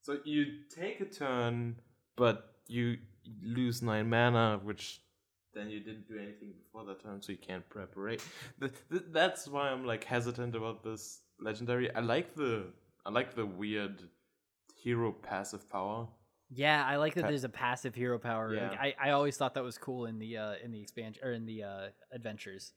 So 0.03 0.19
you 0.25 0.45
take 0.75 1.01
a 1.01 1.05
turn, 1.07 1.77
but 2.17 2.55
you 2.69 2.99
lose 3.43 3.83
nine 3.83 4.09
mana, 4.09 4.61
which 4.63 5.01
then 5.55 5.71
you 5.71 5.81
didn't 5.81 6.07
do 6.07 6.19
anything 6.19 6.53
before 6.63 6.85
that 6.85 7.03
turn, 7.03 7.23
so 7.23 7.33
you 7.33 7.39
can't 7.39 7.69
preparate. 7.71 8.23
The, 8.59 8.71
the, 8.91 9.05
that's 9.11 9.49
why 9.49 9.71
I'm 9.71 9.85
like 9.85 10.05
hesitant 10.05 10.55
about 10.55 10.85
this 10.85 11.21
legendary. 11.41 11.93
I 11.95 12.01
like 12.01 12.35
the 12.35 12.67
I 13.05 13.11
like 13.11 13.35
the 13.35 13.47
weird 13.47 14.03
hero 14.75 15.13
passive 15.13 15.69
power. 15.71 16.07
Yeah, 16.51 16.85
I 16.87 16.97
like 16.97 17.15
that 17.15 17.23
Pa- 17.23 17.29
there's 17.29 17.45
a 17.45 17.49
passive 17.49 17.95
hero 17.95 18.19
power. 18.19 18.51
Like, 18.55 18.73
Yeah. 18.73 18.79
I, 18.81 18.95
I 19.01 19.11
always 19.11 19.37
thought 19.37 19.55
that 19.55 19.65
was 19.65 19.79
cool 19.79 20.07
in 20.07 20.19
the 20.19 20.37
uh 20.37 20.55
in 20.63 20.71
the 20.71 20.81
expansion 20.81 21.23
or 21.25 21.33
in 21.33 21.47
the 21.47 21.65
uh 21.65 21.89
adventures. 22.13 22.73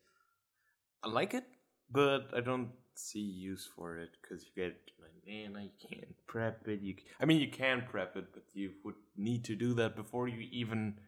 I 1.03 1.09
like 1.09 1.33
it, 1.33 1.45
but 1.91 2.31
I 2.35 2.41
don't 2.41 2.69
see 2.99 3.19
use 3.19 3.67
for 3.75 3.97
it 3.97 4.09
because 4.21 4.43
you 4.45 4.51
get 4.63 4.75
nine 5.25 5.51
mana. 5.53 5.63
You 5.65 5.69
can't 5.89 6.15
prep 6.27 6.67
it. 6.67 6.81
You, 6.81 6.93
c- 6.97 7.05
I 7.19 7.25
mean, 7.25 7.39
you 7.41 7.49
can 7.49 7.83
prep 7.89 8.15
it, 8.17 8.25
but 8.33 8.43
you 8.53 8.71
would 8.83 8.95
need 9.17 9.43
to 9.45 9.55
do 9.55 9.73
that 9.75 9.95
before 9.95 10.27
you 10.27 10.47
even, 10.51 10.99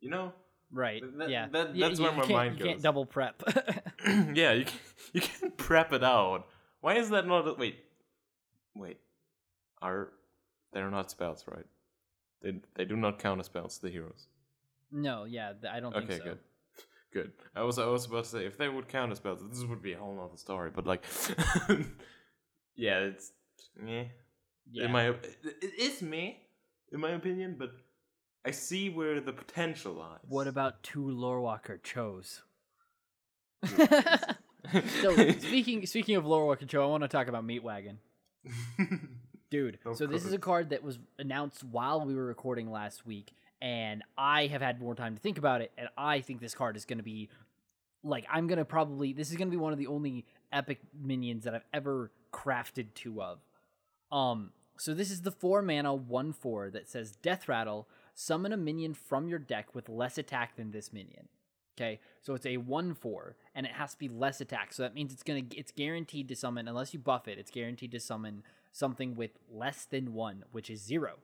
you 0.00 0.10
know. 0.10 0.32
Right. 0.72 1.02
That- 1.18 1.28
yeah. 1.30 1.48
that- 1.48 1.76
that's 1.78 1.98
you- 1.98 2.04
where 2.04 2.12
my 2.12 2.26
mind 2.26 2.58
You 2.58 2.64
can't 2.66 2.82
double 2.82 3.06
prep. 3.06 3.42
yeah, 4.34 4.52
you 4.52 4.64
can, 4.64 4.78
you 5.12 5.20
can 5.20 5.50
prep 5.52 5.92
it 5.92 6.04
out. 6.04 6.46
Why 6.80 6.94
is 6.96 7.10
that 7.10 7.26
not? 7.26 7.46
A, 7.48 7.54
wait, 7.54 7.78
wait. 8.74 8.98
Are 9.82 10.12
they're 10.72 10.90
not 10.90 11.10
spells, 11.10 11.44
right? 11.48 11.66
They 12.42 12.60
they 12.74 12.84
do 12.84 12.96
not 12.96 13.18
count 13.18 13.40
as 13.40 13.46
spells. 13.46 13.78
The 13.78 13.90
heroes. 13.90 14.28
no, 14.92 15.24
yeah, 15.24 15.52
I 15.70 15.80
don't 15.80 15.92
think 15.92 16.04
Okay, 16.10 16.18
so. 16.18 16.24
good. 16.24 16.38
Good. 17.16 17.32
I 17.54 17.62
was 17.62 17.78
I 17.78 17.86
was 17.86 18.04
about 18.04 18.24
to 18.24 18.30
say 18.30 18.44
if 18.44 18.58
they 18.58 18.68
would 18.68 18.88
count 18.88 19.10
as 19.10 19.16
spells, 19.16 19.40
this 19.48 19.64
would 19.64 19.80
be 19.80 19.94
a 19.94 19.98
whole 19.98 20.14
nother 20.14 20.36
story. 20.36 20.70
But 20.70 20.86
like, 20.86 21.02
yeah, 22.76 22.98
it's 22.98 23.32
yeah. 23.82 24.02
Yeah. 24.70 24.84
In 24.84 24.92
my 24.92 25.08
it, 25.08 25.38
it 25.62 25.72
is 25.78 26.02
me, 26.02 26.42
in 26.92 27.00
my 27.00 27.12
opinion, 27.12 27.56
but 27.58 27.72
I 28.44 28.50
see 28.50 28.90
where 28.90 29.18
the 29.20 29.32
potential 29.32 29.94
lies. 29.94 30.18
what 30.28 30.46
about 30.46 30.82
two 30.82 31.04
Lorewalker 31.04 31.82
Chos? 31.82 32.42
so 35.00 35.16
speaking 35.38 35.86
speaking 35.86 36.16
of 36.16 36.24
Lorewalker 36.24 36.68
Cho, 36.68 36.82
I 36.82 36.86
want 36.86 37.02
to 37.02 37.08
talk 37.08 37.28
about 37.28 37.46
Meat 37.46 37.62
Wagon. 37.62 37.98
Dude, 39.50 39.78
so 39.94 40.06
this 40.06 40.26
is 40.26 40.34
a 40.34 40.38
card 40.38 40.68
that 40.68 40.82
was 40.82 40.98
announced 41.18 41.64
while 41.64 42.04
we 42.04 42.14
were 42.14 42.26
recording 42.26 42.70
last 42.70 43.06
week, 43.06 43.32
and 43.60 44.02
I 44.16 44.46
have 44.46 44.62
had 44.62 44.80
more 44.80 44.94
time 44.94 45.14
to 45.14 45.20
think 45.20 45.38
about 45.38 45.60
it, 45.60 45.72
and 45.78 45.88
I 45.96 46.20
think 46.20 46.40
this 46.40 46.54
card 46.54 46.76
is 46.76 46.84
going 46.84 46.98
to 46.98 47.04
be 47.04 47.28
like 48.02 48.26
I'm 48.30 48.46
going 48.46 48.58
to 48.58 48.64
probably 48.64 49.12
this 49.12 49.30
is 49.30 49.36
going 49.36 49.48
to 49.48 49.56
be 49.56 49.60
one 49.60 49.72
of 49.72 49.78
the 49.78 49.86
only 49.86 50.26
epic 50.52 50.80
minions 50.98 51.44
that 51.44 51.54
I've 51.54 51.66
ever 51.72 52.10
crafted 52.32 52.88
two 52.94 53.22
of. 53.22 53.38
Um, 54.12 54.52
so 54.78 54.94
this 54.94 55.10
is 55.10 55.22
the 55.22 55.30
four 55.30 55.62
mana 55.62 55.94
one 55.94 56.32
four 56.32 56.70
that 56.70 56.88
says 56.88 57.16
Death 57.16 57.48
Rattle. 57.48 57.88
Summon 58.14 58.52
a 58.52 58.56
minion 58.56 58.94
from 58.94 59.28
your 59.28 59.38
deck 59.38 59.74
with 59.74 59.88
less 59.88 60.16
attack 60.16 60.56
than 60.56 60.70
this 60.70 60.92
minion. 60.92 61.28
Okay, 61.78 62.00
so 62.22 62.34
it's 62.34 62.46
a 62.46 62.56
one 62.56 62.94
four, 62.94 63.36
and 63.54 63.66
it 63.66 63.72
has 63.72 63.92
to 63.92 63.98
be 63.98 64.08
less 64.08 64.40
attack. 64.40 64.72
So 64.72 64.82
that 64.82 64.94
means 64.94 65.12
it's 65.12 65.22
gonna 65.22 65.42
it's 65.54 65.72
guaranteed 65.72 66.28
to 66.28 66.36
summon 66.36 66.68
unless 66.68 66.94
you 66.94 67.00
buff 67.00 67.28
it. 67.28 67.38
It's 67.38 67.50
guaranteed 67.50 67.92
to 67.92 68.00
summon 68.00 68.42
something 68.72 69.16
with 69.16 69.32
less 69.50 69.84
than 69.84 70.14
one, 70.14 70.44
which 70.52 70.70
is 70.70 70.82
zero. 70.82 71.16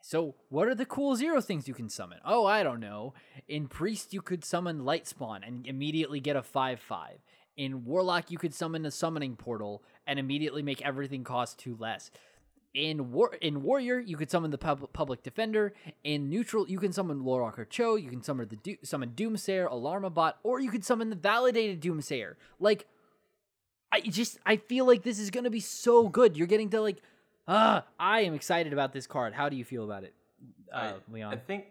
So 0.00 0.34
what 0.48 0.68
are 0.68 0.74
the 0.74 0.86
cool 0.86 1.16
zero 1.16 1.40
things 1.40 1.68
you 1.68 1.74
can 1.74 1.88
summon? 1.88 2.18
Oh, 2.24 2.46
I 2.46 2.62
don't 2.62 2.80
know. 2.80 3.14
In 3.46 3.68
Priest, 3.68 4.14
you 4.14 4.22
could 4.22 4.44
summon 4.44 4.84
Light 4.84 5.06
Spawn 5.06 5.42
and 5.44 5.66
immediately 5.66 6.20
get 6.20 6.36
a 6.36 6.42
five 6.42 6.80
five. 6.80 7.18
In 7.56 7.84
Warlock, 7.84 8.30
you 8.30 8.38
could 8.38 8.54
summon 8.54 8.86
a 8.86 8.90
Summoning 8.90 9.36
Portal 9.36 9.82
and 10.06 10.18
immediately 10.18 10.62
make 10.62 10.80
everything 10.82 11.24
cost 11.24 11.58
two 11.58 11.76
less. 11.78 12.10
in 12.74 13.10
war 13.10 13.34
in 13.40 13.62
warrior, 13.62 13.98
you 13.98 14.16
could 14.16 14.30
summon 14.30 14.50
the 14.50 14.58
pub- 14.58 14.92
public 14.92 15.22
defender. 15.22 15.74
In 16.04 16.28
neutral, 16.30 16.68
you 16.68 16.78
can 16.78 16.92
summon 16.92 17.20
Lorewalker 17.22 17.68
Cho. 17.68 17.96
You 17.96 18.08
can 18.08 18.22
summon 18.22 18.48
the 18.48 18.56
Do- 18.56 18.76
summon 18.84 19.10
Doomsayer, 19.10 19.70
Alarm-o-Bot, 19.70 20.38
or 20.42 20.60
you 20.60 20.70
could 20.70 20.84
summon 20.84 21.10
the 21.10 21.16
validated 21.16 21.80
Doomsayer. 21.80 22.34
Like, 22.60 22.86
I 23.90 24.00
just 24.00 24.38
I 24.46 24.56
feel 24.56 24.86
like 24.86 25.02
this 25.02 25.18
is 25.18 25.30
gonna 25.30 25.50
be 25.50 25.60
so 25.60 26.08
good. 26.08 26.36
You're 26.36 26.46
getting 26.46 26.70
to 26.70 26.80
like, 26.80 27.02
ah, 27.48 27.84
I 27.98 28.20
am 28.20 28.34
excited 28.34 28.72
about 28.72 28.92
this 28.92 29.06
card. 29.06 29.32
How 29.34 29.48
do 29.48 29.56
you 29.56 29.64
feel 29.64 29.84
about 29.84 30.04
it, 30.04 30.14
uh, 30.72 30.76
I, 30.76 31.12
Leon? 31.12 31.32
I 31.32 31.36
think 31.36 31.64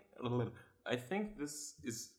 I 0.86 0.95
think 0.95 1.38
this 1.38 1.75
is 1.84 2.11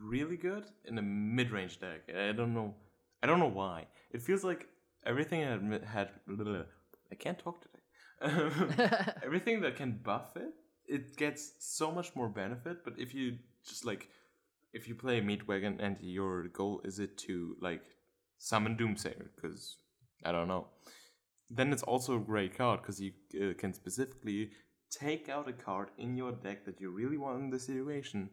really 0.00 0.36
good 0.36 0.64
in 0.84 0.98
a 0.98 1.02
mid-range 1.02 1.80
deck. 1.80 2.02
I 2.08 2.32
don't 2.32 2.54
know. 2.54 2.74
I 3.22 3.26
don't 3.26 3.38
know 3.38 3.48
why. 3.48 3.86
It 4.12 4.22
feels 4.22 4.44
like 4.44 4.68
everything 5.04 5.40
had 5.42 5.84
had. 5.84 6.10
I 7.10 7.14
can't 7.14 7.38
talk 7.38 7.62
today. 7.62 7.78
everything 9.24 9.60
that 9.62 9.76
can 9.76 10.00
buff 10.02 10.36
it, 10.36 10.54
it 10.86 11.16
gets 11.16 11.52
so 11.58 11.90
much 11.90 12.14
more 12.14 12.28
benefit. 12.28 12.84
But 12.84 12.94
if 12.98 13.14
you 13.14 13.38
just 13.68 13.84
like, 13.84 14.08
if 14.72 14.88
you 14.88 14.94
play 14.94 15.20
Meatwagon 15.20 15.76
and 15.80 15.96
your 16.00 16.48
goal 16.48 16.80
is 16.84 16.98
it 16.98 17.16
to 17.18 17.56
like 17.60 17.82
summon 18.38 18.76
Doomsayer, 18.76 19.26
because 19.34 19.76
I 20.24 20.32
don't 20.32 20.48
know, 20.48 20.66
then 21.50 21.72
it's 21.72 21.82
also 21.82 22.16
a 22.16 22.20
great 22.20 22.56
card 22.56 22.80
because 22.82 23.00
you 23.00 23.12
uh, 23.40 23.54
can 23.58 23.72
specifically 23.72 24.50
take 24.90 25.28
out 25.28 25.48
a 25.48 25.52
card 25.52 25.88
in 25.98 26.16
your 26.16 26.32
deck 26.32 26.64
that 26.64 26.80
you 26.80 26.90
really 26.90 27.16
want 27.16 27.40
in 27.42 27.50
the 27.50 27.58
situation 27.58 28.30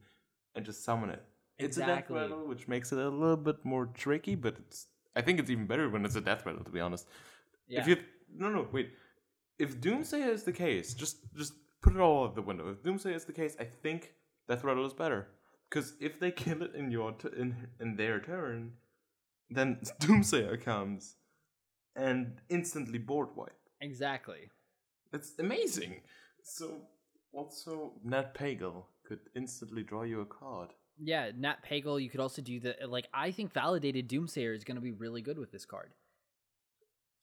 and 0.55 0.65
just 0.65 0.83
summon 0.83 1.09
it. 1.09 1.23
It's 1.57 1.77
a 1.77 1.85
death 1.85 2.09
rattle, 2.09 2.47
which 2.47 2.67
makes 2.67 2.91
it 2.91 2.99
a 2.99 3.09
little 3.09 3.37
bit 3.37 3.63
more 3.65 3.87
tricky, 3.87 4.35
but 4.35 4.55
it's. 4.59 4.87
I 5.15 5.21
think 5.21 5.39
it's 5.39 5.49
even 5.49 5.67
better 5.67 5.89
when 5.89 6.05
it's 6.05 6.15
a 6.15 6.21
death 6.21 6.45
rattle, 6.45 6.63
to 6.63 6.71
be 6.71 6.79
honest. 6.79 7.07
yeah. 7.67 7.81
If 7.81 7.87
you 7.87 7.97
no 8.33 8.49
no 8.49 8.67
wait, 8.71 8.91
if 9.57 9.81
Doomsayer 9.81 10.29
is 10.29 10.43
the 10.43 10.53
case, 10.53 10.93
just 10.93 11.17
just 11.35 11.53
put 11.81 11.95
it 11.95 11.99
all 11.99 12.23
out 12.23 12.35
the 12.35 12.41
window. 12.41 12.69
If 12.69 12.81
Doomsayer 12.83 13.15
is 13.15 13.25
the 13.25 13.33
case, 13.33 13.57
I 13.59 13.65
think 13.65 14.13
Death 14.47 14.63
Rattle 14.63 14.85
is 14.85 14.93
better 14.93 15.27
because 15.69 15.93
if 15.99 16.19
they 16.19 16.31
kill 16.31 16.63
it 16.63 16.75
in 16.75 16.91
your 16.91 17.11
t- 17.11 17.29
in 17.37 17.55
in 17.79 17.95
their 17.97 18.19
turn, 18.21 18.73
then 19.49 19.79
Doomsayer 19.99 20.61
comes 20.61 21.15
and 21.95 22.39
instantly 22.49 22.97
board 22.99 23.29
wipe. 23.35 23.55
exactly. 23.81 24.49
That's 25.11 25.33
amazing. 25.39 26.01
So 26.43 26.81
also 27.33 27.93
Nat 28.03 28.33
Pagle 28.35 28.85
could 29.05 29.19
instantly 29.35 29.83
draw 29.83 30.03
you 30.03 30.21
a 30.21 30.25
card. 30.25 30.69
Yeah, 31.01 31.31
Nat 31.35 31.63
Pagle. 31.63 32.01
You 32.01 32.09
could 32.09 32.19
also 32.19 32.41
do 32.41 32.59
the 32.59 32.75
like. 32.87 33.07
I 33.13 33.31
think 33.31 33.53
validated 33.53 34.07
Doomsayer 34.09 34.55
is 34.55 34.63
going 34.63 34.75
to 34.75 34.81
be 34.81 34.91
really 34.91 35.21
good 35.21 35.37
with 35.39 35.51
this 35.51 35.65
card 35.65 35.91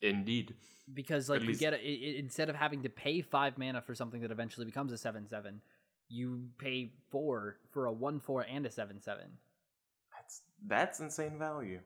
Indeed. 0.03 0.55
because 0.93 1.29
like 1.29 1.37
At 1.39 1.43
you 1.43 1.49
least- 1.49 1.61
get 1.61 1.75
it, 1.75 1.81
it 1.81 2.17
instead 2.17 2.49
of 2.49 2.57
having 2.57 2.83
to 2.83 2.89
pay 2.89 3.21
five 3.23 3.57
mana 3.59 3.81
for 3.83 3.95
something 3.95 4.21
that 4.23 4.31
eventually 4.31 4.67
becomes 4.67 4.93
a 4.93 4.99
seven 4.99 5.27
seven, 5.29 5.61
you 6.09 6.49
pay 6.59 6.93
four 7.11 7.59
for 7.71 7.87
a 7.87 7.93
one 7.93 8.21
four 8.21 8.43
and 8.49 8.67
a 8.67 8.71
seven 8.71 9.01
seven. 9.01 9.27
That's 10.15 10.43
that's 10.67 11.01
insane 11.01 11.39
value. 11.39 11.81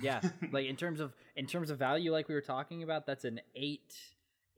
Yeah, 0.00 0.20
like 0.52 0.66
in 0.66 0.76
terms 0.76 1.00
of 1.00 1.14
in 1.36 1.46
terms 1.46 1.70
of 1.70 1.78
value, 1.78 2.12
like 2.12 2.28
we 2.28 2.34
were 2.34 2.40
talking 2.40 2.82
about, 2.82 3.06
that's 3.06 3.24
an 3.24 3.40
eight 3.54 3.94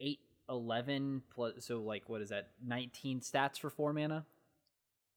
eight 0.01 0.21
eleven 0.49 1.23
plus. 1.35 1.53
So 1.61 1.81
like, 1.81 2.09
what 2.09 2.21
is 2.21 2.31
that? 2.31 2.51
Nineteen 2.65 3.21
stats 3.21 3.59
for 3.59 3.71
four 3.71 3.93
mana. 3.93 4.25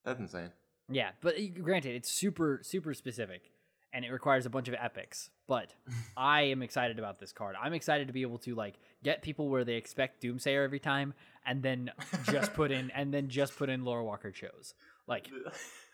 That's 0.03 0.19
insane. 0.19 0.51
Yeah, 0.91 1.11
but 1.21 1.35
uh, 1.35 1.41
granted, 1.61 1.95
it's 1.95 2.09
super 2.09 2.59
super 2.63 2.93
specific, 2.93 3.51
and 3.93 4.03
it 4.03 4.11
requires 4.11 4.45
a 4.45 4.49
bunch 4.49 4.67
of 4.67 4.75
epics. 4.75 5.29
But 5.47 5.73
I 6.17 6.43
am 6.43 6.61
excited 6.61 6.99
about 6.99 7.19
this 7.19 7.31
card. 7.31 7.55
I'm 7.61 7.73
excited 7.73 8.07
to 8.07 8.13
be 8.13 8.21
able 8.21 8.39
to 8.39 8.55
like 8.55 8.75
get 9.03 9.21
people 9.21 9.49
where 9.49 9.63
they 9.63 9.75
expect 9.75 10.21
Doomsayer 10.21 10.63
every 10.63 10.79
time, 10.79 11.13
and 11.45 11.61
then 11.63 11.91
just 12.25 12.53
put 12.53 12.71
in 12.71 12.91
and 12.91 13.13
then 13.13 13.29
just 13.29 13.55
put 13.57 13.69
in 13.69 13.81
Lorewalker 13.83 14.33
Chos. 14.33 14.73
Like, 15.07 15.29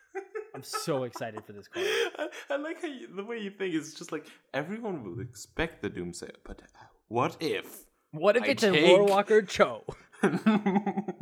I'm 0.55 0.63
so 0.63 1.03
excited 1.03 1.43
for 1.45 1.53
this 1.53 1.67
card. 1.67 1.85
I, 2.17 2.27
I 2.51 2.55
like 2.55 2.81
how 2.81 2.87
you, 2.87 3.13
the 3.13 3.23
way 3.23 3.37
you 3.39 3.51
think 3.51 3.73
is 3.75 3.93
just 3.93 4.11
like 4.11 4.25
everyone 4.53 5.03
will 5.03 5.19
expect 5.19 5.81
the 5.81 5.89
Doomsayer, 5.89 6.35
but 6.43 6.61
what 7.09 7.37
if? 7.41 7.83
What 8.11 8.37
if 8.37 8.43
I 8.43 8.47
it's 8.47 8.63
a 8.63 8.71
take- 8.71 8.85
Lorewalker 8.97 9.47
Cho? 9.47 9.83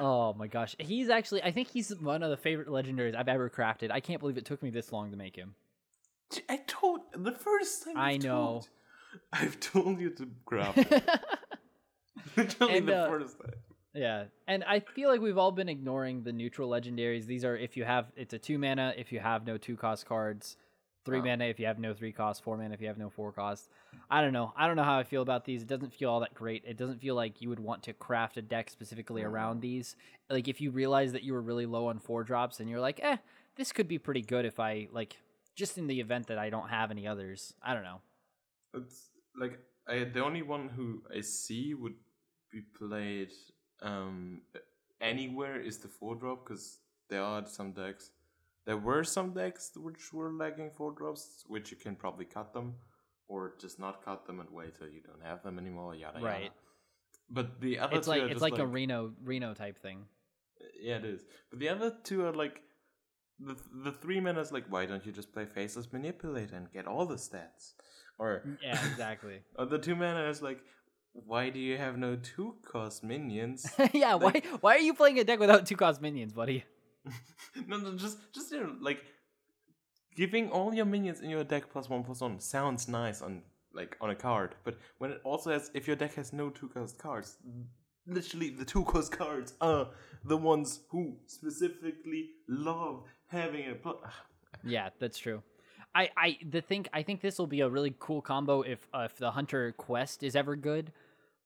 Oh 0.00 0.32
my 0.34 0.46
gosh, 0.46 0.76
he's 0.78 1.08
actually. 1.10 1.42
I 1.42 1.50
think 1.50 1.66
he's 1.68 1.90
one 1.96 2.22
of 2.22 2.30
the 2.30 2.36
favorite 2.36 2.68
legendaries 2.68 3.16
I've 3.16 3.26
ever 3.26 3.50
crafted. 3.50 3.90
I 3.90 3.98
can't 3.98 4.20
believe 4.20 4.38
it 4.38 4.44
took 4.44 4.62
me 4.62 4.70
this 4.70 4.92
long 4.92 5.10
to 5.10 5.16
make 5.16 5.34
him. 5.34 5.56
I 6.48 6.58
told 6.68 7.00
the 7.16 7.32
first 7.32 7.82
time. 7.84 7.96
I 7.96 8.12
I've 8.12 8.22
know. 8.22 8.28
told- 8.28 8.68
I've 9.32 9.58
told 9.58 9.98
you 10.00 10.10
to 10.10 10.28
craft. 10.46 10.78
it. 10.92 11.02
Literally 12.36 12.78
And, 12.78 12.88
the 12.88 12.96
uh, 12.96 13.08
first 13.10 13.38
time. 13.40 13.54
Yeah, 13.98 14.24
and 14.46 14.62
I 14.62 14.78
feel 14.78 15.08
like 15.10 15.20
we've 15.20 15.38
all 15.38 15.50
been 15.50 15.68
ignoring 15.68 16.22
the 16.22 16.32
neutral 16.32 16.70
legendaries. 16.70 17.26
These 17.26 17.44
are 17.44 17.56
if 17.56 17.76
you 17.76 17.82
have 17.84 18.12
it's 18.14 18.32
a 18.32 18.38
two 18.38 18.56
mana 18.56 18.94
if 18.96 19.10
you 19.10 19.18
have 19.18 19.44
no 19.44 19.58
two 19.58 19.76
cost 19.76 20.06
cards, 20.06 20.56
three 21.04 21.18
Oh. 21.18 21.24
mana 21.24 21.46
if 21.46 21.58
you 21.58 21.66
have 21.66 21.80
no 21.80 21.92
three 21.94 22.12
cost, 22.12 22.44
four 22.44 22.56
mana 22.56 22.74
if 22.74 22.80
you 22.80 22.86
have 22.86 22.96
no 22.96 23.10
four 23.10 23.32
cost. 23.32 23.70
I 24.08 24.20
don't 24.22 24.32
know. 24.32 24.52
I 24.56 24.68
don't 24.68 24.76
know 24.76 24.84
how 24.84 24.98
I 25.00 25.02
feel 25.02 25.22
about 25.22 25.44
these. 25.46 25.62
It 25.62 25.68
doesn't 25.68 25.92
feel 25.92 26.10
all 26.10 26.20
that 26.20 26.32
great. 26.32 26.62
It 26.64 26.76
doesn't 26.76 27.00
feel 27.00 27.16
like 27.16 27.42
you 27.42 27.48
would 27.48 27.58
want 27.58 27.82
to 27.84 27.92
craft 27.92 28.36
a 28.36 28.42
deck 28.42 28.70
specifically 28.70 29.22
around 29.22 29.62
these. 29.62 29.96
Like 30.30 30.46
if 30.46 30.60
you 30.60 30.70
realize 30.70 31.10
that 31.12 31.24
you 31.24 31.32
were 31.32 31.42
really 31.42 31.66
low 31.66 31.88
on 31.88 31.98
four 31.98 32.22
drops 32.22 32.60
and 32.60 32.70
you're 32.70 32.80
like, 32.80 33.00
eh, 33.02 33.16
this 33.56 33.72
could 33.72 33.88
be 33.88 33.98
pretty 33.98 34.22
good 34.22 34.44
if 34.44 34.60
I 34.60 34.86
like 34.92 35.16
just 35.56 35.76
in 35.76 35.88
the 35.88 35.98
event 35.98 36.28
that 36.28 36.38
I 36.38 36.50
don't 36.50 36.68
have 36.68 36.92
any 36.92 37.08
others. 37.08 37.52
I 37.60 37.74
don't 37.74 37.82
know. 37.82 38.00
It's 38.74 39.08
like 39.36 39.58
I, 39.88 40.04
the 40.04 40.22
only 40.22 40.42
one 40.42 40.68
who 40.68 41.02
I 41.12 41.20
see 41.22 41.74
would 41.74 41.94
be 42.52 42.60
played 42.78 43.32
um, 43.82 44.42
anywhere 45.00 45.60
is 45.60 45.78
the 45.78 45.88
four 45.88 46.14
drop 46.16 46.44
because 46.44 46.78
there 47.08 47.22
are 47.22 47.44
some 47.46 47.72
decks. 47.72 48.10
There 48.66 48.76
were 48.76 49.04
some 49.04 49.32
decks 49.32 49.70
which 49.76 50.12
were 50.12 50.32
lagging 50.32 50.70
four 50.70 50.92
drops, 50.92 51.44
which 51.46 51.70
you 51.70 51.76
can 51.76 51.96
probably 51.96 52.26
cut 52.26 52.52
them 52.52 52.74
or 53.28 53.54
just 53.60 53.78
not 53.78 54.04
cut 54.04 54.26
them 54.26 54.40
and 54.40 54.48
wait 54.50 54.76
till 54.78 54.88
you 54.88 55.00
don't 55.00 55.22
have 55.22 55.42
them 55.42 55.58
anymore. 55.58 55.94
Yada 55.94 56.20
Right. 56.20 56.42
yada. 56.44 56.54
But 57.30 57.60
the 57.60 57.78
other 57.78 57.96
It's 57.96 58.06
two 58.06 58.10
like 58.10 58.22
are 58.22 58.24
it's 58.26 58.32
just 58.34 58.42
like, 58.42 58.58
a 58.58 58.66
Reno 58.66 59.12
Reno 59.22 59.54
type 59.54 59.78
thing. 59.78 60.06
Yeah, 60.80 60.96
it 60.96 61.04
is. 61.04 61.24
But 61.50 61.58
the 61.60 61.68
other 61.68 61.94
two 62.02 62.24
are 62.26 62.32
like 62.32 62.62
the 63.38 63.56
the 63.84 63.92
three 63.92 64.20
men 64.20 64.36
is 64.38 64.50
like, 64.50 64.64
why 64.68 64.86
don't 64.86 65.04
you 65.06 65.12
just 65.12 65.32
play 65.32 65.44
Faceless 65.46 65.92
Manipulator 65.92 66.56
and 66.56 66.70
get 66.72 66.86
all 66.86 67.06
the 67.06 67.16
stats? 67.16 67.74
Or 68.18 68.42
Yeah, 68.62 68.84
exactly. 68.90 69.42
or 69.58 69.66
the 69.66 69.78
two 69.78 69.94
mana 69.94 70.28
is 70.28 70.42
like, 70.42 70.60
why 71.26 71.50
do 71.50 71.58
you 71.58 71.76
have 71.76 71.98
no 71.98 72.16
two 72.16 72.54
cost 72.64 73.04
minions? 73.04 73.66
yeah, 73.92 74.14
why 74.14 74.42
why 74.60 74.76
are 74.76 74.80
you 74.80 74.94
playing 74.94 75.18
a 75.18 75.24
deck 75.24 75.38
without 75.38 75.66
two 75.66 75.76
cost 75.76 76.00
minions, 76.00 76.32
buddy? 76.32 76.64
no, 77.66 77.78
no, 77.78 77.96
just 77.96 78.18
just 78.32 78.50
you 78.52 78.60
know, 78.60 78.74
like 78.80 79.02
giving 80.16 80.50
all 80.50 80.74
your 80.74 80.84
minions 80.84 81.20
in 81.20 81.30
your 81.30 81.44
deck 81.44 81.70
plus 81.70 81.88
one 81.88 82.02
plus 82.02 82.20
one 82.20 82.40
sounds 82.40 82.88
nice 82.88 83.22
on 83.22 83.42
like 83.72 83.96
on 84.00 84.10
a 84.10 84.14
card, 84.14 84.54
but 84.64 84.76
when 84.98 85.10
it 85.10 85.20
also 85.24 85.50
has 85.50 85.70
if 85.74 85.86
your 85.86 85.96
deck 85.96 86.14
has 86.14 86.32
no 86.32 86.50
two 86.50 86.68
cost 86.68 86.98
cards, 86.98 87.36
literally 88.06 88.50
the 88.50 88.64
two 88.64 88.84
cost 88.84 89.12
cards 89.12 89.54
are 89.60 89.88
the 90.24 90.36
ones 90.36 90.80
who 90.90 91.16
specifically 91.26 92.30
love 92.48 93.04
having 93.26 93.70
a 93.70 93.74
plus. 93.74 93.96
Yeah, 94.64 94.90
that's 94.98 95.18
true. 95.18 95.42
I, 95.94 96.10
I 96.16 96.38
the 96.48 96.60
think 96.60 96.88
I 96.92 97.02
think 97.02 97.20
this 97.20 97.38
will 97.38 97.46
be 97.46 97.60
a 97.60 97.68
really 97.68 97.94
cool 97.98 98.20
combo 98.20 98.62
if 98.62 98.86
uh, 98.92 99.08
if 99.10 99.16
the 99.16 99.30
hunter 99.32 99.72
quest 99.72 100.22
is 100.22 100.36
ever 100.36 100.56
good. 100.56 100.92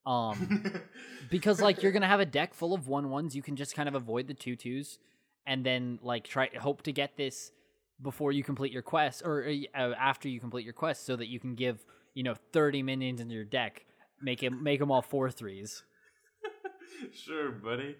Um 0.05 0.81
because 1.31 1.61
like 1.61 1.83
you're 1.83 1.93
going 1.93 2.03
to 2.03 2.09
have 2.09 2.21
a 2.21 2.27
deck 2.27 2.55
full 2.55 2.75
of 2.75 2.89
one 2.89 3.11
ones, 3.11 3.37
you 3.37 3.43
can 3.43 3.57
just 3.57 3.75
kind 3.75 3.89
of 3.89 3.95
avoid 3.95 4.27
the 4.27 4.35
two 4.35 4.57
twos 4.57 4.99
and 5.47 5.65
then 5.65 5.99
like 6.03 6.25
try 6.25 6.49
hope 6.61 6.83
to 6.83 6.93
get 6.93 7.17
this 7.17 7.53
before 8.01 8.33
you 8.33 8.43
complete 8.43 8.73
your 8.73 8.83
quest 8.83 9.23
or 9.25 9.49
uh, 9.75 9.93
after 9.99 10.29
you 10.29 10.41
complete 10.41 10.65
your 10.65 10.73
quest 10.75 11.07
so 11.07 11.17
that 11.17 11.29
you 11.29 11.39
can 11.39 11.55
give, 11.55 11.85
you 12.15 12.23
know, 12.23 12.35
30 12.53 12.83
minions 12.83 13.21
in 13.21 13.31
your 13.31 13.45
deck. 13.45 13.85
Make 14.21 14.43
it 14.43 14.51
make 14.51 14.79
them 14.79 14.91
all 14.91 15.03
four 15.03 15.31
threes. 15.31 15.83
sure, 17.13 17.51
buddy. 17.51 17.97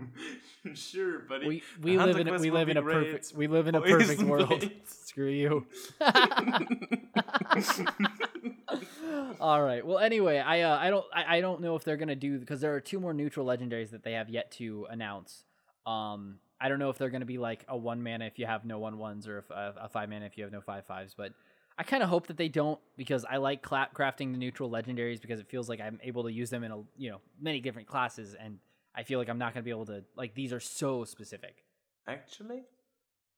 sure, 0.74 1.20
buddy. 1.20 1.46
We 1.46 1.62
we 1.80 1.98
live 1.98 2.18
in 2.18 2.28
a, 2.28 2.38
we 2.38 2.50
live 2.50 2.68
in 2.68 2.76
a 2.76 2.82
perfect 2.82 3.32
we 3.34 3.46
live 3.46 3.66
in 3.66 3.74
a 3.74 3.80
perfect 3.80 4.22
world. 4.22 4.70
Screw 4.84 5.30
you. 5.30 5.66
All 9.40 9.62
right. 9.62 9.84
Well, 9.84 9.98
anyway, 9.98 10.38
I 10.38 10.62
uh, 10.62 10.78
I 10.78 10.90
don't 10.90 11.04
I, 11.12 11.36
I 11.36 11.40
don't 11.40 11.60
know 11.60 11.76
if 11.76 11.84
they're 11.84 11.96
gonna 11.96 12.16
do 12.16 12.38
because 12.38 12.60
there 12.60 12.74
are 12.74 12.80
two 12.80 13.00
more 13.00 13.12
neutral 13.12 13.46
legendaries 13.46 13.90
that 13.90 14.02
they 14.02 14.12
have 14.12 14.28
yet 14.28 14.50
to 14.52 14.86
announce. 14.90 15.44
Um, 15.86 16.38
I 16.60 16.68
don't 16.68 16.78
know 16.78 16.90
if 16.90 16.98
they're 16.98 17.10
gonna 17.10 17.24
be 17.24 17.38
like 17.38 17.64
a 17.68 17.76
one 17.76 18.02
mana 18.02 18.26
if 18.26 18.38
you 18.38 18.46
have 18.46 18.64
no 18.64 18.78
one 18.78 18.98
ones 18.98 19.28
or 19.28 19.38
if, 19.38 19.50
uh, 19.50 19.72
a 19.80 19.88
five 19.88 20.08
mana 20.08 20.26
if 20.26 20.36
you 20.36 20.44
have 20.44 20.52
no 20.52 20.60
five 20.60 20.86
fives. 20.86 21.14
But 21.14 21.32
I 21.78 21.84
kind 21.84 22.02
of 22.02 22.08
hope 22.08 22.26
that 22.26 22.36
they 22.36 22.48
don't 22.48 22.80
because 22.96 23.24
I 23.24 23.36
like 23.36 23.62
cla- 23.62 23.88
crafting 23.94 24.32
the 24.32 24.38
neutral 24.38 24.68
legendaries 24.70 25.20
because 25.20 25.38
it 25.38 25.48
feels 25.48 25.68
like 25.68 25.80
I'm 25.80 26.00
able 26.02 26.24
to 26.24 26.32
use 26.32 26.50
them 26.50 26.64
in 26.64 26.72
a 26.72 26.82
you 26.96 27.10
know 27.10 27.20
many 27.40 27.60
different 27.60 27.88
classes 27.88 28.34
and 28.34 28.58
I 28.94 29.04
feel 29.04 29.20
like 29.20 29.28
I'm 29.28 29.38
not 29.38 29.54
gonna 29.54 29.62
be 29.62 29.70
able 29.70 29.86
to 29.86 30.04
like 30.16 30.34
these 30.34 30.52
are 30.52 30.60
so 30.60 31.04
specific. 31.04 31.64
Actually, 32.08 32.62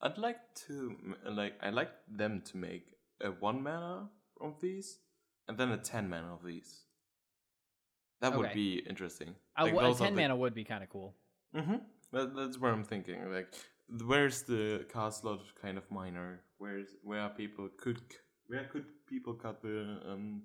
I'd 0.01 0.16
like 0.16 0.39
to 0.66 0.97
like 1.28 1.55
I 1.62 1.70
like 1.70 1.91
them 2.09 2.43
to 2.47 2.57
make 2.57 2.95
a 3.20 3.28
one 3.28 3.62
mana 3.62 4.09
of 4.41 4.61
these 4.61 4.99
and 5.51 5.59
then 5.59 5.71
a 5.73 5.77
ten 5.79 6.09
mana 6.09 6.33
of 6.33 6.43
these. 6.45 6.71
That 8.21 8.37
would 8.37 8.53
be 8.53 8.83
interesting. 8.89 9.35
A, 9.57 9.65
Like, 9.65 9.75
w- 9.75 9.93
a 9.93 9.95
ten 9.95 10.15
the- 10.15 10.23
mana 10.23 10.37
would 10.37 10.55
be 10.55 10.65
kind 10.65 10.83
of 10.83 10.91
cool. 10.91 11.15
Mm-hmm. 11.55 11.77
That, 12.13 12.35
that's 12.37 12.59
where 12.59 12.73
I'm 12.73 12.85
thinking. 12.85 13.33
Like, 13.33 13.49
where's 14.07 14.43
the 14.43 14.85
cast 14.93 15.23
slot 15.23 15.41
kind 15.61 15.79
of 15.79 15.91
minor? 15.91 16.41
Where's 16.59 16.89
where 17.03 17.21
are 17.21 17.31
people 17.31 17.69
could 17.77 18.01
where 18.47 18.65
could 18.73 18.85
people 19.07 19.35
cut 19.35 19.63
the 19.63 19.99
um 20.09 20.43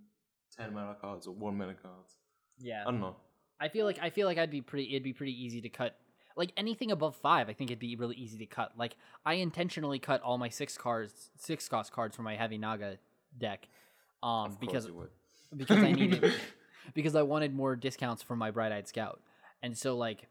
ten 0.58 0.74
mana 0.74 0.96
cards 1.00 1.28
or 1.28 1.34
one 1.34 1.58
mana 1.58 1.74
cards? 1.76 2.18
Yeah. 2.60 2.82
I 2.88 2.92
don't 2.92 3.02
know. 3.02 3.16
I 3.60 3.68
feel 3.70 3.86
like 3.86 4.00
I 4.02 4.10
feel 4.10 4.28
like 4.28 4.38
I'd 4.38 4.52
be 4.52 4.62
pretty. 4.62 4.90
It'd 4.92 5.04
be 5.04 5.14
pretty 5.14 5.34
easy 5.46 5.62
to 5.62 5.70
cut. 5.70 5.98
Like 6.38 6.52
anything 6.58 6.92
above 6.92 7.16
five, 7.16 7.48
I 7.50 7.54
think 7.54 7.72
it'd 7.72 7.80
be 7.80 7.96
really 7.96 8.16
easy 8.16 8.38
to 8.40 8.46
cut. 8.46 8.72
Like 8.78 8.96
I 9.26 9.36
intentionally 9.36 10.00
cut 10.00 10.22
all 10.22 10.38
my 10.38 10.50
six 10.50 10.78
cards, 10.78 11.30
six 11.38 11.68
cost 11.70 11.92
cards 11.94 12.16
from 12.16 12.26
my 12.26 12.36
heavy 12.36 12.58
Naga 12.58 12.98
deck, 13.38 13.68
um, 14.26 14.52
Of 14.52 14.60
because 14.60 14.88
you 14.88 14.94
would. 14.96 15.10
because 15.56 15.78
I 15.78 15.92
needed 15.92 16.34
because 16.94 17.16
I 17.16 17.22
wanted 17.22 17.54
more 17.54 17.76
discounts 17.76 18.22
for 18.24 18.36
my 18.36 18.52
Bright 18.52 18.72
Eyed 18.72 18.88
Scout, 18.88 19.22
and 19.62 19.78
so 19.78 19.96
like 19.98 20.28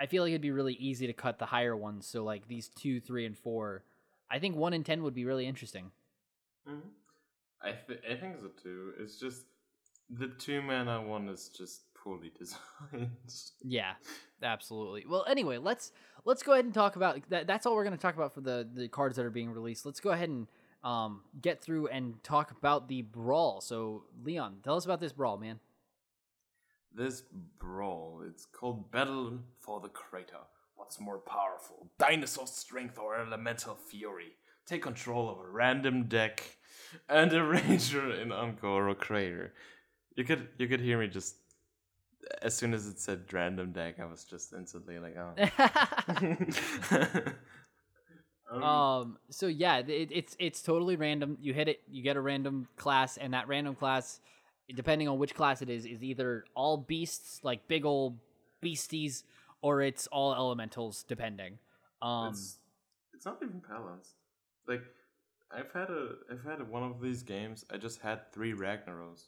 I 0.00 0.06
feel 0.06 0.22
like 0.22 0.30
it'd 0.30 0.40
be 0.42 0.52
really 0.52 0.74
easy 0.74 1.06
to 1.08 1.12
cut 1.12 1.38
the 1.38 1.46
higher 1.46 1.76
ones. 1.76 2.06
So 2.06 2.22
like 2.24 2.46
these 2.48 2.68
two, 2.68 3.00
three, 3.00 3.26
and 3.26 3.36
four, 3.36 3.82
I 4.30 4.38
think 4.38 4.54
one 4.56 4.72
and 4.72 4.84
ten 4.86 5.02
would 5.02 5.14
be 5.14 5.24
really 5.24 5.46
interesting. 5.46 5.90
Mhm. 6.68 6.82
I 7.62 7.72
th- 7.72 8.00
I 8.08 8.14
think 8.14 8.38
so 8.40 8.48
too. 8.62 8.92
It's 9.00 9.18
just 9.18 9.42
the 10.10 10.28
two 10.28 10.62
mana 10.62 11.02
one 11.02 11.28
is 11.28 11.48
just 11.48 11.82
poorly 11.94 12.30
designed. 12.38 13.10
Yeah, 13.64 13.94
absolutely. 14.42 15.04
Well, 15.08 15.24
anyway, 15.28 15.58
let's 15.58 15.92
let's 16.24 16.42
go 16.42 16.52
ahead 16.52 16.64
and 16.64 16.74
talk 16.74 16.96
about 16.96 17.18
that. 17.30 17.46
That's 17.46 17.66
all 17.66 17.74
we're 17.74 17.84
going 17.84 17.96
to 17.96 18.00
talk 18.02 18.14
about 18.14 18.32
for 18.34 18.40
the 18.40 18.68
the 18.72 18.88
cards 18.88 19.16
that 19.16 19.24
are 19.26 19.30
being 19.30 19.50
released. 19.50 19.84
Let's 19.84 20.00
go 20.00 20.10
ahead 20.10 20.28
and 20.28 20.46
um 20.82 21.22
get 21.40 21.62
through 21.62 21.88
and 21.88 22.22
talk 22.22 22.50
about 22.50 22.88
the 22.88 23.02
brawl. 23.02 23.60
So, 23.60 24.04
Leon, 24.24 24.58
tell 24.62 24.76
us 24.76 24.84
about 24.84 25.00
this 25.00 25.12
brawl, 25.12 25.36
man. 25.36 25.60
This 26.94 27.22
brawl, 27.58 28.22
it's 28.26 28.46
called 28.46 28.90
Battle 28.90 29.38
for 29.58 29.80
the 29.80 29.88
Crater. 29.88 30.46
What's 30.74 31.00
more 31.00 31.18
powerful, 31.18 31.90
dinosaur 31.98 32.46
strength 32.46 32.98
or 32.98 33.18
elemental 33.20 33.74
fury? 33.74 34.32
Take 34.66 34.82
control 34.82 35.28
of 35.28 35.38
a 35.38 35.48
random 35.48 36.04
deck 36.04 36.42
and 37.08 37.32
a 37.32 37.42
ranger 37.44 38.12
in 38.12 38.32
Un'Goro 38.32 38.96
Crater. 38.96 39.52
You 40.16 40.24
could 40.24 40.48
you 40.58 40.66
could 40.66 40.80
hear 40.80 40.98
me 40.98 41.08
just 41.08 41.36
as 42.42 42.54
soon 42.54 42.74
as 42.74 42.86
it 42.86 43.00
said 43.00 43.32
random 43.32 43.72
deck, 43.72 43.98
I 44.00 44.04
was 44.04 44.24
just 44.24 44.52
instantly 44.52 44.98
like, 44.98 45.16
oh. 45.16 45.34
Um, 48.50 48.62
um. 48.62 49.18
So 49.30 49.46
yeah, 49.46 49.78
it, 49.78 50.10
it's 50.10 50.36
it's 50.38 50.62
totally 50.62 50.96
random. 50.96 51.36
You 51.40 51.52
hit 51.52 51.68
it, 51.68 51.80
you 51.90 52.02
get 52.02 52.16
a 52.16 52.20
random 52.20 52.68
class, 52.76 53.16
and 53.16 53.34
that 53.34 53.48
random 53.48 53.74
class, 53.74 54.20
depending 54.74 55.08
on 55.08 55.18
which 55.18 55.34
class 55.34 55.62
it 55.62 55.68
is, 55.68 55.84
is 55.84 56.02
either 56.02 56.44
all 56.54 56.76
beasts 56.78 57.40
like 57.42 57.68
big 57.68 57.84
old 57.84 58.18
beasties, 58.60 59.24
or 59.60 59.82
it's 59.82 60.06
all 60.08 60.34
elementals, 60.34 61.04
depending. 61.06 61.58
Um. 62.00 62.28
it's, 62.30 62.58
it's 63.14 63.26
not 63.26 63.38
even 63.42 63.60
balanced. 63.68 64.12
Like 64.66 64.82
I've 65.50 65.72
had 65.72 65.90
a 65.90 66.10
I've 66.30 66.44
had 66.44 66.60
a, 66.60 66.64
one 66.64 66.82
of 66.82 67.00
these 67.00 67.22
games. 67.22 67.64
I 67.72 67.76
just 67.76 68.00
had 68.00 68.32
three 68.32 68.52
Ragnaros. 68.52 69.24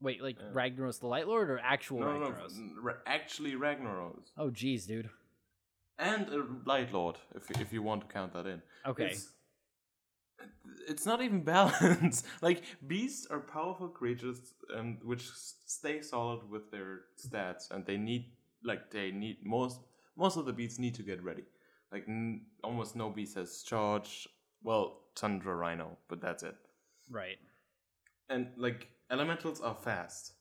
Wait, 0.00 0.22
like 0.22 0.36
yeah. 0.38 0.52
Ragnaros 0.52 1.00
the 1.00 1.06
Lightlord 1.06 1.48
or 1.48 1.58
actual 1.62 2.00
No, 2.00 2.18
no, 2.18 2.26
Ragnaros? 2.30 2.58
no, 2.58 2.82
ra- 2.82 2.94
actually 3.06 3.52
Ragnaros 3.52 4.32
Oh, 4.36 4.50
jeez, 4.50 4.86
dude. 4.86 5.08
And 5.98 6.28
a 6.28 6.42
Lightlord, 6.66 7.16
if 7.34 7.50
if 7.60 7.72
you 7.72 7.82
want 7.82 8.00
to 8.02 8.12
count 8.12 8.32
that 8.32 8.46
in. 8.46 8.62
Okay. 8.86 9.06
It's, 9.06 9.28
it's 10.88 11.06
not 11.06 11.22
even 11.22 11.42
balanced. 11.54 12.26
like 12.42 12.62
beasts 12.86 13.26
are 13.30 13.40
powerful 13.40 13.88
creatures, 13.88 14.54
um, 14.76 14.98
which 15.04 15.30
stay 15.66 16.00
solid 16.02 16.48
with 16.50 16.70
their 16.70 17.02
stats, 17.16 17.70
and 17.70 17.86
they 17.86 17.96
need 17.96 18.32
like 18.64 18.90
they 18.90 19.10
need 19.12 19.38
most 19.44 19.78
most 20.16 20.36
of 20.36 20.46
the 20.46 20.52
beasts 20.52 20.78
need 20.78 20.94
to 20.96 21.02
get 21.02 21.22
ready. 21.22 21.44
Like 21.92 22.04
n- 22.08 22.46
almost 22.64 22.96
no 22.96 23.10
beast 23.10 23.36
has 23.36 23.62
charge. 23.62 24.28
Well, 24.62 25.02
Tundra 25.14 25.54
Rhino, 25.54 25.96
but 26.08 26.20
that's 26.20 26.42
it. 26.42 26.56
Right. 27.10 27.38
And 28.28 28.48
like 28.56 28.88
elementals 29.10 29.60
are 29.60 29.74
fast. 29.74 30.32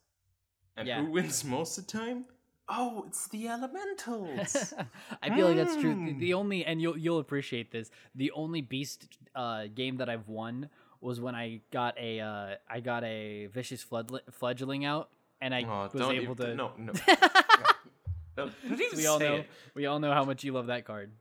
And 0.78 0.88
Yeah. 0.88 1.02
who 1.04 1.12
wins 1.12 1.44
most 1.44 1.78
of 1.78 1.86
the 1.86 1.92
time? 1.92 2.26
Oh, 2.70 3.04
it's 3.08 3.28
the 3.28 3.48
elementals. 3.50 4.74
I 5.22 5.36
feel 5.36 5.48
like 5.48 5.58
that's 5.58 5.76
true. 5.76 5.96
The, 5.96 6.14
the 6.14 6.34
only 6.34 6.66
and 6.66 6.82
you'll 6.82 6.98
you'll 6.98 7.20
appreciate 7.20 7.72
this. 7.72 7.92
The 8.16 8.32
only 8.32 8.62
beast 8.62 9.08
uh, 9.36 9.66
game 9.74 9.98
that 9.98 10.10
I've 10.10 10.28
won 10.28 10.70
was 11.02 11.20
when 11.20 11.36
I 11.36 11.60
got 11.72 11.98
a 12.00 12.22
uh, 12.22 12.56
I 12.70 12.80
got 12.80 13.04
a 13.04 13.48
vicious 13.48 13.84
flood, 13.84 14.12
fledgling 14.32 14.86
out, 14.86 15.10
and 15.42 15.54
I 15.54 15.64
Oh, 15.64 15.90
was 15.94 16.10
able 16.10 16.36
to. 16.36 16.56
No, 16.56 16.72
no. 16.78 16.94
Don't 18.36 18.52
we 18.96 19.06
all 19.06 19.20
know 19.20 19.36
it. 19.36 19.50
we 19.76 19.86
all 19.86 20.00
know 20.00 20.12
how 20.14 20.24
much 20.24 20.44
you 20.44 20.54
love 20.54 20.68
that 20.68 20.86
card. 20.86 21.12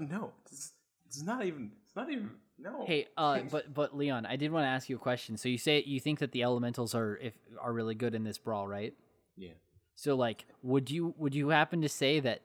No, 0.00 0.32
it's, 0.46 0.72
it's 1.06 1.22
not 1.22 1.44
even. 1.44 1.72
It's 1.84 1.96
not 1.96 2.10
even. 2.10 2.30
No. 2.58 2.84
Hey, 2.86 3.08
uh, 3.16 3.40
but 3.50 3.74
but 3.74 3.96
Leon, 3.96 4.24
I 4.24 4.36
did 4.36 4.52
want 4.52 4.64
to 4.64 4.68
ask 4.68 4.88
you 4.88 4.96
a 4.96 5.00
question. 5.00 5.36
So 5.36 5.48
you 5.48 5.58
say 5.58 5.82
you 5.84 5.98
think 6.00 6.20
that 6.20 6.30
the 6.32 6.42
elementals 6.44 6.94
are 6.94 7.16
if 7.20 7.34
are 7.60 7.72
really 7.72 7.94
good 7.96 8.14
in 8.14 8.22
this 8.24 8.38
brawl, 8.38 8.66
right? 8.68 8.94
Yeah. 9.36 9.50
So 9.94 10.14
like, 10.14 10.46
would 10.62 10.90
you 10.90 11.14
would 11.16 11.34
you 11.34 11.48
happen 11.50 11.82
to 11.82 11.88
say 11.88 12.20
that 12.20 12.42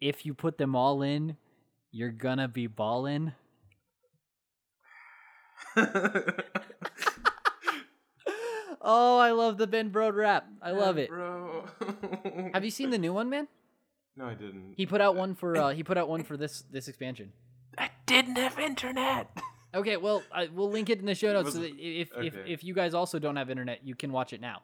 if 0.00 0.24
you 0.26 0.34
put 0.34 0.58
them 0.58 0.74
all 0.76 1.02
in, 1.02 1.36
you're 1.90 2.10
gonna 2.10 2.48
be 2.48 2.66
ballin'? 2.66 3.32
Oh, 8.88 9.18
I 9.18 9.32
love 9.32 9.58
the 9.58 9.66
Ben 9.66 9.90
Brode 9.90 10.14
rap. 10.14 10.46
I 10.62 10.70
love 10.70 10.96
it. 10.96 11.08
bro. 11.08 11.64
Have 12.54 12.64
you 12.64 12.70
seen 12.70 12.90
the 12.90 12.98
new 12.98 13.12
one, 13.12 13.28
man? 13.28 13.48
No, 14.16 14.26
I 14.26 14.34
didn't. 14.34 14.74
He 14.76 14.86
put 14.86 15.00
out 15.00 15.16
one 15.16 15.34
for 15.34 15.56
uh, 15.56 15.70
he 15.70 15.82
put 15.82 15.98
out 15.98 16.08
one 16.08 16.22
for 16.22 16.36
this 16.36 16.62
this 16.70 16.86
expansion. 16.86 17.32
I 17.76 17.90
didn't 18.06 18.36
have 18.36 18.58
internet. 18.58 19.28
Okay, 19.74 19.98
well, 19.98 20.22
I, 20.32 20.46
we'll 20.46 20.70
link 20.70 20.88
it 20.88 21.00
in 21.00 21.04
the 21.06 21.14
show 21.14 21.34
notes 21.34 21.46
Was 21.46 21.54
so 21.56 21.62
if 21.62 22.08
if 22.16 22.34
if 22.46 22.64
you 22.64 22.72
guys 22.72 22.94
also 22.94 23.18
don't 23.18 23.36
have 23.36 23.50
internet, 23.50 23.80
you 23.84 23.94
can 23.94 24.10
watch 24.10 24.32
it 24.32 24.40
now. 24.40 24.62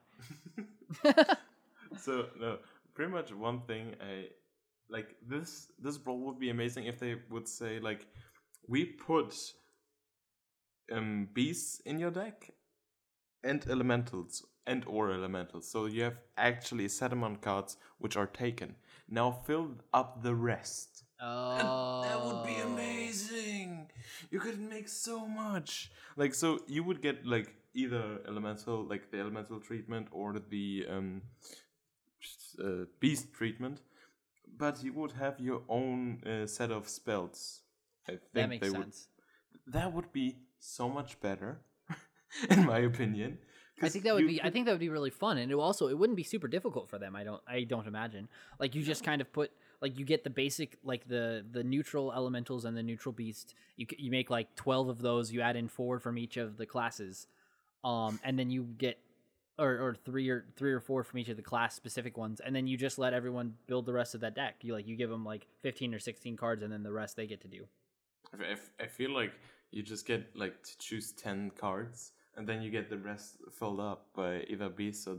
So 1.98 2.26
no, 2.40 2.58
pretty 2.94 3.10
much 3.10 3.32
one 3.32 3.62
thing 3.62 3.94
I 4.00 4.28
like 4.88 5.16
this 5.26 5.70
this 5.78 5.98
brawl 5.98 6.18
would 6.20 6.38
be 6.38 6.50
amazing 6.50 6.84
if 6.86 6.98
they 6.98 7.16
would 7.30 7.48
say 7.48 7.78
like 7.80 8.06
we 8.68 8.84
put 8.84 9.34
um 10.92 11.28
beasts 11.32 11.80
in 11.80 11.98
your 11.98 12.10
deck 12.10 12.50
and 13.44 13.66
elementals 13.68 14.44
and 14.66 14.84
or 14.86 15.12
elementals. 15.12 15.68
So 15.68 15.86
you 15.86 16.04
have 16.04 16.18
actually 16.36 16.88
set 16.88 17.12
amount 17.12 17.42
cards 17.42 17.76
which 17.98 18.16
are 18.16 18.26
taken. 18.26 18.76
Now 19.08 19.30
fill 19.32 19.72
up 19.92 20.22
the 20.22 20.34
rest. 20.34 21.04
Oh, 21.20 22.02
That 22.02 22.24
would 22.24 22.44
be 22.46 22.60
amazing. 22.60 23.90
You 24.30 24.40
could 24.40 24.60
make 24.60 24.88
so 24.88 25.26
much. 25.26 25.90
Like 26.16 26.34
so 26.34 26.60
you 26.68 26.84
would 26.84 27.02
get 27.02 27.26
like 27.26 27.54
either 27.74 28.20
elemental 28.28 28.84
like 28.84 29.10
the 29.10 29.18
elemental 29.18 29.58
treatment 29.58 30.08
or 30.12 30.38
the 30.50 30.86
um 30.88 31.22
uh, 32.58 32.84
beast 33.00 33.32
treatment, 33.32 33.80
but 34.56 34.82
you 34.82 34.92
would 34.92 35.12
have 35.12 35.40
your 35.40 35.62
own 35.68 36.22
uh, 36.24 36.46
set 36.46 36.70
of 36.70 36.88
spells. 36.88 37.60
I 38.06 38.12
think 38.12 38.22
That 38.34 38.48
makes 38.48 38.66
they 38.66 38.78
would 38.78 38.92
that 39.66 39.92
would 39.92 40.12
be 40.12 40.36
so 40.58 40.88
much 40.88 41.20
better 41.20 41.60
in 42.50 42.66
my 42.66 42.80
opinion. 42.80 43.38
I 43.80 43.88
think 43.88 44.04
that 44.04 44.14
would 44.14 44.26
be 44.26 44.40
I 44.42 44.50
think 44.50 44.66
that 44.66 44.72
would 44.72 44.80
be 44.80 44.88
really 44.88 45.10
fun, 45.10 45.38
and 45.38 45.50
it 45.50 45.54
also 45.54 45.88
it 45.88 45.98
wouldn't 45.98 46.16
be 46.16 46.22
super 46.22 46.48
difficult 46.48 46.88
for 46.88 46.98
them. 46.98 47.16
I 47.16 47.24
don't 47.24 47.42
I 47.48 47.64
don't 47.64 47.86
imagine. 47.86 48.28
Like 48.58 48.74
you 48.74 48.82
just 48.82 49.02
kind 49.02 49.20
of 49.20 49.32
put 49.32 49.50
like 49.80 49.98
you 49.98 50.04
get 50.04 50.22
the 50.24 50.30
basic 50.30 50.78
like 50.84 51.08
the 51.08 51.44
the 51.50 51.64
neutral 51.64 52.12
elementals 52.12 52.64
and 52.64 52.76
the 52.76 52.82
neutral 52.82 53.12
beast. 53.12 53.54
You 53.76 53.86
you 53.98 54.10
make 54.10 54.30
like 54.30 54.54
twelve 54.54 54.88
of 54.88 55.00
those. 55.00 55.32
You 55.32 55.40
add 55.40 55.56
in 55.56 55.68
four 55.68 55.98
from 55.98 56.18
each 56.18 56.36
of 56.36 56.56
the 56.56 56.66
classes, 56.66 57.26
um, 57.82 58.20
and 58.22 58.38
then 58.38 58.50
you 58.50 58.68
get 58.78 58.98
or 59.58 59.78
or 59.78 59.94
three 59.94 60.28
or 60.28 60.46
three 60.56 60.72
or 60.72 60.80
four 60.80 61.04
from 61.04 61.18
each 61.18 61.28
of 61.28 61.36
the 61.36 61.42
class 61.42 61.74
specific 61.74 62.16
ones, 62.16 62.40
and 62.40 62.54
then 62.54 62.66
you 62.66 62.76
just 62.76 62.98
let 62.98 63.12
everyone 63.12 63.54
build 63.66 63.86
the 63.86 63.92
rest 63.92 64.14
of 64.14 64.20
that 64.20 64.34
deck. 64.34 64.56
You 64.62 64.72
like 64.72 64.86
you 64.86 64.96
give 64.96 65.10
them 65.10 65.24
like 65.24 65.46
fifteen 65.62 65.94
or 65.94 65.98
sixteen 65.98 66.36
cards, 66.36 66.62
and 66.62 66.72
then 66.72 66.82
the 66.82 66.92
rest 66.92 67.16
they 67.16 67.26
get 67.26 67.40
to 67.42 67.48
do. 67.48 67.66
I 68.32 68.52
f- 68.52 68.70
I 68.80 68.86
feel 68.86 69.10
like 69.10 69.32
you 69.72 69.82
just 69.82 70.06
get 70.06 70.36
like 70.36 70.62
to 70.62 70.78
choose 70.78 71.12
10 71.12 71.52
cards 71.58 72.12
and 72.36 72.46
then 72.46 72.62
you 72.62 72.70
get 72.70 72.88
the 72.88 72.98
rest 72.98 73.38
filled 73.58 73.80
up 73.80 74.08
by 74.14 74.44
either 74.48 74.68
beasts 74.68 75.06
or 75.06 75.16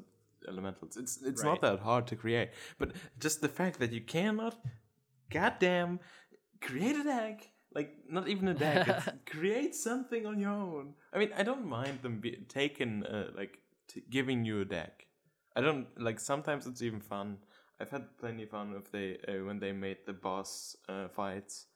elementals. 0.48 0.98
It's 0.98 1.22
it's 1.22 1.44
not 1.44 1.62
that 1.62 1.80
hard 1.80 2.08
to 2.08 2.16
create. 2.16 2.50
But 2.78 2.92
just 3.20 3.42
the 3.42 3.50
fact 3.50 3.80
that 3.80 3.92
you 3.92 4.02
cannot 4.02 4.56
goddamn 5.30 6.00
create 6.62 6.96
a 6.96 7.04
deck 7.04 7.50
like 7.74 7.92
not 8.08 8.28
even 8.28 8.48
a 8.48 8.54
deck 8.54 8.88
it's, 8.88 9.10
create 9.26 9.74
something 9.74 10.26
on 10.26 10.40
your 10.40 10.52
own 10.52 10.94
i 11.12 11.18
mean 11.18 11.32
i 11.36 11.44
don't 11.44 11.66
mind 11.66 12.00
them 12.04 12.20
be, 12.20 12.38
taking 12.48 13.04
uh, 13.04 13.30
like 13.36 13.58
giving 14.10 14.46
you 14.46 14.62
a 14.62 14.66
deck 14.66 15.06
i 15.56 15.62
don't 15.62 15.88
like 16.00 16.20
sometimes 16.20 16.66
it's 16.68 16.82
even 16.82 17.00
fun 17.00 17.38
i've 17.80 17.90
had 17.90 18.06
plenty 18.18 18.44
of 18.44 18.50
fun 18.50 18.74
if 18.78 18.92
they 18.92 19.18
uh, 19.28 19.44
when 19.46 19.60
they 19.60 19.72
made 19.72 19.98
the 20.06 20.14
boss 20.14 20.76
uh, 20.90 21.08
fights 21.08 21.68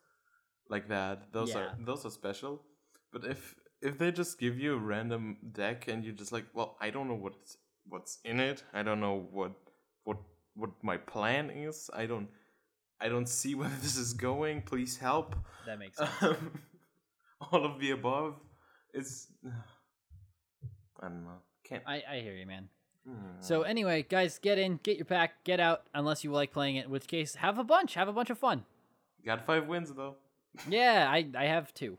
like 0.70 0.88
that 0.88 1.32
those 1.32 1.55
are 1.55 1.74
those 1.80 2.05
are 2.05 2.12
special 2.12 2.62
but 3.12 3.24
if 3.26 3.55
if 3.82 3.97
they 3.97 4.12
just 4.12 4.39
give 4.39 4.58
you 4.58 4.74
a 4.74 4.78
random 4.78 5.38
deck 5.51 5.88
and 5.88 6.03
you're 6.03 6.14
just 6.14 6.32
like 6.32 6.45
well 6.53 6.78
i 6.82 6.89
don't 6.89 7.08
know 7.08 7.16
what's 7.16 7.58
what's 7.89 8.20
in 8.24 8.39
it. 8.39 8.64
I 8.74 8.84
don't 8.84 8.99
know 8.99 9.28
what 9.32 9.53
what 10.03 10.18
what 10.55 10.72
my 10.82 10.97
plan 10.97 11.49
is. 11.49 11.89
I 11.93 12.05
don't 12.05 12.28
I 12.99 13.10
don't 13.10 13.30
see 13.30 13.55
where 13.60 13.72
this 13.82 13.97
is 13.97 14.14
going. 14.14 14.62
Please 14.62 14.97
help. 14.97 15.36
That 15.66 15.80
makes 15.80 15.97
sense. 15.97 16.12
Um, 16.22 16.60
all 17.51 17.66
of 17.66 17.80
the 17.80 17.91
above. 17.91 18.36
It's 18.93 19.28
I 20.99 21.08
don't 21.08 21.24
know. 21.24 21.41
Can't. 21.68 21.84
I, 21.86 22.03
I 22.09 22.20
hear 22.20 22.34
you, 22.34 22.45
man. 22.45 22.70
Hmm. 23.07 23.13
So 23.39 23.61
anyway, 23.63 24.05
guys, 24.07 24.39
get 24.39 24.57
in, 24.57 24.80
get 24.84 24.97
your 24.97 25.05
pack, 25.05 25.43
get 25.43 25.59
out, 25.59 25.84
unless 25.93 26.24
you 26.24 26.32
like 26.32 26.51
playing 26.51 26.76
it. 26.78 26.86
In 26.86 26.91
which 26.91 27.07
case, 27.07 27.36
have 27.36 27.57
a 27.59 27.63
bunch, 27.63 27.93
have 27.95 28.07
a 28.07 28.13
bunch 28.13 28.30
of 28.30 28.38
fun. 28.38 28.65
got 29.26 29.45
five 29.45 29.68
wins 29.68 29.91
though. 29.93 30.15
Yeah, 30.70 31.07
I 31.09 31.28
I 31.38 31.45
have 31.45 31.74
two. 31.74 31.97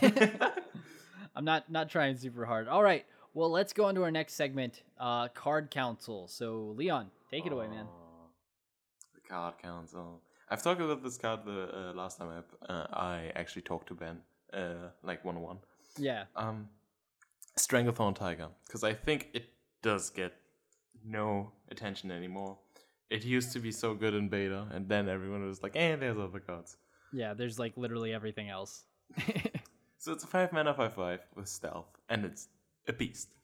I'm 1.36 1.44
not 1.44 1.70
not 1.70 1.88
trying 1.88 2.16
super 2.16 2.44
hard. 2.46 2.68
All 2.68 2.82
right, 2.82 3.04
well, 3.34 3.50
let's 3.50 3.72
go 3.72 3.84
on 3.84 3.94
to 3.94 4.02
our 4.02 4.10
next 4.10 4.34
segment, 4.34 4.82
uh, 4.98 5.28
card 5.28 5.70
council. 5.70 6.26
So 6.28 6.74
Leon, 6.76 7.10
take 7.30 7.46
it 7.46 7.52
away, 7.52 7.68
man. 7.68 7.86
Oh, 7.88 8.30
The 9.14 9.20
card 9.20 9.54
council. 9.62 10.20
I've 10.50 10.62
talked 10.62 10.80
about 10.80 11.02
this 11.02 11.18
card 11.18 11.44
the 11.44 11.68
uh, 11.90 11.92
last 11.94 12.18
time 12.18 12.28
I 12.30 12.72
uh, 12.72 12.86
I 12.92 13.32
actually 13.36 13.62
talked 13.62 13.88
to 13.88 13.94
Ben, 13.94 14.18
uh, 14.52 14.88
like 15.02 15.24
one 15.24 15.36
on 15.36 15.42
one. 15.42 15.58
Yeah, 15.98 16.24
Um, 16.36 16.68
Stranglethorn 17.58 18.14
Tiger, 18.14 18.48
because 18.66 18.84
I 18.84 18.94
think 18.94 19.28
it 19.34 19.46
does 19.82 20.10
get 20.10 20.32
no 21.04 21.52
attention 21.70 22.10
anymore. 22.10 22.58
It 23.10 23.24
used 23.24 23.52
to 23.52 23.58
be 23.60 23.72
so 23.72 23.94
good 23.94 24.14
in 24.14 24.28
beta, 24.28 24.66
and 24.72 24.88
then 24.88 25.08
everyone 25.08 25.46
was 25.46 25.62
like, 25.62 25.76
"Eh, 25.76 25.96
there's 25.96 26.18
other 26.18 26.40
cards." 26.40 26.76
yeah. 27.12 27.34
There's 27.34 27.58
like 27.58 27.76
literally 27.76 28.12
everything 28.12 28.48
else. 28.48 28.84
So 30.00 30.12
it's 30.12 30.22
a 30.22 30.28
five 30.28 30.52
mana 30.52 30.72
five 30.74 30.94
five 30.94 31.20
with 31.34 31.48
stealth, 31.48 31.88
and 32.08 32.24
it's 32.24 32.48
a 32.86 32.92
beast. 32.92 33.34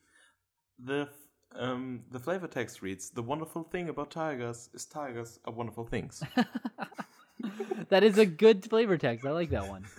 The 0.78 1.08
f- 1.10 1.60
um 1.60 2.04
the 2.12 2.20
flavor 2.20 2.46
text 2.46 2.80
reads: 2.80 3.10
"The 3.10 3.22
wonderful 3.22 3.64
thing 3.64 3.88
about 3.88 4.12
tigers 4.12 4.70
is 4.72 4.86
tigers 4.86 5.40
are 5.46 5.52
wonderful 5.52 5.84
things." 5.84 6.22
that 7.88 8.04
is 8.04 8.18
a 8.18 8.26
good 8.26 8.64
flavor 8.70 8.96
text. 8.96 9.26
I 9.26 9.32
like 9.32 9.50
that 9.50 9.68
one. 9.68 9.84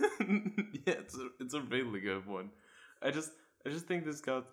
yeah, 0.86 0.94
it's 0.94 1.16
a, 1.16 1.28
it's 1.40 1.54
a 1.54 1.60
really 1.60 2.00
good 2.00 2.26
one. 2.26 2.50
I 3.02 3.10
just 3.10 3.32
I 3.66 3.70
just 3.70 3.86
think 3.86 4.04
this 4.04 4.20
card 4.20 4.44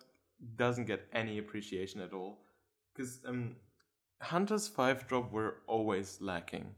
doesn't 0.56 0.86
get 0.86 1.06
any 1.12 1.38
appreciation 1.38 2.00
at 2.00 2.12
all 2.12 2.38
because 2.92 3.20
um 3.26 3.56
hunters 4.20 4.66
five 4.66 5.06
drop 5.06 5.32
were 5.32 5.56
always 5.66 6.18
lacking. 6.20 6.74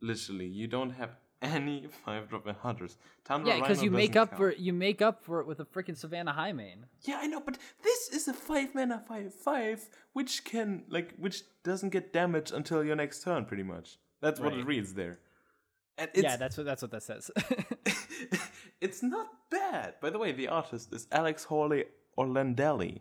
Literally, 0.00 0.46
you 0.46 0.68
don't 0.68 0.90
have 0.90 1.16
any 1.42 1.88
five 2.04 2.28
drop 2.28 2.46
in 2.46 2.54
hunters. 2.54 2.96
Tundra 3.24 3.54
Yeah, 3.54 3.60
because 3.60 3.82
you 3.82 3.90
make 3.90 4.14
up 4.14 4.36
for 4.36 4.52
you 4.52 4.72
make 4.72 5.02
up 5.02 5.24
for 5.24 5.40
it 5.40 5.46
with 5.46 5.60
a 5.60 5.64
freaking 5.64 5.96
Savannah 5.96 6.32
Highmane. 6.32 6.84
Yeah, 7.02 7.18
I 7.20 7.26
know, 7.26 7.40
but 7.40 7.58
this 7.82 8.10
is 8.10 8.28
a 8.28 8.32
five 8.32 8.74
mana 8.74 9.02
five 9.08 9.34
five, 9.34 9.88
which 10.12 10.44
can 10.44 10.84
like 10.88 11.14
which 11.16 11.42
doesn't 11.64 11.90
get 11.90 12.12
damaged 12.12 12.52
until 12.52 12.84
your 12.84 12.96
next 12.96 13.24
turn, 13.24 13.44
pretty 13.44 13.64
much. 13.64 13.98
That's 14.22 14.40
what 14.40 14.54
it 14.54 14.64
reads 14.64 14.94
there. 14.94 15.18
And 15.98 16.10
it's, 16.14 16.22
yeah, 16.22 16.36
that's 16.36 16.56
what 16.56 16.66
that's 16.66 16.82
what 16.82 16.90
that 16.92 17.02
says. 17.02 17.30
it's 18.80 19.02
not 19.02 19.28
bad. 19.50 19.94
By 20.00 20.10
the 20.10 20.18
way, 20.18 20.32
the 20.32 20.48
artist 20.48 20.92
is 20.92 21.06
Alex 21.12 21.44
Horley 21.44 21.84
Orlandelli. 22.18 23.00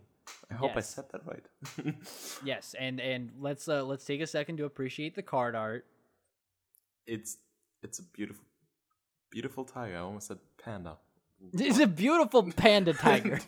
I 0.50 0.56
hope 0.56 0.72
I 0.76 0.80
said 0.80 1.06
that 1.12 1.22
right. 1.26 1.96
yes, 2.44 2.76
and 2.80 3.00
and 3.00 3.32
let's 3.40 3.68
uh 3.68 3.84
let's 3.84 4.06
take 4.06 4.22
a 4.22 4.28
second 4.28 4.58
to 4.58 4.66
appreciate 4.66 5.16
the 5.16 5.22
card 5.22 5.56
art. 5.56 5.86
it's 7.06 7.38
it's 7.84 8.00
a 8.00 8.04
beautiful, 8.04 8.44
beautiful 9.30 9.64
tiger. 9.66 9.98
I 9.98 10.00
almost 10.00 10.28
said 10.28 10.40
panda. 10.64 10.98
It's 11.54 11.80
a 11.80 11.86
beautiful 11.86 12.50
panda 12.54 12.94
tiger. 13.08 13.40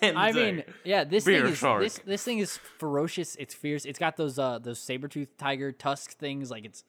panda 0.00 0.18
I 0.18 0.32
mean, 0.32 0.64
yeah, 0.84 1.04
this 1.04 1.24
Beer 1.24 1.42
thing 1.42 1.52
is 1.52 1.58
shark. 1.58 1.82
this 1.82 2.00
this 2.04 2.24
thing 2.24 2.38
is 2.38 2.56
ferocious. 2.56 3.36
It's 3.36 3.54
fierce. 3.54 3.84
It's 3.84 3.98
got 3.98 4.16
those 4.16 4.38
uh 4.38 4.58
those 4.58 4.80
saber 4.80 5.06
tooth 5.06 5.36
tiger 5.36 5.70
tusk 5.70 6.16
things. 6.18 6.50
Like 6.50 6.64
it's 6.64 6.82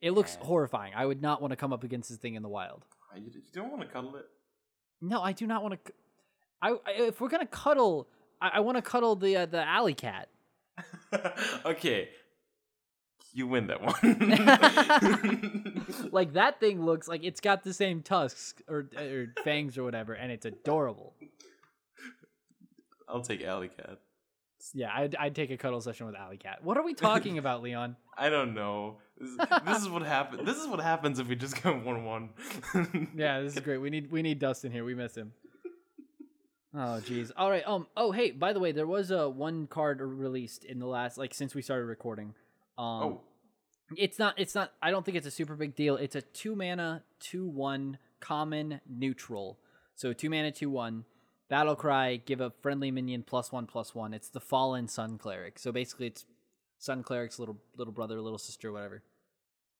it 0.00 0.12
looks 0.12 0.36
horrifying. 0.40 0.94
I 0.96 1.06
would 1.06 1.22
not 1.22 1.40
want 1.40 1.52
to 1.52 1.56
come 1.56 1.72
up 1.72 1.84
against 1.84 2.08
this 2.08 2.18
thing 2.18 2.34
in 2.34 2.42
the 2.42 2.48
wild. 2.48 2.84
You, 3.16 3.30
you 3.34 3.40
don't 3.52 3.70
want 3.70 3.82
to 3.82 3.88
cuddle 3.88 4.16
it. 4.16 4.26
No, 5.00 5.22
I 5.22 5.32
do 5.32 5.46
not 5.46 5.62
want 5.62 5.84
to. 5.84 5.92
I, 6.60 6.70
I 6.70 7.02
if 7.02 7.20
we're 7.20 7.28
gonna 7.28 7.46
cuddle, 7.46 8.08
I, 8.40 8.50
I 8.54 8.60
want 8.60 8.76
to 8.76 8.82
cuddle 8.82 9.16
the 9.16 9.36
uh, 9.36 9.46
the 9.46 9.62
alley 9.62 9.94
cat. 9.94 10.28
okay, 11.64 12.08
you 13.32 13.46
win 13.46 13.68
that 13.68 13.80
one. 13.80 15.86
like 16.12 16.34
that 16.34 16.60
thing 16.60 16.84
looks 16.84 17.08
like 17.08 17.24
it's 17.24 17.40
got 17.40 17.62
the 17.62 17.72
same 17.72 18.02
tusks 18.02 18.60
or 18.68 18.90
or 18.96 19.28
fangs 19.44 19.78
or 19.78 19.84
whatever, 19.84 20.14
and 20.14 20.32
it's 20.32 20.46
adorable. 20.46 21.14
I'll 23.08 23.22
take 23.22 23.42
Alley 23.42 23.68
Cat. 23.68 24.00
Yeah, 24.74 24.90
I'd, 24.94 25.14
I'd 25.16 25.34
take 25.34 25.50
a 25.50 25.56
cuddle 25.56 25.80
session 25.80 26.06
with 26.06 26.16
alley 26.16 26.36
cat. 26.36 26.62
What 26.64 26.76
are 26.76 26.82
we 26.84 26.94
talking 26.94 27.38
about, 27.42 27.62
Leon? 27.62 27.96
I 28.16 28.28
don't 28.28 28.54
know. 28.54 28.96
This, 29.18 29.30
this 29.66 29.78
is 29.82 29.88
what 29.88 30.02
happens. 30.02 30.44
This 30.44 30.56
is 30.58 30.66
what 30.66 30.80
happens 30.80 31.18
if 31.18 31.28
we 31.28 31.36
just 31.36 31.62
go 31.62 31.72
one 31.72 32.04
one. 32.04 32.30
Yeah, 33.16 33.40
this 33.40 33.54
is 33.56 33.60
great. 33.60 33.78
We 33.78 33.90
need 33.90 34.10
we 34.10 34.22
need 34.22 34.38
Dustin 34.38 34.70
here. 34.72 34.84
We 34.84 34.94
miss 34.94 35.16
him. 35.16 35.32
Oh 36.74 37.00
jeez. 37.04 37.30
All 37.36 37.50
right. 37.50 37.66
Um. 37.66 37.86
Oh 37.96 38.12
hey. 38.12 38.30
By 38.30 38.52
the 38.52 38.60
way, 38.60 38.72
there 38.72 38.86
was 38.86 39.10
a 39.10 39.28
one 39.28 39.66
card 39.66 40.00
released 40.00 40.64
in 40.64 40.78
the 40.78 40.86
last 40.86 41.16
like 41.18 41.34
since 41.34 41.54
we 41.54 41.62
started 41.62 41.86
recording. 41.86 42.34
Um, 42.76 42.84
Oh, 43.02 43.20
It's 43.96 44.18
not. 44.18 44.34
It's 44.38 44.54
not. 44.54 44.72
I 44.82 44.90
don't 44.90 45.04
think 45.04 45.16
it's 45.16 45.26
a 45.26 45.30
super 45.30 45.56
big 45.56 45.74
deal. 45.74 45.96
It's 45.96 46.14
a 46.14 46.20
two 46.22 46.54
mana, 46.54 47.02
two 47.20 47.46
one 47.46 47.98
common 48.20 48.80
neutral. 48.88 49.58
So 49.94 50.12
two 50.12 50.28
mana, 50.30 50.52
two 50.52 50.70
one. 50.70 51.04
Battle 51.48 51.76
cry. 51.76 52.16
Give 52.16 52.40
a 52.40 52.50
friendly 52.62 52.90
minion 52.90 53.22
plus 53.22 53.50
one 53.52 53.66
plus 53.66 53.94
one. 53.94 54.12
It's 54.14 54.28
the 54.28 54.40
fallen 54.40 54.88
sun 54.88 55.18
cleric. 55.18 55.58
So 55.58 55.72
basically, 55.72 56.08
it's 56.08 56.24
sun 56.78 57.02
cleric's 57.02 57.38
little 57.38 57.56
little 57.76 57.92
brother, 57.92 58.20
little 58.20 58.38
sister, 58.38 58.70
whatever. 58.72 59.02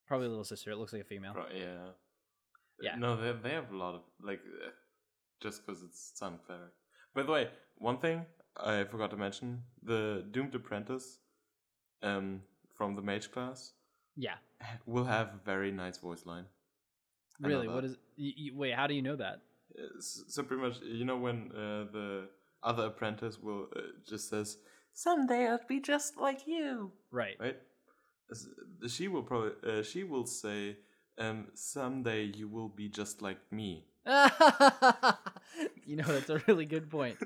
Probably 0.07 0.29
little 0.29 0.45
sister. 0.45 0.71
It 0.71 0.77
looks 0.77 0.93
like 0.93 1.03
a 1.03 1.05
female. 1.05 1.35
right, 1.35 1.55
yeah. 1.55 1.89
Yeah. 2.81 2.95
No, 2.97 3.17
they 3.17 3.33
they 3.43 3.55
have 3.55 3.71
a 3.73 3.77
lot 3.77 3.95
of 3.95 4.03
like, 4.23 4.41
uh, 4.65 4.71
just 5.43 5.67
because 5.67 5.83
it's 5.83 6.13
Sun 6.15 6.39
Cleric. 6.47 6.73
By 7.15 7.25
the 7.25 7.33
way, 7.33 7.49
one 7.77 7.99
thing 7.99 8.25
I 8.57 8.85
forgot 8.85 9.11
to 9.11 9.17
mention: 9.17 9.63
the 9.83 10.25
Doomed 10.31 10.55
Apprentice, 10.55 11.19
um, 12.03 12.43
from 12.77 12.95
the 12.95 13.03
Mage 13.03 13.31
class, 13.33 13.73
Yeah. 14.17 14.37
will 14.87 15.05
have 15.05 15.29
a 15.29 15.41
very 15.45 15.71
nice 15.73 15.99
voice 15.99 16.25
line. 16.25 16.47
I 17.45 17.49
Really? 17.49 17.69
What 17.69 17.85
is? 17.85 17.93
that. 17.93 17.99
is? 17.99 18.05
You, 18.17 18.33
you, 18.37 18.57
wait. 18.57 18.75
How 18.75 18.87
do 18.87 18.95
you 18.95 19.03
know 19.03 19.17
that? 19.17 19.41
So 20.01 20.43
pretty 20.43 20.63
much, 20.63 20.81
you 20.83 21.05
know, 21.05 21.17
when 21.19 21.51
uh, 21.53 21.85
the 21.93 22.29
other 22.63 22.87
apprentice 22.87 23.39
will 23.39 23.69
uh, 23.77 23.81
just 24.09 24.29
says, 24.29 24.59
"Someday 24.95 25.47
I'll 25.49 25.61
be 25.69 25.81
just 25.81 26.17
like 26.17 26.47
you," 26.47 26.93
Right. 27.11 27.37
right? 27.39 27.57
She 28.89 29.09
will 29.09 29.23
probably 29.23 29.53
uh, 29.67 29.83
she 29.83 30.05
will 30.05 30.27
say, 30.27 30.77
um, 31.19 31.49
"Someday 31.55 32.25
you 32.25 32.49
will 32.49 32.69
be 32.69 32.89
just 32.89 33.23
like 33.23 33.39
me." 33.53 33.85
you 35.85 35.97
know 35.97 36.05
that's 36.05 36.31
a 36.31 36.43
really 36.47 36.65
good 36.65 36.91
point. 36.91 37.17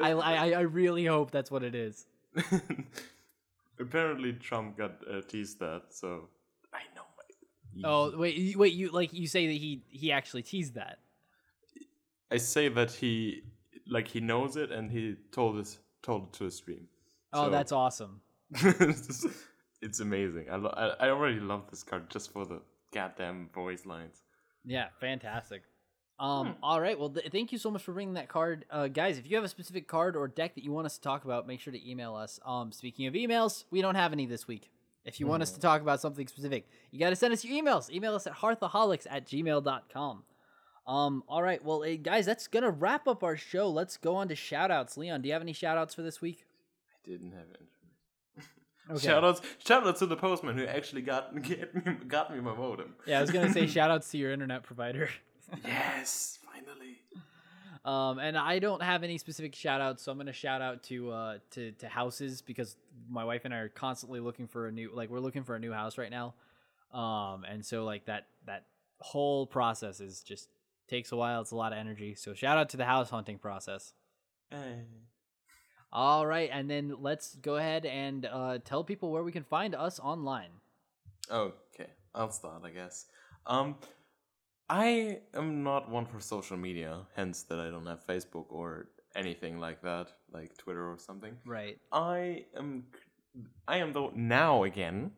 I, 0.00 0.12
I 0.12 0.50
I 0.50 0.60
really 0.60 1.04
hope 1.06 1.30
that's 1.30 1.50
what 1.50 1.62
it 1.62 1.74
is. 1.74 2.06
Apparently, 3.80 4.32
Trump 4.34 4.76
got 4.76 4.92
uh, 5.10 5.22
teased 5.22 5.58
that, 5.60 5.84
so 5.90 6.28
I 6.72 6.80
know. 6.94 7.02
My, 7.16 7.88
Oh 7.88 8.16
wait, 8.16 8.36
you- 8.36 8.58
wait. 8.58 8.72
You 8.74 8.90
like 8.90 9.12
you 9.12 9.26
say 9.26 9.46
that 9.46 9.52
he 9.52 9.82
he 9.88 10.12
actually 10.12 10.42
teased 10.42 10.74
that. 10.74 10.98
I 12.32 12.38
say 12.38 12.68
that 12.68 12.90
he 12.92 13.42
like 13.86 14.08
he 14.08 14.20
knows 14.20 14.56
it, 14.56 14.70
and 14.70 14.90
he 14.90 15.16
told 15.32 15.58
us 15.58 15.78
told 16.02 16.24
it 16.28 16.32
to 16.34 16.46
a 16.46 16.50
stream. 16.50 16.86
Oh, 17.32 17.44
So- 17.46 17.50
that's 17.50 17.72
awesome. 17.72 18.20
it's, 18.54 19.26
it's 19.82 20.00
amazing. 20.00 20.46
I, 20.50 20.56
lo- 20.56 20.74
I 20.76 21.06
I 21.06 21.10
already 21.10 21.40
love 21.40 21.62
this 21.70 21.82
card 21.82 22.10
just 22.10 22.32
for 22.32 22.44
the 22.44 22.60
goddamn 22.92 23.48
voice 23.54 23.86
lines. 23.86 24.22
Yeah, 24.64 24.88
fantastic. 25.00 25.62
Um, 26.18 26.54
all 26.62 26.80
right. 26.80 26.96
Well, 26.98 27.08
th- 27.10 27.32
thank 27.32 27.50
you 27.50 27.58
so 27.58 27.70
much 27.70 27.82
for 27.82 27.92
bringing 27.92 28.14
that 28.14 28.28
card, 28.28 28.64
uh, 28.70 28.86
guys. 28.86 29.18
If 29.18 29.28
you 29.28 29.34
have 29.36 29.44
a 29.44 29.48
specific 29.48 29.88
card 29.88 30.14
or 30.14 30.28
deck 30.28 30.54
that 30.54 30.62
you 30.62 30.70
want 30.70 30.86
us 30.86 30.94
to 30.96 31.00
talk 31.00 31.24
about, 31.24 31.48
make 31.48 31.58
sure 31.60 31.72
to 31.72 31.90
email 31.90 32.14
us. 32.14 32.38
Um, 32.46 32.70
speaking 32.70 33.06
of 33.08 33.14
emails, 33.14 33.64
we 33.72 33.82
don't 33.82 33.96
have 33.96 34.12
any 34.12 34.26
this 34.26 34.46
week. 34.46 34.70
If 35.04 35.18
you 35.18 35.26
want 35.26 35.42
us 35.42 35.50
to 35.52 35.58
talk 35.60 35.80
about 35.82 36.00
something 36.00 36.28
specific, 36.28 36.68
you 36.92 37.00
got 37.00 37.10
to 37.10 37.16
send 37.16 37.32
us 37.32 37.44
your 37.44 37.60
emails. 37.60 37.90
Email 37.90 38.14
us 38.14 38.26
at 38.28 38.34
hearthaholics 38.34 39.04
at 39.10 39.26
gmail.com. 39.26 40.22
Um, 40.86 41.22
all 41.28 41.42
right. 41.42 41.64
Well, 41.64 41.84
eh, 41.84 41.96
guys, 41.96 42.26
that's 42.26 42.46
going 42.48 42.64
to 42.64 42.70
wrap 42.70 43.06
up 43.06 43.22
our 43.22 43.36
show. 43.36 43.68
Let's 43.68 43.96
go 43.96 44.16
on 44.16 44.28
to 44.28 44.34
shout 44.34 44.70
outs. 44.70 44.96
Leon, 44.96 45.22
do 45.22 45.28
you 45.28 45.32
have 45.32 45.42
any 45.42 45.52
shout 45.52 45.78
outs 45.78 45.94
for 45.94 46.02
this 46.02 46.20
week? 46.20 46.44
I 46.92 47.08
didn't 47.08 47.32
have 47.32 47.46
any. 47.48 47.68
Okay. 48.90 49.06
Shout 49.06 49.22
outs, 49.22 49.40
shout 49.64 49.86
outs 49.86 50.00
to 50.00 50.06
the 50.06 50.16
postman 50.16 50.58
who 50.58 50.66
actually 50.66 51.02
got 51.02 51.40
get 51.42 51.74
me, 51.74 51.92
got 52.08 52.34
me 52.34 52.40
my 52.40 52.54
modem. 52.54 52.94
Yeah, 53.06 53.18
I 53.18 53.20
was 53.20 53.30
going 53.30 53.46
to 53.46 53.52
say 53.52 53.66
shout 53.68 53.90
outs 53.90 54.10
to 54.10 54.18
your 54.18 54.32
internet 54.32 54.64
provider. 54.64 55.08
Yes, 55.64 56.40
finally. 56.44 56.98
Um, 57.84 58.18
and 58.18 58.38
I 58.38 58.58
don't 58.58 58.82
have 58.82 59.02
any 59.02 59.18
specific 59.18 59.54
shout 59.54 59.80
outs, 59.80 60.04
so 60.04 60.12
I'm 60.12 60.18
gonna 60.18 60.32
shout 60.32 60.62
out 60.62 60.84
to 60.84 61.10
uh 61.10 61.38
to, 61.52 61.72
to 61.72 61.88
houses 61.88 62.40
because 62.40 62.76
my 63.10 63.24
wife 63.24 63.44
and 63.44 63.52
I 63.52 63.58
are 63.58 63.68
constantly 63.68 64.20
looking 64.20 64.46
for 64.46 64.68
a 64.68 64.72
new 64.72 64.90
like 64.94 65.10
we're 65.10 65.20
looking 65.20 65.42
for 65.42 65.56
a 65.56 65.58
new 65.58 65.72
house 65.72 65.98
right 65.98 66.10
now. 66.10 66.34
Um, 66.96 67.44
and 67.44 67.66
so 67.66 67.84
like 67.84 68.06
that 68.06 68.28
that 68.46 68.66
whole 69.00 69.46
process 69.46 69.98
is 69.98 70.22
just 70.22 70.48
takes 70.88 71.12
a 71.12 71.16
while. 71.16 71.40
It's 71.40 71.50
a 71.50 71.56
lot 71.56 71.72
of 71.72 71.78
energy. 71.78 72.14
So 72.14 72.34
shout 72.34 72.58
out 72.58 72.68
to 72.70 72.76
the 72.76 72.84
house 72.84 73.10
hunting 73.10 73.38
process. 73.38 73.94
Hey. 74.50 74.84
All 75.94 76.26
right, 76.26 76.48
and 76.50 76.70
then 76.70 76.94
let's 77.00 77.34
go 77.36 77.56
ahead 77.56 77.84
and 77.84 78.24
uh, 78.24 78.58
tell 78.64 78.82
people 78.82 79.10
where 79.10 79.22
we 79.22 79.30
can 79.30 79.44
find 79.44 79.74
us 79.74 80.00
online. 80.00 80.48
Okay, 81.30 81.90
I'll 82.14 82.30
start, 82.30 82.62
I 82.64 82.70
guess. 82.70 83.06
Um, 83.46 83.76
I 84.70 85.18
am 85.34 85.62
not 85.62 85.90
one 85.90 86.06
for 86.06 86.18
social 86.18 86.56
media, 86.56 87.00
hence 87.14 87.42
that 87.44 87.58
I 87.60 87.68
don't 87.68 87.84
have 87.86 88.06
Facebook 88.06 88.46
or 88.48 88.88
anything 89.14 89.58
like 89.60 89.82
that, 89.82 90.08
like 90.32 90.56
Twitter 90.56 90.90
or 90.90 90.96
something. 90.98 91.36
Right. 91.44 91.78
I 91.92 92.46
am, 92.56 92.84
I 93.68 93.76
am 93.78 93.92
though 93.92 94.12
now 94.14 94.64
again 94.64 95.10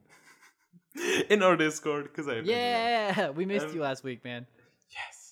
in 1.30 1.42
our 1.44 1.56
Discord 1.56 2.04
because 2.04 2.26
I 2.26 2.40
Yeah, 2.40 3.30
we 3.38 3.44
missed 3.46 3.66
Um, 3.66 3.74
you 3.76 3.80
last 3.80 4.02
week, 4.02 4.24
man. 4.24 4.46
yes. 4.90 5.23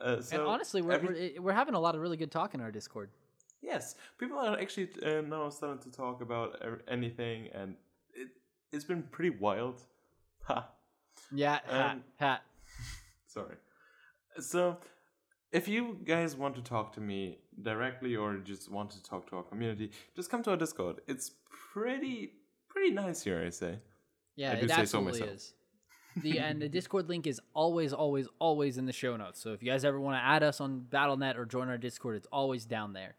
Uh, 0.00 0.20
so 0.20 0.36
and 0.36 0.46
honestly, 0.46 0.82
we're, 0.82 0.92
every- 0.92 1.32
we're 1.36 1.42
we're 1.42 1.52
having 1.52 1.74
a 1.74 1.80
lot 1.80 1.94
of 1.94 2.00
really 2.00 2.16
good 2.16 2.30
talk 2.30 2.54
in 2.54 2.60
our 2.60 2.70
Discord. 2.70 3.10
Yes, 3.62 3.94
people 4.18 4.38
are 4.38 4.58
actually 4.58 4.88
uh, 5.04 5.22
now 5.22 5.48
starting 5.50 5.82
to 5.82 5.90
talk 5.90 6.20
about 6.20 6.62
anything, 6.88 7.48
and 7.54 7.74
it 8.14 8.28
it's 8.72 8.84
been 8.84 9.02
pretty 9.04 9.30
wild. 9.30 9.82
Ha. 10.42 10.68
Yeah, 11.32 11.58
hat, 11.66 11.96
Um. 12.20 12.38
Sorry. 13.26 13.56
So, 14.38 14.76
if 15.50 15.66
you 15.66 15.98
guys 16.04 16.36
want 16.36 16.54
to 16.56 16.62
talk 16.62 16.92
to 16.92 17.00
me 17.00 17.38
directly 17.62 18.14
or 18.14 18.36
just 18.36 18.70
want 18.70 18.90
to 18.90 19.02
talk 19.02 19.28
to 19.30 19.36
our 19.36 19.42
community, 19.42 19.90
just 20.14 20.30
come 20.30 20.42
to 20.44 20.50
our 20.50 20.56
Discord. 20.56 21.00
It's 21.08 21.32
pretty 21.72 22.32
pretty 22.68 22.90
nice 22.92 23.22
here, 23.22 23.42
I 23.44 23.50
say. 23.50 23.80
Yeah, 24.36 24.52
I 24.52 24.60
do 24.60 24.66
it 24.66 24.70
say 24.70 24.84
so 24.84 25.00
myself. 25.00 25.30
is. 25.30 25.54
The 26.16 26.38
and 26.38 26.60
the 26.60 26.68
Discord 26.68 27.08
link 27.08 27.26
is 27.26 27.40
always, 27.54 27.92
always, 27.92 28.26
always 28.38 28.78
in 28.78 28.86
the 28.86 28.92
show 28.92 29.16
notes. 29.16 29.40
So 29.40 29.52
if 29.52 29.62
you 29.62 29.70
guys 29.70 29.84
ever 29.84 30.00
want 30.00 30.16
to 30.16 30.24
add 30.24 30.42
us 30.42 30.60
on 30.60 30.86
BattleNet 30.90 31.36
or 31.36 31.44
join 31.44 31.68
our 31.68 31.78
Discord, 31.78 32.16
it's 32.16 32.28
always 32.32 32.64
down 32.64 32.92
there. 32.92 33.16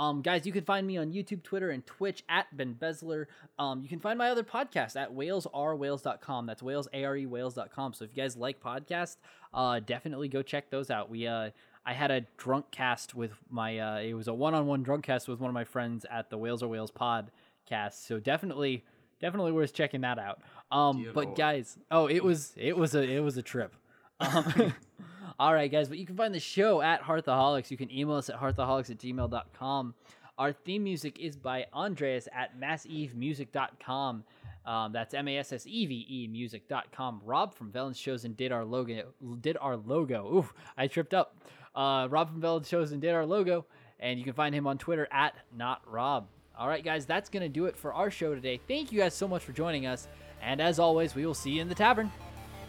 Um, 0.00 0.22
guys, 0.22 0.46
you 0.46 0.52
can 0.52 0.64
find 0.64 0.86
me 0.86 0.96
on 0.96 1.12
YouTube, 1.12 1.42
Twitter, 1.42 1.68
and 1.70 1.84
Twitch 1.84 2.24
at 2.28 2.46
Ben 2.56 2.74
Bezler. 2.74 3.26
Um, 3.58 3.82
you 3.82 3.88
can 3.88 4.00
find 4.00 4.18
my 4.18 4.30
other 4.30 4.42
podcast 4.42 4.96
at 4.96 5.14
whalesrwhales.com. 5.14 6.46
That's 6.46 6.62
whales, 6.62 6.88
A-R-E, 6.94 7.26
whales.com. 7.26 7.92
So 7.92 8.06
if 8.06 8.16
you 8.16 8.22
guys 8.22 8.34
like 8.34 8.62
podcasts, 8.62 9.18
uh, 9.52 9.80
definitely 9.80 10.28
go 10.28 10.40
check 10.40 10.70
those 10.70 10.90
out. 10.90 11.10
We, 11.10 11.26
uh, 11.26 11.50
I 11.84 11.92
had 11.92 12.10
a 12.10 12.22
drunk 12.38 12.70
cast 12.70 13.14
with 13.14 13.32
my, 13.50 13.78
uh, 13.78 13.98
it 13.98 14.14
was 14.14 14.28
a 14.28 14.34
one-on-one 14.34 14.82
drunk 14.82 15.04
cast 15.04 15.28
with 15.28 15.38
one 15.38 15.50
of 15.50 15.54
my 15.54 15.64
friends 15.64 16.06
at 16.10 16.30
the 16.30 16.38
Whales 16.38 16.62
or 16.62 16.68
Whales 16.68 16.90
podcast. 16.90 18.06
So 18.06 18.18
definitely, 18.18 18.84
definitely 19.20 19.52
worth 19.52 19.74
checking 19.74 20.00
that 20.00 20.18
out. 20.18 20.40
Um, 20.72 21.02
Dear 21.02 21.12
but 21.12 21.24
Lord. 21.26 21.36
guys, 21.38 21.78
oh, 21.90 22.06
it 22.06 22.22
was, 22.22 22.52
it 22.56 22.76
was 22.76 22.94
a, 22.94 23.02
it 23.02 23.20
was 23.20 23.36
a 23.36 23.42
trip. 23.42 23.74
Um, 24.20 24.74
all 25.40 25.54
right, 25.54 25.72
guys, 25.72 25.88
but 25.88 25.96
you 25.96 26.04
can 26.04 26.14
find 26.14 26.34
the 26.34 26.40
show 26.40 26.82
at 26.82 27.02
Hearthaholics. 27.02 27.70
You 27.70 27.78
can 27.78 27.90
email 27.90 28.16
us 28.16 28.28
at 28.28 28.38
hearthaholics 28.38 28.90
at 28.90 28.98
gmail.com. 28.98 29.94
Our 30.36 30.52
theme 30.52 30.84
music 30.84 31.18
is 31.18 31.36
by 31.36 31.64
Andreas 31.72 32.28
at 32.34 32.60
massevemusic.com. 32.60 34.24
Um, 34.66 34.92
that's 34.92 35.14
M 35.14 35.26
A 35.28 35.38
S 35.38 35.52
S 35.52 35.66
E 35.66 35.86
V 35.86 36.06
E 36.08 36.26
music.com. 36.28 37.22
Rob 37.24 37.54
from 37.54 37.72
Velen's 37.72 37.98
Shows 37.98 38.24
and 38.24 38.36
did 38.36 38.52
our 38.52 38.64
logo. 38.64 39.04
Did 39.40 39.56
our 39.60 39.76
logo. 39.76 40.26
Ooh, 40.26 40.48
I 40.76 40.86
tripped 40.86 41.14
up. 41.14 41.36
Uh, 41.74 42.08
Rob 42.10 42.30
from 42.30 42.40
Velen's 42.40 42.68
Shows 42.68 42.92
and 42.92 43.00
did 43.00 43.14
our 43.14 43.24
logo. 43.24 43.64
And 44.00 44.18
you 44.18 44.24
can 44.24 44.34
find 44.34 44.54
him 44.54 44.66
on 44.66 44.78
Twitter 44.78 45.08
at 45.10 45.34
not 45.56 45.82
Rob. 45.86 46.26
All 46.58 46.68
right, 46.68 46.84
guys, 46.84 47.06
that's 47.06 47.30
going 47.30 47.42
to 47.42 47.48
do 47.48 47.66
it 47.66 47.76
for 47.76 47.94
our 47.94 48.10
show 48.10 48.34
today. 48.34 48.60
Thank 48.68 48.92
you 48.92 49.00
guys 49.00 49.14
so 49.14 49.26
much 49.26 49.42
for 49.42 49.52
joining 49.52 49.86
us. 49.86 50.08
And 50.42 50.60
as 50.60 50.78
always, 50.78 51.14
we 51.14 51.26
will 51.26 51.34
see 51.34 51.50
you 51.52 51.62
in 51.62 51.68
the 51.68 51.74
tavern. 51.74 52.10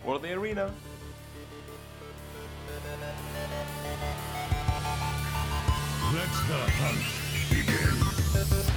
Or 0.05 0.19
the 0.19 0.33
arena. 0.33 0.73
Let 6.13 6.31
the 6.47 6.59
hunt 6.79 7.05
begin. 7.49 8.70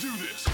Do 0.00 0.10
this. 0.16 0.49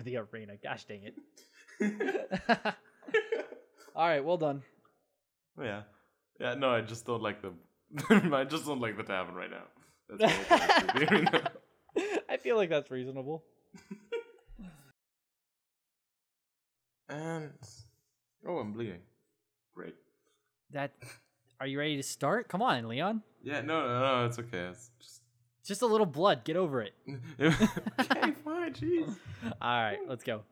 Or 0.00 0.02
the 0.02 0.16
arena. 0.16 0.54
Gosh 0.62 0.84
dang 0.84 1.02
it. 1.04 1.14
All 3.94 4.06
right, 4.06 4.24
well 4.24 4.38
done. 4.38 4.62
Oh, 5.58 5.64
yeah. 5.64 5.82
Yeah, 6.38 6.54
no, 6.54 6.70
I 6.70 6.80
just 6.80 7.04
don't 7.04 7.22
like 7.22 7.42
the. 7.42 7.52
I 8.34 8.44
just 8.44 8.64
don't 8.64 8.80
like 8.80 8.96
the 8.96 9.02
tavern 9.02 9.34
right 9.34 9.50
now. 9.50 9.64
That's 10.08 10.50
all 10.50 10.56
I 10.58 10.68
can 10.68 10.96
do. 10.96 11.06
The 11.06 11.14
arena. 11.14 11.50
I 12.28 12.36
feel 12.38 12.56
like 12.56 12.70
that's 12.70 12.90
reasonable. 12.90 13.44
And. 17.08 17.50
Oh, 18.46 18.58
I'm 18.58 18.72
bleeding. 18.72 19.00
Great. 19.74 19.96
That 20.70 20.92
are 21.60 21.66
you 21.66 21.78
ready 21.78 21.96
to 21.96 22.02
start? 22.02 22.48
Come 22.48 22.62
on, 22.62 22.88
Leon. 22.88 23.22
Yeah, 23.42 23.60
no, 23.60 23.86
no, 23.86 24.00
no, 24.00 24.26
it's 24.26 24.38
okay. 24.38 24.68
It's 24.70 24.90
just. 24.98 25.19
Just 25.64 25.82
a 25.82 25.86
little 25.86 26.06
blood. 26.06 26.44
Get 26.44 26.56
over 26.56 26.82
it. 26.82 26.94
okay, 27.40 28.32
fine, 28.44 28.72
jeez. 28.74 29.14
All 29.60 29.82
right, 29.82 29.98
let's 30.08 30.24
go. 30.24 30.42